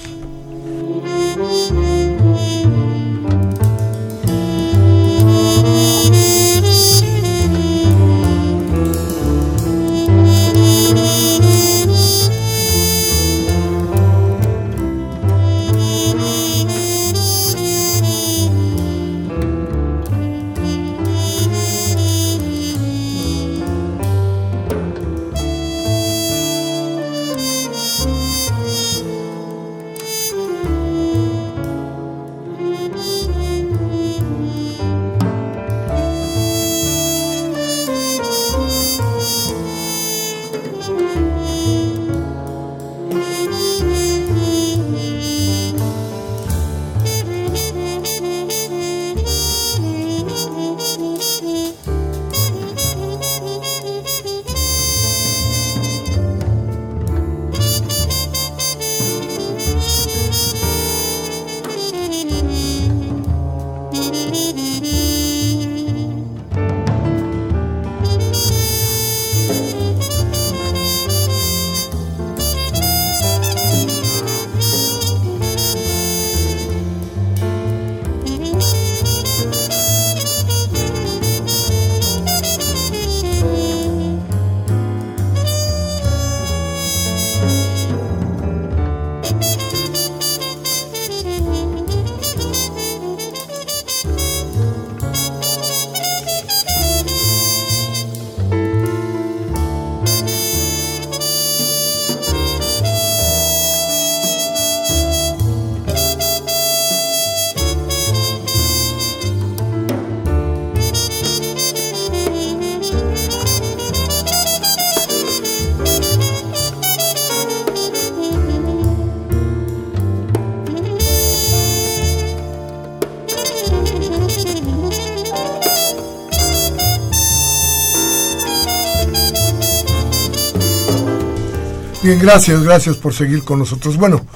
Bien, 132.05 132.19
gracias, 132.19 132.63
gracias 132.63 132.99
por 132.99 133.15
seguir 133.15 133.45
con 133.45 133.61
nosotros. 133.61 133.97
Bueno, 133.97 134.27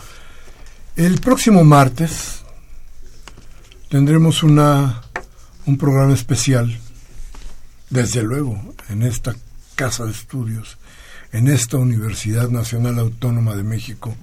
el 0.96 1.20
próximo 1.20 1.64
martes 1.64 2.40
tendremos 3.90 4.42
una, 4.42 5.02
un 5.66 5.76
programa 5.76 6.14
especial, 6.14 6.80
desde 7.90 8.22
luego, 8.22 8.74
en 8.88 9.02
esta 9.02 9.36
casa 9.74 10.06
de 10.06 10.12
estudios, 10.12 10.78
en 11.30 11.46
esta 11.46 11.76
Universidad 11.76 12.48
Nacional 12.48 12.98
Autónoma 13.00 13.54
de 13.54 13.64
México, 13.64 14.16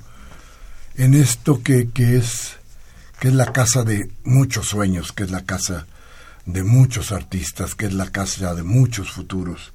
en 0.95 1.13
esto 1.13 1.61
que, 1.61 1.89
que, 1.91 2.17
es, 2.17 2.53
que 3.19 3.27
es 3.27 3.35
la 3.35 3.53
casa 3.53 3.83
de 3.83 4.09
muchos 4.23 4.69
sueños, 4.69 5.11
que 5.11 5.21
es 5.21 5.29
la 5.29 5.45
casa 5.45 5.85
de 6.47 6.63
muchos 6.63 7.11
artistas, 7.11 7.75
que 7.75 7.85
es 7.85 7.93
la 7.93 8.09
casa 8.09 8.55
de 8.55 8.63
muchos 8.63 9.11
futuros. 9.11 9.71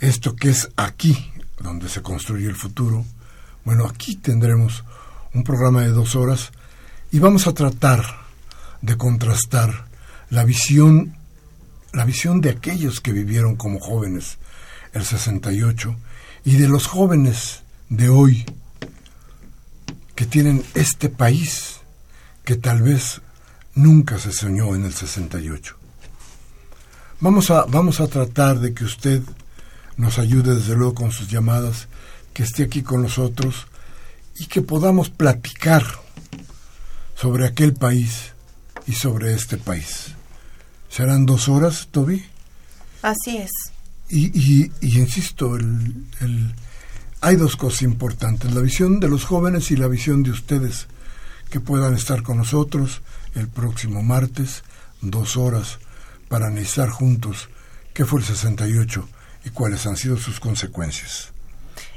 Esto 0.00 0.36
que 0.36 0.50
es 0.50 0.68
aquí, 0.76 1.32
donde 1.60 1.88
se 1.88 2.02
construye 2.02 2.46
el 2.46 2.56
futuro. 2.56 3.04
Bueno, 3.64 3.86
aquí 3.86 4.16
tendremos 4.16 4.84
un 5.34 5.44
programa 5.44 5.82
de 5.82 5.88
dos 5.88 6.16
horas 6.16 6.52
y 7.10 7.18
vamos 7.18 7.46
a 7.46 7.54
tratar 7.54 8.04
de 8.82 8.96
contrastar 8.96 9.86
la 10.30 10.44
visión, 10.44 11.16
la 11.92 12.04
visión 12.04 12.40
de 12.40 12.50
aquellos 12.50 13.00
que 13.00 13.12
vivieron 13.12 13.56
como 13.56 13.80
jóvenes 13.80 14.38
el 14.92 15.04
68 15.04 15.96
y 16.44 16.56
de 16.56 16.68
los 16.68 16.86
jóvenes 16.86 17.62
de 17.88 18.08
hoy 18.08 18.44
que 20.14 20.26
tienen 20.26 20.64
este 20.74 21.08
país 21.08 21.80
que 22.44 22.56
tal 22.56 22.82
vez 22.82 23.20
nunca 23.74 24.18
se 24.18 24.32
soñó 24.32 24.74
en 24.74 24.84
el 24.84 24.92
68. 24.92 25.76
Vamos 27.20 27.50
a, 27.50 27.64
vamos 27.64 28.00
a 28.00 28.08
tratar 28.08 28.58
de 28.58 28.74
que 28.74 28.84
usted 28.84 29.22
nos 29.98 30.18
ayude 30.18 30.54
desde 30.54 30.76
luego 30.76 30.94
con 30.94 31.12
sus 31.12 31.28
llamadas, 31.28 31.88
que 32.32 32.44
esté 32.44 32.62
aquí 32.62 32.82
con 32.82 33.02
nosotros 33.02 33.66
y 34.36 34.46
que 34.46 34.62
podamos 34.62 35.10
platicar 35.10 35.84
sobre 37.16 37.44
aquel 37.44 37.74
país 37.74 38.32
y 38.86 38.92
sobre 38.92 39.34
este 39.34 39.58
país. 39.58 40.12
¿Serán 40.88 41.26
dos 41.26 41.48
horas, 41.48 41.88
Toby? 41.90 42.24
Así 43.02 43.38
es. 43.38 43.50
Y, 44.08 44.30
y, 44.32 44.72
insisto, 44.80 45.56
el, 45.56 46.06
el, 46.20 46.54
hay 47.20 47.34
dos 47.36 47.56
cosas 47.56 47.82
importantes, 47.82 48.54
la 48.54 48.60
visión 48.60 49.00
de 49.00 49.08
los 49.08 49.24
jóvenes 49.24 49.72
y 49.72 49.76
la 49.76 49.88
visión 49.88 50.22
de 50.22 50.30
ustedes, 50.30 50.86
que 51.50 51.60
puedan 51.60 51.94
estar 51.94 52.22
con 52.22 52.38
nosotros 52.38 53.02
el 53.34 53.48
próximo 53.48 54.02
martes, 54.02 54.62
dos 55.02 55.36
horas, 55.36 55.80
para 56.28 56.46
analizar 56.46 56.88
juntos 56.88 57.48
qué 57.94 58.04
fue 58.04 58.20
el 58.20 58.26
68 58.26 59.08
y 59.44 59.50
cuáles 59.50 59.86
han 59.86 59.96
sido 59.96 60.16
sus 60.16 60.40
consecuencias. 60.40 61.32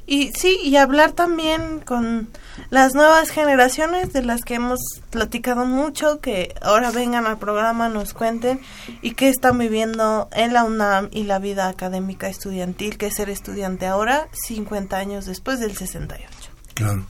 Y 0.08 0.32
sí, 0.34 0.60
y 0.64 0.76
hablar 0.76 1.14
también 1.14 1.80
con 1.80 2.28
las 2.70 2.96
nuevas 2.96 3.30
generaciones 3.30 4.12
de 4.12 4.24
las 4.24 4.42
que 4.42 4.56
hemos 4.56 4.80
platicado 5.10 5.66
mucho, 5.66 6.20
que 6.20 6.54
ahora 6.62 6.92
vengan 6.92 7.28
al 7.28 7.38
programa, 7.38 7.88
nos 7.88 8.14
cuenten 8.14 8.60
y 9.02 9.12
qué 9.12 9.30
están 9.30 9.58
viviendo 9.58 10.28
en 10.34 10.54
la 10.54 10.64
UNAM 10.64 11.08
y 11.12 11.24
la 11.24 11.40
vida 11.40 11.70
académica 11.70 12.28
estudiantil, 12.28 12.98
que 12.98 13.08
es 13.08 13.16
ser 13.16 13.30
estudiante 13.30 13.86
ahora, 13.86 14.28
50 14.48 14.98
años 14.98 15.26
después 15.28 15.60
del 15.60 15.78
68. 15.78 16.28
Claro. 16.74 17.06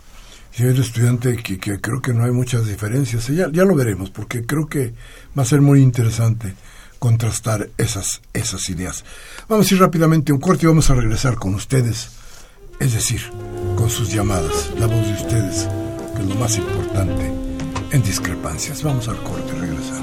Si 0.51 0.63
eres 0.63 0.79
estudiante, 0.79 1.37
que, 1.37 1.57
que, 1.57 1.79
creo 1.79 2.01
que 2.01 2.13
no 2.13 2.25
hay 2.25 2.31
muchas 2.31 2.67
diferencias, 2.67 3.25
ya, 3.27 3.49
ya 3.51 3.63
lo 3.63 3.73
veremos, 3.73 4.11
porque 4.11 4.45
creo 4.45 4.67
que 4.67 4.93
va 5.35 5.43
a 5.43 5.45
ser 5.45 5.61
muy 5.61 5.81
interesante 5.81 6.53
contrastar 7.01 7.69
esas, 7.77 8.21
esas 8.31 8.69
ideas. 8.69 9.03
Vamos 9.49 9.69
a 9.69 9.73
ir 9.73 9.81
rápidamente 9.81 10.31
a 10.31 10.35
un 10.35 10.39
corte 10.39 10.65
y 10.65 10.67
vamos 10.67 10.89
a 10.89 10.93
regresar 10.93 11.35
con 11.35 11.55
ustedes 11.55 12.11
es 12.81 12.93
decir, 12.95 13.21
con 13.75 13.91
sus 13.91 14.11
llamadas, 14.11 14.71
la 14.79 14.87
voz 14.87 15.05
de 15.05 15.13
ustedes, 15.13 15.67
que 16.15 16.23
es 16.23 16.27
lo 16.27 16.35
más 16.35 16.57
importante 16.57 17.31
en 17.91 18.01
discrepancias. 18.01 18.81
Vamos 18.81 19.07
al 19.07 19.21
corte, 19.21 19.53
regresamos. 19.53 20.00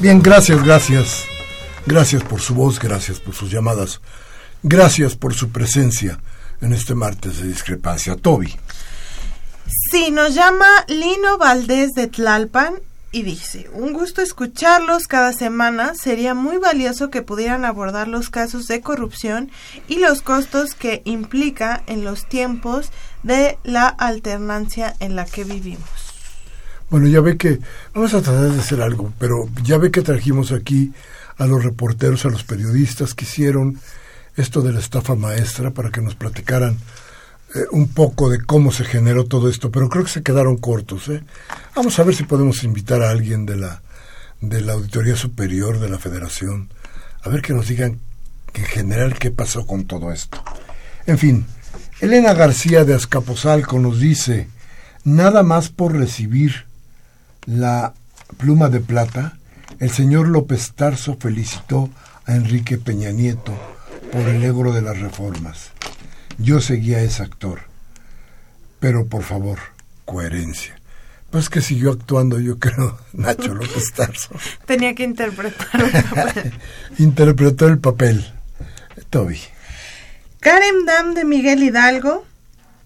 Bien, 0.00 0.22
gracias, 0.22 0.64
gracias. 0.64 1.26
Gracias 1.84 2.22
por 2.22 2.40
su 2.40 2.54
voz, 2.54 2.78
gracias 2.80 3.20
por 3.20 3.34
sus 3.34 3.50
llamadas. 3.50 4.00
Gracias 4.62 5.14
por 5.14 5.34
su 5.34 5.50
presencia 5.50 6.18
en 6.62 6.72
este 6.72 6.94
martes 6.94 7.38
de 7.38 7.48
discrepancia. 7.48 8.16
Toby. 8.16 8.56
Sí, 9.90 10.10
nos 10.10 10.34
llama 10.34 10.66
Lino 10.88 11.36
Valdés 11.36 11.90
de 11.90 12.06
Tlalpan 12.06 12.76
y 13.12 13.24
dice, 13.24 13.68
un 13.74 13.92
gusto 13.92 14.22
escucharlos 14.22 15.06
cada 15.06 15.34
semana. 15.34 15.92
Sería 15.94 16.34
muy 16.34 16.56
valioso 16.56 17.10
que 17.10 17.20
pudieran 17.20 17.66
abordar 17.66 18.08
los 18.08 18.30
casos 18.30 18.68
de 18.68 18.80
corrupción 18.80 19.50
y 19.86 19.98
los 19.98 20.22
costos 20.22 20.74
que 20.74 21.02
implica 21.04 21.82
en 21.86 22.04
los 22.04 22.26
tiempos 22.26 22.90
de 23.22 23.58
la 23.64 23.88
alternancia 23.88 24.94
en 24.98 25.14
la 25.14 25.26
que 25.26 25.44
vivimos. 25.44 26.09
Bueno, 26.90 27.06
ya 27.06 27.20
ve 27.20 27.36
que 27.36 27.60
vamos 27.94 28.14
a 28.14 28.20
tratar 28.20 28.50
de 28.50 28.58
hacer 28.58 28.82
algo, 28.82 29.12
pero 29.18 29.48
ya 29.62 29.78
ve 29.78 29.92
que 29.92 30.02
trajimos 30.02 30.50
aquí 30.50 30.92
a 31.38 31.46
los 31.46 31.62
reporteros, 31.62 32.24
a 32.26 32.30
los 32.30 32.42
periodistas 32.42 33.14
que 33.14 33.24
hicieron 33.24 33.78
esto 34.36 34.60
de 34.60 34.72
la 34.72 34.80
estafa 34.80 35.14
maestra 35.14 35.70
para 35.70 35.90
que 35.90 36.00
nos 36.00 36.16
platicaran 36.16 36.76
eh, 37.54 37.60
un 37.70 37.88
poco 37.88 38.28
de 38.28 38.42
cómo 38.42 38.72
se 38.72 38.84
generó 38.84 39.24
todo 39.24 39.48
esto, 39.48 39.70
pero 39.70 39.88
creo 39.88 40.04
que 40.04 40.10
se 40.10 40.24
quedaron 40.24 40.56
cortos. 40.56 41.08
¿eh? 41.08 41.22
Vamos 41.76 41.96
a 41.98 42.02
ver 42.02 42.14
si 42.14 42.24
podemos 42.24 42.64
invitar 42.64 43.02
a 43.02 43.10
alguien 43.10 43.46
de 43.46 43.56
la, 43.56 43.82
de 44.40 44.60
la 44.60 44.72
Auditoría 44.72 45.14
Superior 45.14 45.78
de 45.78 45.88
la 45.88 45.98
Federación, 45.98 46.70
a 47.22 47.28
ver 47.28 47.40
que 47.40 47.52
nos 47.52 47.68
digan 47.68 48.00
en 48.54 48.64
general 48.64 49.16
qué 49.16 49.30
pasó 49.30 49.64
con 49.64 49.86
todo 49.86 50.10
esto. 50.10 50.42
En 51.06 51.18
fin, 51.18 51.46
Elena 52.00 52.34
García 52.34 52.84
de 52.84 52.94
Azcapotzalco 52.94 53.78
nos 53.78 54.00
dice, 54.00 54.48
nada 55.04 55.44
más 55.44 55.68
por 55.68 55.92
recibir 55.96 56.69
la 57.46 57.94
pluma 58.36 58.68
de 58.68 58.80
plata, 58.80 59.38
el 59.78 59.90
señor 59.90 60.28
López 60.28 60.72
Tarso 60.72 61.16
felicitó 61.18 61.90
a 62.26 62.34
Enrique 62.34 62.78
Peña 62.78 63.10
Nieto 63.10 63.54
por 64.12 64.28
el 64.28 64.42
egro 64.42 64.72
de 64.72 64.82
las 64.82 64.98
reformas. 64.98 65.70
Yo 66.38 66.60
seguía 66.60 66.98
a 66.98 67.02
ese 67.02 67.22
actor. 67.22 67.60
Pero 68.78 69.06
por 69.06 69.22
favor, 69.22 69.58
coherencia. 70.04 70.74
Pues 71.30 71.48
que 71.48 71.60
siguió 71.60 71.92
actuando, 71.92 72.40
yo 72.40 72.58
creo, 72.58 72.98
Nacho 73.12 73.54
López 73.54 73.92
Tarso. 73.94 74.34
Tenía 74.66 74.94
que 74.94 75.04
interpretar 75.04 75.84
un 75.84 75.90
papel. 75.90 76.52
Interpretó 76.98 77.68
el 77.68 77.78
papel. 77.78 78.26
Toby. 79.10 79.40
Karen 80.40 80.86
Dam 80.86 81.14
de 81.14 81.24
Miguel 81.24 81.62
Hidalgo 81.62 82.24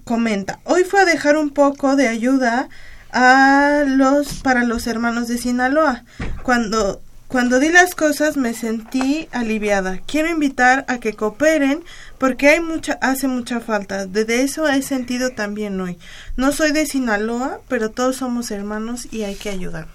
comenta, 0.05 0.59
hoy 0.64 0.84
fue 0.84 1.00
a 1.00 1.05
dejar 1.05 1.36
un 1.36 1.50
poco 1.50 1.96
de 1.96 2.09
ayuda 2.09 2.68
a 3.15 3.85
los 3.87 4.43
para 4.43 4.65
los 4.65 4.87
hermanos 4.87 5.29
de 5.29 5.39
Sinaloa. 5.39 6.05
Cuando 6.43 7.01
cuando 7.29 7.59
di 7.59 7.71
las 7.71 7.95
cosas 7.95 8.37
me 8.37 8.55
sentí 8.55 9.29
aliviada. 9.33 10.01
Quiero 10.07 10.29
invitar 10.29 10.85
a 10.89 10.99
que 10.99 11.15
cooperen 11.15 11.83
porque 12.19 12.49
hay 12.49 12.61
mucha 12.61 12.93
hace 13.01 13.27
mucha 13.27 13.61
falta. 13.61 14.07
De 14.07 14.43
eso 14.43 14.69
he 14.69 14.83
sentido 14.83 15.31
también 15.31 15.81
hoy. 15.81 15.99
No 16.37 16.53
soy 16.53 16.73
de 16.73 16.87
Sinaloa, 16.87 17.61
pero 17.67 17.91
todos 17.91 18.17
somos 18.17 18.51
hermanos 18.51 19.09
y 19.11 19.23
hay 19.23 19.35
que 19.35 19.51
ayudarnos. 19.51 19.95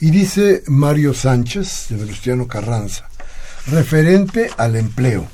Y 0.00 0.10
dice 0.10 0.62
Mario 0.66 1.14
Sánchez 1.14 1.86
de 1.90 1.96
Venustiano 1.96 2.48
Carranza, 2.48 3.08
referente 3.66 4.50
al 4.56 4.76
empleo. 4.76 5.28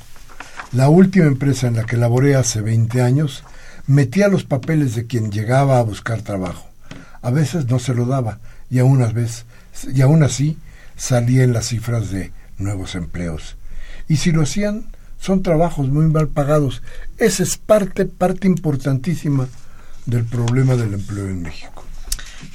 La 0.73 0.89
última 0.89 1.25
empresa 1.25 1.67
en 1.67 1.75
la 1.75 1.85
que 1.85 1.97
laboré 1.97 2.35
hace 2.35 2.61
20 2.61 3.01
años 3.01 3.43
metía 3.87 4.27
los 4.27 4.43
papeles 4.43 4.95
de 4.95 5.05
quien 5.05 5.31
llegaba 5.31 5.79
a 5.79 5.83
buscar 5.83 6.21
trabajo. 6.21 6.69
A 7.21 7.31
veces 7.31 7.65
no 7.67 7.79
se 7.79 7.93
lo 7.93 8.05
daba 8.05 8.39
y 8.69 8.79
aún, 8.79 8.99
vez, 9.13 9.45
y 9.93 10.01
así 10.01 10.57
salía 10.95 11.43
en 11.43 11.53
las 11.53 11.67
cifras 11.67 12.11
de 12.11 12.31
nuevos 12.57 12.95
empleos. 12.95 13.55
Y 14.07 14.17
si 14.17 14.31
lo 14.31 14.43
hacían, 14.43 14.85
son 15.19 15.41
trabajos 15.41 15.87
muy 15.87 16.07
mal 16.07 16.27
pagados. 16.27 16.81
Esa 17.17 17.43
es 17.43 17.57
parte, 17.57 18.05
parte 18.05 18.47
importantísima 18.47 19.47
del 20.05 20.25
problema 20.25 20.75
del 20.75 20.93
empleo 20.95 21.27
en 21.29 21.41
México. 21.41 21.85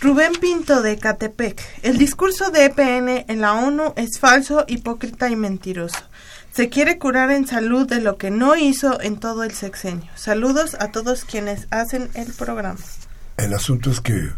Rubén 0.01 0.33
Pinto 0.41 0.83
de 0.83 0.99
Catepec. 0.99 1.61
El 1.83 1.99
discurso 1.99 2.51
de 2.51 2.67
EPN 2.67 3.25
en 3.27 3.41
la 3.41 3.55
ONU 3.55 3.95
es 3.97 4.19
falso, 4.19 4.65
hipócrita 4.69 5.31
y 5.31 5.37
mentiroso. 5.37 5.99
Se 6.53 6.69
quiere 6.71 6.99
curar 6.99 7.31
en 7.31 7.47
salud 7.47 7.87
de 7.87 8.01
lo 8.01 8.17
que 8.17 8.31
no 8.31 8.57
hizo 8.57 9.01
en 9.01 9.19
todo 9.19 9.45
el 9.45 9.53
sexenio. 9.53 10.11
Saludos 10.17 10.77
a 10.81 10.89
todos 10.89 11.25
quienes 11.25 11.69
hacen 11.71 12.09
el 12.15 12.33
programa. 12.33 12.81
El 13.37 13.55
asunto 13.55 13.91
es 13.91 14.01
que, 14.01 14.31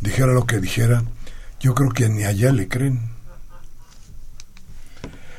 dijera 0.00 0.32
lo 0.32 0.46
que 0.46 0.58
dijera, 0.58 1.04
yo 1.58 1.74
creo 1.74 1.90
que 1.90 2.08
ni 2.08 2.24
allá 2.24 2.52
le 2.52 2.68
creen. 2.68 3.10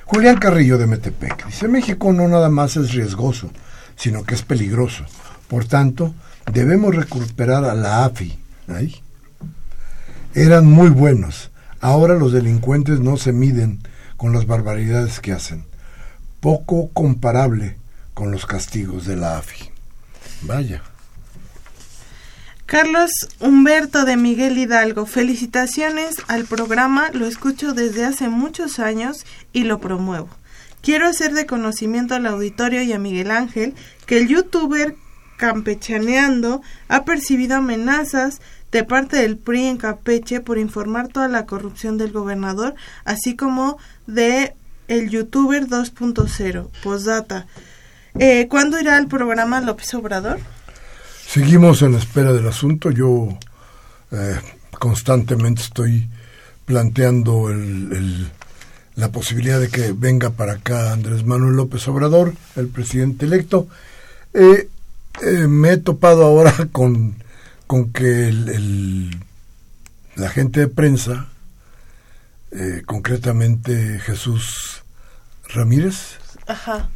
Julián 0.05 0.37
Carrillo 0.37 0.77
de 0.77 0.87
Metepec 0.87 1.47
dice, 1.47 1.67
México 1.67 2.13
no 2.13 2.27
nada 2.27 2.49
más 2.49 2.77
es 2.77 2.93
riesgoso, 2.93 3.49
sino 3.95 4.23
que 4.23 4.35
es 4.35 4.43
peligroso. 4.43 5.05
Por 5.47 5.65
tanto, 5.65 6.13
debemos 6.51 6.93
recuperar 6.93 7.63
a 7.65 7.73
la 7.73 8.05
AFI. 8.05 8.37
Ahí. 8.67 9.01
Eran 10.35 10.65
muy 10.65 10.89
buenos. 10.89 11.49
Ahora 11.79 12.15
los 12.15 12.31
delincuentes 12.31 12.99
no 12.99 13.17
se 13.17 13.33
miden 13.33 13.79
con 14.17 14.33
las 14.33 14.45
barbaridades 14.45 15.19
que 15.19 15.31
hacen 15.31 15.70
poco 16.41 16.89
comparable 16.89 17.77
con 18.13 18.31
los 18.31 18.45
castigos 18.45 19.05
de 19.05 19.15
la 19.15 19.37
AFI. 19.37 19.69
Vaya. 20.41 20.81
Carlos 22.65 23.11
Humberto 23.39 24.05
de 24.05 24.17
Miguel 24.17 24.57
Hidalgo, 24.57 25.05
felicitaciones 25.05 26.15
al 26.27 26.45
programa, 26.45 27.09
lo 27.13 27.25
escucho 27.25 27.73
desde 27.73 28.05
hace 28.05 28.29
muchos 28.29 28.79
años 28.79 29.25
y 29.53 29.63
lo 29.63 29.79
promuevo. 29.79 30.29
Quiero 30.81 31.07
hacer 31.07 31.33
de 31.33 31.45
conocimiento 31.45 32.15
al 32.15 32.25
auditorio 32.25 32.81
y 32.81 32.91
a 32.93 32.99
Miguel 32.99 33.29
Ángel 33.29 33.75
que 34.05 34.17
el 34.17 34.27
youtuber 34.27 34.95
Campechaneando 35.37 36.61
ha 36.87 37.03
percibido 37.03 37.57
amenazas 37.57 38.41
de 38.71 38.83
parte 38.83 39.17
del 39.17 39.37
PRI 39.37 39.65
en 39.65 39.77
Campeche 39.77 40.39
por 40.39 40.57
informar 40.57 41.07
toda 41.07 41.27
la 41.27 41.45
corrupción 41.45 41.97
del 41.97 42.11
gobernador, 42.11 42.75
así 43.05 43.35
como 43.35 43.77
de 44.07 44.55
el 44.91 45.09
youtuber 45.09 45.67
2.0. 45.67 46.69
Postdata. 46.83 47.47
Eh, 48.19 48.47
¿Cuándo 48.49 48.77
irá 48.77 48.97
el 48.97 49.07
programa 49.07 49.61
López 49.61 49.93
Obrador? 49.93 50.37
Seguimos 51.25 51.81
en 51.81 51.93
la 51.93 51.99
espera 51.99 52.33
del 52.33 52.45
asunto. 52.45 52.91
Yo 52.91 53.29
eh, 54.11 54.35
constantemente 54.71 55.61
estoy 55.61 56.09
planteando 56.65 57.49
la 58.95 59.11
posibilidad 59.13 59.61
de 59.61 59.69
que 59.69 59.93
venga 59.93 60.31
para 60.31 60.53
acá 60.53 60.91
Andrés 60.91 61.25
Manuel 61.25 61.55
López 61.55 61.87
Obrador, 61.87 62.33
el 62.57 62.67
presidente 62.67 63.25
electo. 63.25 63.67
Eh, 64.33 64.67
me 65.47 65.71
he 65.71 65.77
topado 65.77 66.25
ahora 66.25 66.53
con, 66.73 67.15
con 67.65 67.93
que 67.93 68.27
el, 68.27 69.17
la 70.15 70.29
gente 70.29 70.59
de 70.59 70.67
prensa, 70.67 71.29
concretamente 72.85 73.97
Jesús 73.99 74.80
Ramírez, 75.53 76.17
Ajá. 76.47 76.89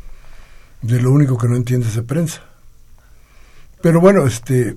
de 0.82 1.02
lo 1.02 1.12
único 1.12 1.38
que 1.38 1.48
no 1.48 1.56
entiende 1.56 1.88
es 1.88 1.96
de 1.96 2.04
prensa. 2.04 2.42
Pero 3.82 4.00
bueno, 4.02 4.26
este 4.26 4.76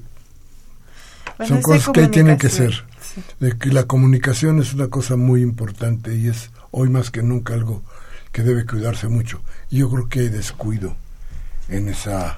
Bueno, 1.39 1.55
son 1.55 1.63
cosas 1.63 1.93
que 1.93 2.01
ahí 2.01 2.09
tienen 2.09 2.37
que 2.39 2.49
ser. 2.49 2.71
comunicación, 2.83 2.89
sí. 3.15 3.23
De 3.41 3.59
que 3.59 3.69
la 3.73 3.85
comunicación 3.85 4.61
es 4.61 4.75
una 4.75 4.89
cosa 4.89 5.17
muy 5.17 5.43
importante 5.43 6.15
y 6.17 6.29
es 6.29 6.51
hoy 6.71 6.89
más 6.91 7.11
que 7.11 7.23
nunca 7.23 7.55
algo 7.55 7.83
que 8.33 8.43
debe 8.43 8.67
cuidarse 8.67 9.09
mucho. 9.09 9.41
Yo 9.71 9.89
creo 9.91 10.09
que 10.09 10.21
hay 10.21 10.29
descuido 10.29 10.97
en 11.69 11.89
esa 11.89 12.37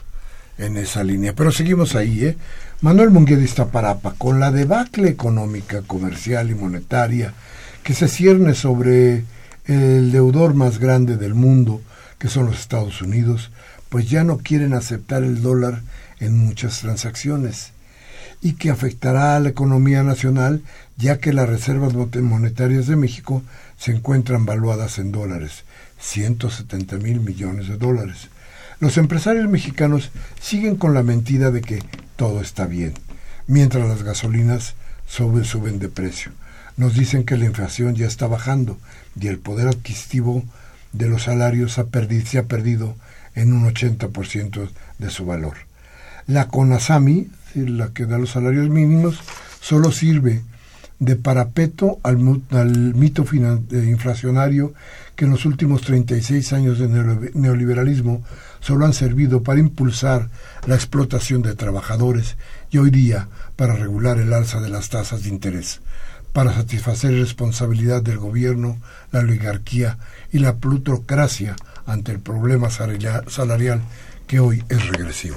en 0.58 0.76
esa 0.76 1.02
línea. 1.02 1.32
Pero 1.34 1.50
seguimos 1.52 1.94
ahí, 1.94 2.22
¿eh? 2.24 2.36
Manuel 2.82 3.10
Munguía 3.10 3.38
de 3.38 3.44
Iztapalapa, 3.44 4.14
con 4.18 4.40
la 4.40 4.50
debacle 4.50 5.08
económica, 5.08 5.80
comercial 5.82 6.50
y 6.50 6.54
monetaria 6.54 7.32
que 7.82 7.94
se 7.94 8.08
cierne 8.08 8.54
sobre 8.54 9.24
el 9.66 10.12
deudor 10.12 10.54
más 10.54 10.78
grande 10.78 11.16
del 11.16 11.34
mundo, 11.34 11.80
que 12.18 12.28
son 12.28 12.46
los 12.46 12.60
Estados 12.60 13.02
Unidos, 13.02 13.50
pues 13.88 14.08
ya 14.08 14.24
no 14.24 14.38
quieren 14.38 14.74
aceptar 14.74 15.22
el 15.22 15.42
dólar 15.42 15.82
en 16.20 16.38
muchas 16.38 16.80
transacciones 16.80 17.72
y 18.42 18.54
que 18.54 18.70
afectará 18.70 19.36
a 19.36 19.40
la 19.40 19.50
economía 19.50 20.02
nacional 20.02 20.62
ya 20.96 21.18
que 21.18 21.32
las 21.32 21.48
reservas 21.48 21.94
monetarias 21.94 22.86
de 22.86 22.96
México 22.96 23.42
se 23.78 23.92
encuentran 23.92 24.46
valuadas 24.46 24.98
en 24.98 25.12
dólares, 25.12 25.64
170 25.98 26.96
mil 26.98 27.20
millones 27.20 27.68
de 27.68 27.76
dólares. 27.76 28.28
Los 28.80 28.96
empresarios 28.96 29.48
mexicanos 29.48 30.10
siguen 30.40 30.76
con 30.76 30.94
la 30.94 31.02
mentira 31.02 31.50
de 31.50 31.60
que 31.60 31.82
todo 32.16 32.40
está 32.40 32.66
bien, 32.66 32.94
mientras 33.46 33.86
las 33.88 34.02
gasolinas 34.02 34.74
suben, 35.06 35.44
suben 35.44 35.78
de 35.78 35.88
precio. 35.88 36.32
Nos 36.76 36.94
dicen 36.94 37.24
que 37.24 37.36
la 37.36 37.46
inflación 37.46 37.94
ya 37.94 38.06
está 38.06 38.26
bajando 38.26 38.78
y 39.18 39.28
el 39.28 39.38
poder 39.38 39.68
adquisitivo 39.68 40.44
de 40.92 41.08
los 41.08 41.24
salarios 41.24 41.78
ha 41.78 41.84
perdi- 41.86 42.24
se 42.24 42.38
ha 42.38 42.44
perdido 42.44 42.96
en 43.34 43.52
un 43.52 43.64
80% 43.72 44.68
de 44.98 45.10
su 45.10 45.24
valor. 45.24 45.54
La 46.26 46.48
CONASAMI, 46.48 47.28
la 47.54 47.88
que 47.92 48.06
da 48.06 48.18
los 48.18 48.30
salarios 48.30 48.68
mínimos, 48.68 49.20
solo 49.60 49.90
sirve 49.92 50.42
de 50.98 51.16
parapeto 51.16 51.98
al, 52.02 52.18
al 52.50 52.94
mito 52.94 53.24
inflacionario 53.72 54.74
que 55.16 55.24
en 55.24 55.30
los 55.30 55.44
últimos 55.46 55.82
36 55.82 56.52
años 56.52 56.78
de 56.78 56.88
neo- 56.88 57.30
neoliberalismo 57.34 58.22
solo 58.60 58.84
han 58.84 58.92
servido 58.92 59.42
para 59.42 59.60
impulsar 59.60 60.28
la 60.66 60.74
explotación 60.74 61.42
de 61.42 61.54
trabajadores 61.54 62.36
y 62.70 62.78
hoy 62.78 62.90
día 62.90 63.28
para 63.56 63.74
regular 63.74 64.18
el 64.18 64.32
alza 64.32 64.60
de 64.60 64.68
las 64.68 64.90
tasas 64.90 65.22
de 65.22 65.30
interés, 65.30 65.80
para 66.32 66.52
satisfacer 66.52 67.12
la 67.12 67.20
responsabilidad 67.20 68.02
del 68.02 68.18
gobierno, 68.18 68.78
la 69.12 69.20
oligarquía 69.20 69.98
y 70.32 70.38
la 70.38 70.56
plutocracia 70.56 71.56
ante 71.86 72.12
el 72.12 72.20
problema 72.20 72.68
salarial- 72.70 73.82
que 74.26 74.38
hoy 74.40 74.62
es 74.68 74.86
regresivo. 74.88 75.36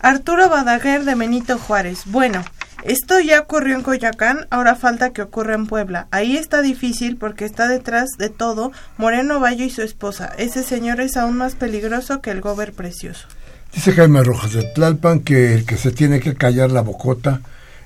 Arturo 0.00 0.48
Badaguer 0.48 1.04
de 1.04 1.14
Benito 1.16 1.58
Juárez. 1.58 2.02
Bueno, 2.06 2.44
esto 2.84 3.18
ya 3.20 3.40
ocurrió 3.40 3.76
en 3.76 3.82
Coyoacán, 3.82 4.46
ahora 4.50 4.76
falta 4.76 5.12
que 5.12 5.22
ocurra 5.22 5.54
en 5.54 5.66
Puebla. 5.66 6.06
Ahí 6.10 6.36
está 6.36 6.62
difícil 6.62 7.16
porque 7.16 7.44
está 7.44 7.68
detrás 7.68 8.10
de 8.18 8.28
todo 8.28 8.72
Moreno 8.96 9.40
Bayo 9.40 9.64
y 9.64 9.70
su 9.70 9.82
esposa. 9.82 10.32
Ese 10.38 10.62
señor 10.62 11.00
es 11.00 11.16
aún 11.16 11.36
más 11.36 11.54
peligroso 11.54 12.20
que 12.20 12.30
el 12.30 12.40
gober 12.40 12.72
precioso. 12.72 13.26
Dice 13.72 13.92
Jaime 13.92 14.22
Rojas 14.22 14.52
de 14.52 14.64
Tlalpan 14.64 15.20
que 15.20 15.54
el 15.54 15.64
que 15.64 15.76
se 15.76 15.92
tiene 15.92 16.20
que 16.20 16.34
callar 16.34 16.70
la 16.70 16.82
bocota 16.82 17.40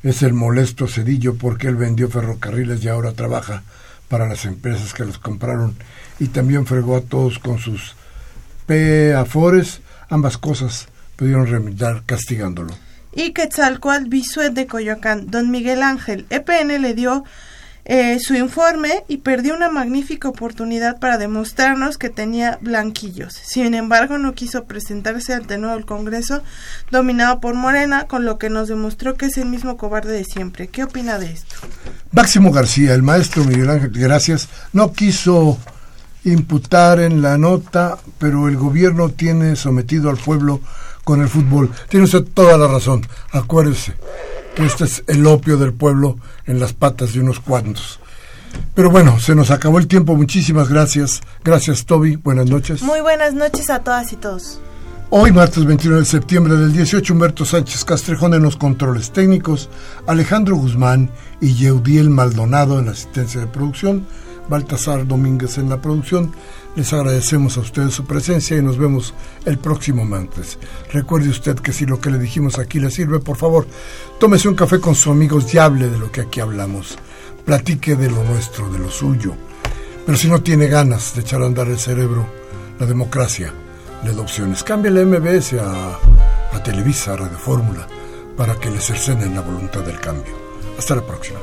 es 0.09 0.23
el 0.23 0.35
molesto 0.35 0.87
Cedillo 0.87 1.35
porque 1.35 1.67
él 1.67 1.75
vendió 1.75 2.09
ferrocarriles 2.09 2.83
y 2.85 2.89
ahora 2.89 3.11
trabaja 3.11 3.65
para 4.09 4.29
las 4.29 4.45
empresas 4.45 4.95
que 4.95 5.05
los 5.05 5.19
compraron 5.19 5.77
y 6.21 6.29
también 6.29 6.65
fregó 6.65 6.97
a 6.97 7.01
todos 7.01 7.41
con 7.41 7.59
sus 7.59 7.97
PAFORES. 8.67 9.81
Ambas 10.09 10.39
cosas 10.39 10.87
pudieron 11.17 11.49
remediar 11.49 12.05
castigándolo. 12.07 12.73
Y 13.13 13.33
Quetzalcoatl 13.33 14.09
Bisuet 14.09 14.53
de 14.53 14.69
Coyoacán. 14.69 15.29
Don 15.29 15.51
Miguel 15.51 15.83
Ángel, 15.83 16.27
EPN 16.31 16.81
le 16.81 16.95
dio 16.95 17.25
eh, 17.89 18.19
su 18.19 18.35
informe 18.35 19.05
y 19.07 19.19
perdió 19.19 19.55
una 19.55 19.71
magnífica 19.71 20.29
oportunidad 20.29 20.99
para 20.99 21.19
demostrarnos 21.19 21.99
que 21.99 22.11
tenía 22.11 22.59
blanquillos. 22.61 23.33
Sin 23.33 23.75
embargo, 23.75 24.19
no 24.19 24.35
quiso 24.35 24.65
presentarse 24.65 25.35
ante 25.35 25.57
nuevo 25.57 25.79
el 25.79 25.87
Congreso 25.87 26.43
dominado 26.91 27.39
por 27.39 27.55
Morena, 27.55 28.09
con 28.09 28.25
lo 28.25 28.39
que 28.39 28.51
nos 28.51 28.67
demostró 28.67 29.15
que 29.15 29.27
es 29.27 29.39
el 29.39 29.47
mismo 29.47 29.77
cobarde 29.77 30.13
de 30.13 30.25
siempre. 30.25 30.67
¿Qué 30.67 30.83
opina 30.83 31.21
de 31.21 31.31
esto? 31.31 31.55
Máximo 32.11 32.51
García, 32.51 32.93
el 32.93 33.05
maestro 33.05 33.45
Miguel 33.45 33.71
Ángel, 33.71 33.93
gracias, 33.93 34.49
no 34.73 34.93
quiso 34.93 35.57
imputar 36.25 36.99
en 36.99 37.23
la 37.23 37.39
nota, 37.39 37.99
pero 38.19 38.49
el 38.49 38.57
gobierno 38.57 39.11
tiene 39.11 39.55
sometido 39.55 40.11
al 40.11 40.17
pueblo 40.17 40.61
con 41.05 41.23
el 41.23 41.29
fútbol. 41.29 41.71
Tiene 41.89 42.07
usted 42.07 42.25
toda 42.35 42.59
la 42.59 42.67
razón. 42.67 43.07
Acuérdese 43.31 43.95
este 44.57 44.85
es 44.85 45.05
el 45.07 45.27
opio 45.27 45.57
del 45.57 45.73
pueblo 45.73 46.19
en 46.47 46.61
las 46.61 46.73
patas 46.73 47.13
de 47.13 47.21
unos 47.21 47.41
cuantos. 47.41 48.01
Pero 48.75 48.91
bueno, 48.91 49.19
se 49.21 49.35
nos 49.35 49.51
acabó 49.51 49.79
el 49.79 49.87
tiempo. 49.87 50.17
Muchísimas 50.17 50.69
gracias. 50.69 51.21
Gracias, 51.45 51.85
Toby. 51.85 52.17
Buenas 52.17 52.47
noches. 52.47 52.83
Muy 52.83 53.01
buenas 53.01 53.35
noches 53.35 53.71
a 53.71 53.81
todas 53.81 54.13
y 54.13 54.17
todos. 54.17 54.61
Hoy, 55.09 55.31
martes 55.31 55.65
29 55.65 56.01
de 56.01 56.07
septiembre 56.07 56.57
del 56.57 56.73
18, 56.73 57.13
Humberto 57.13 57.45
Sánchez 57.45 57.85
Castrejón 57.85 58.35
en 58.35 58.43
los 58.43 58.57
controles 58.57 59.13
técnicos, 59.13 59.71
Alejandro 60.07 60.57
Guzmán 60.57 61.11
y 61.41 61.55
Yeudiel 61.55 62.11
Maldonado 62.11 62.81
en 62.81 62.87
la 62.87 62.93
asistencia 62.93 63.41
de 63.41 63.47
producción, 63.47 64.05
Baltasar 64.49 65.07
Domínguez 65.07 65.59
en 65.59 65.69
la 65.69 65.81
producción. 65.81 66.33
Les 66.77 66.93
agradecemos 66.93 67.57
a 67.57 67.61
ustedes 67.61 67.95
su 67.95 68.05
presencia 68.05 68.55
y 68.55 68.63
nos 68.63 68.77
vemos 68.77 69.15
el 69.47 69.59
próximo 69.59 70.05
martes. 70.05 70.59
Recuerde 70.93 71.31
usted 71.31 71.57
que 71.57 71.73
si 71.73 71.87
lo 71.87 71.99
que 71.99 72.11
le 72.11 72.19
dijimos 72.19 72.59
aquí 72.59 72.79
le 72.79 72.91
sirve, 72.91 73.19
por 73.19 73.39
favor, 73.39 73.67
tómese 74.21 74.47
un 74.47 74.55
café 74.55 74.79
con 74.79 74.95
sus 74.95 75.07
amigos 75.07 75.53
y 75.55 75.59
hable 75.59 75.89
de 75.89 75.99
lo 75.99 76.13
que 76.13 76.21
aquí 76.21 76.41
hablamos. 76.41 76.99
Platique 77.47 77.97
de 77.97 78.11
lo 78.11 78.23
nuestro, 78.25 78.71
de 78.71 78.79
lo 78.79 78.91
suyo. 78.91 79.35
Pero 80.05 80.19
si 80.19 80.29
no 80.29 80.43
tiene 80.43 80.67
ganas 80.67 81.15
de 81.15 81.23
echar 81.23 81.41
a 81.41 81.47
andar 81.47 81.69
el 81.69 81.79
cerebro, 81.79 82.27
la 82.79 82.85
democracia 82.85 83.55
le 84.05 84.13
da 84.13 84.21
opciones. 84.21 84.63
Cambie 84.63 84.91
la 84.91 85.03
MBS 85.03 85.55
a, 85.55 85.99
a 86.53 86.63
Televisa, 86.63 87.15
a 87.15 87.17
Radio 87.17 87.39
Fórmula, 87.39 87.87
para 88.37 88.55
que 88.57 88.71
le 88.71 88.81
cercenen 88.81 89.35
la 89.35 89.41
voluntad 89.41 89.81
del 89.81 89.99
cambio. 89.99 90.35
Hasta 90.79 90.95
la 90.95 91.07
próxima. 91.07 91.39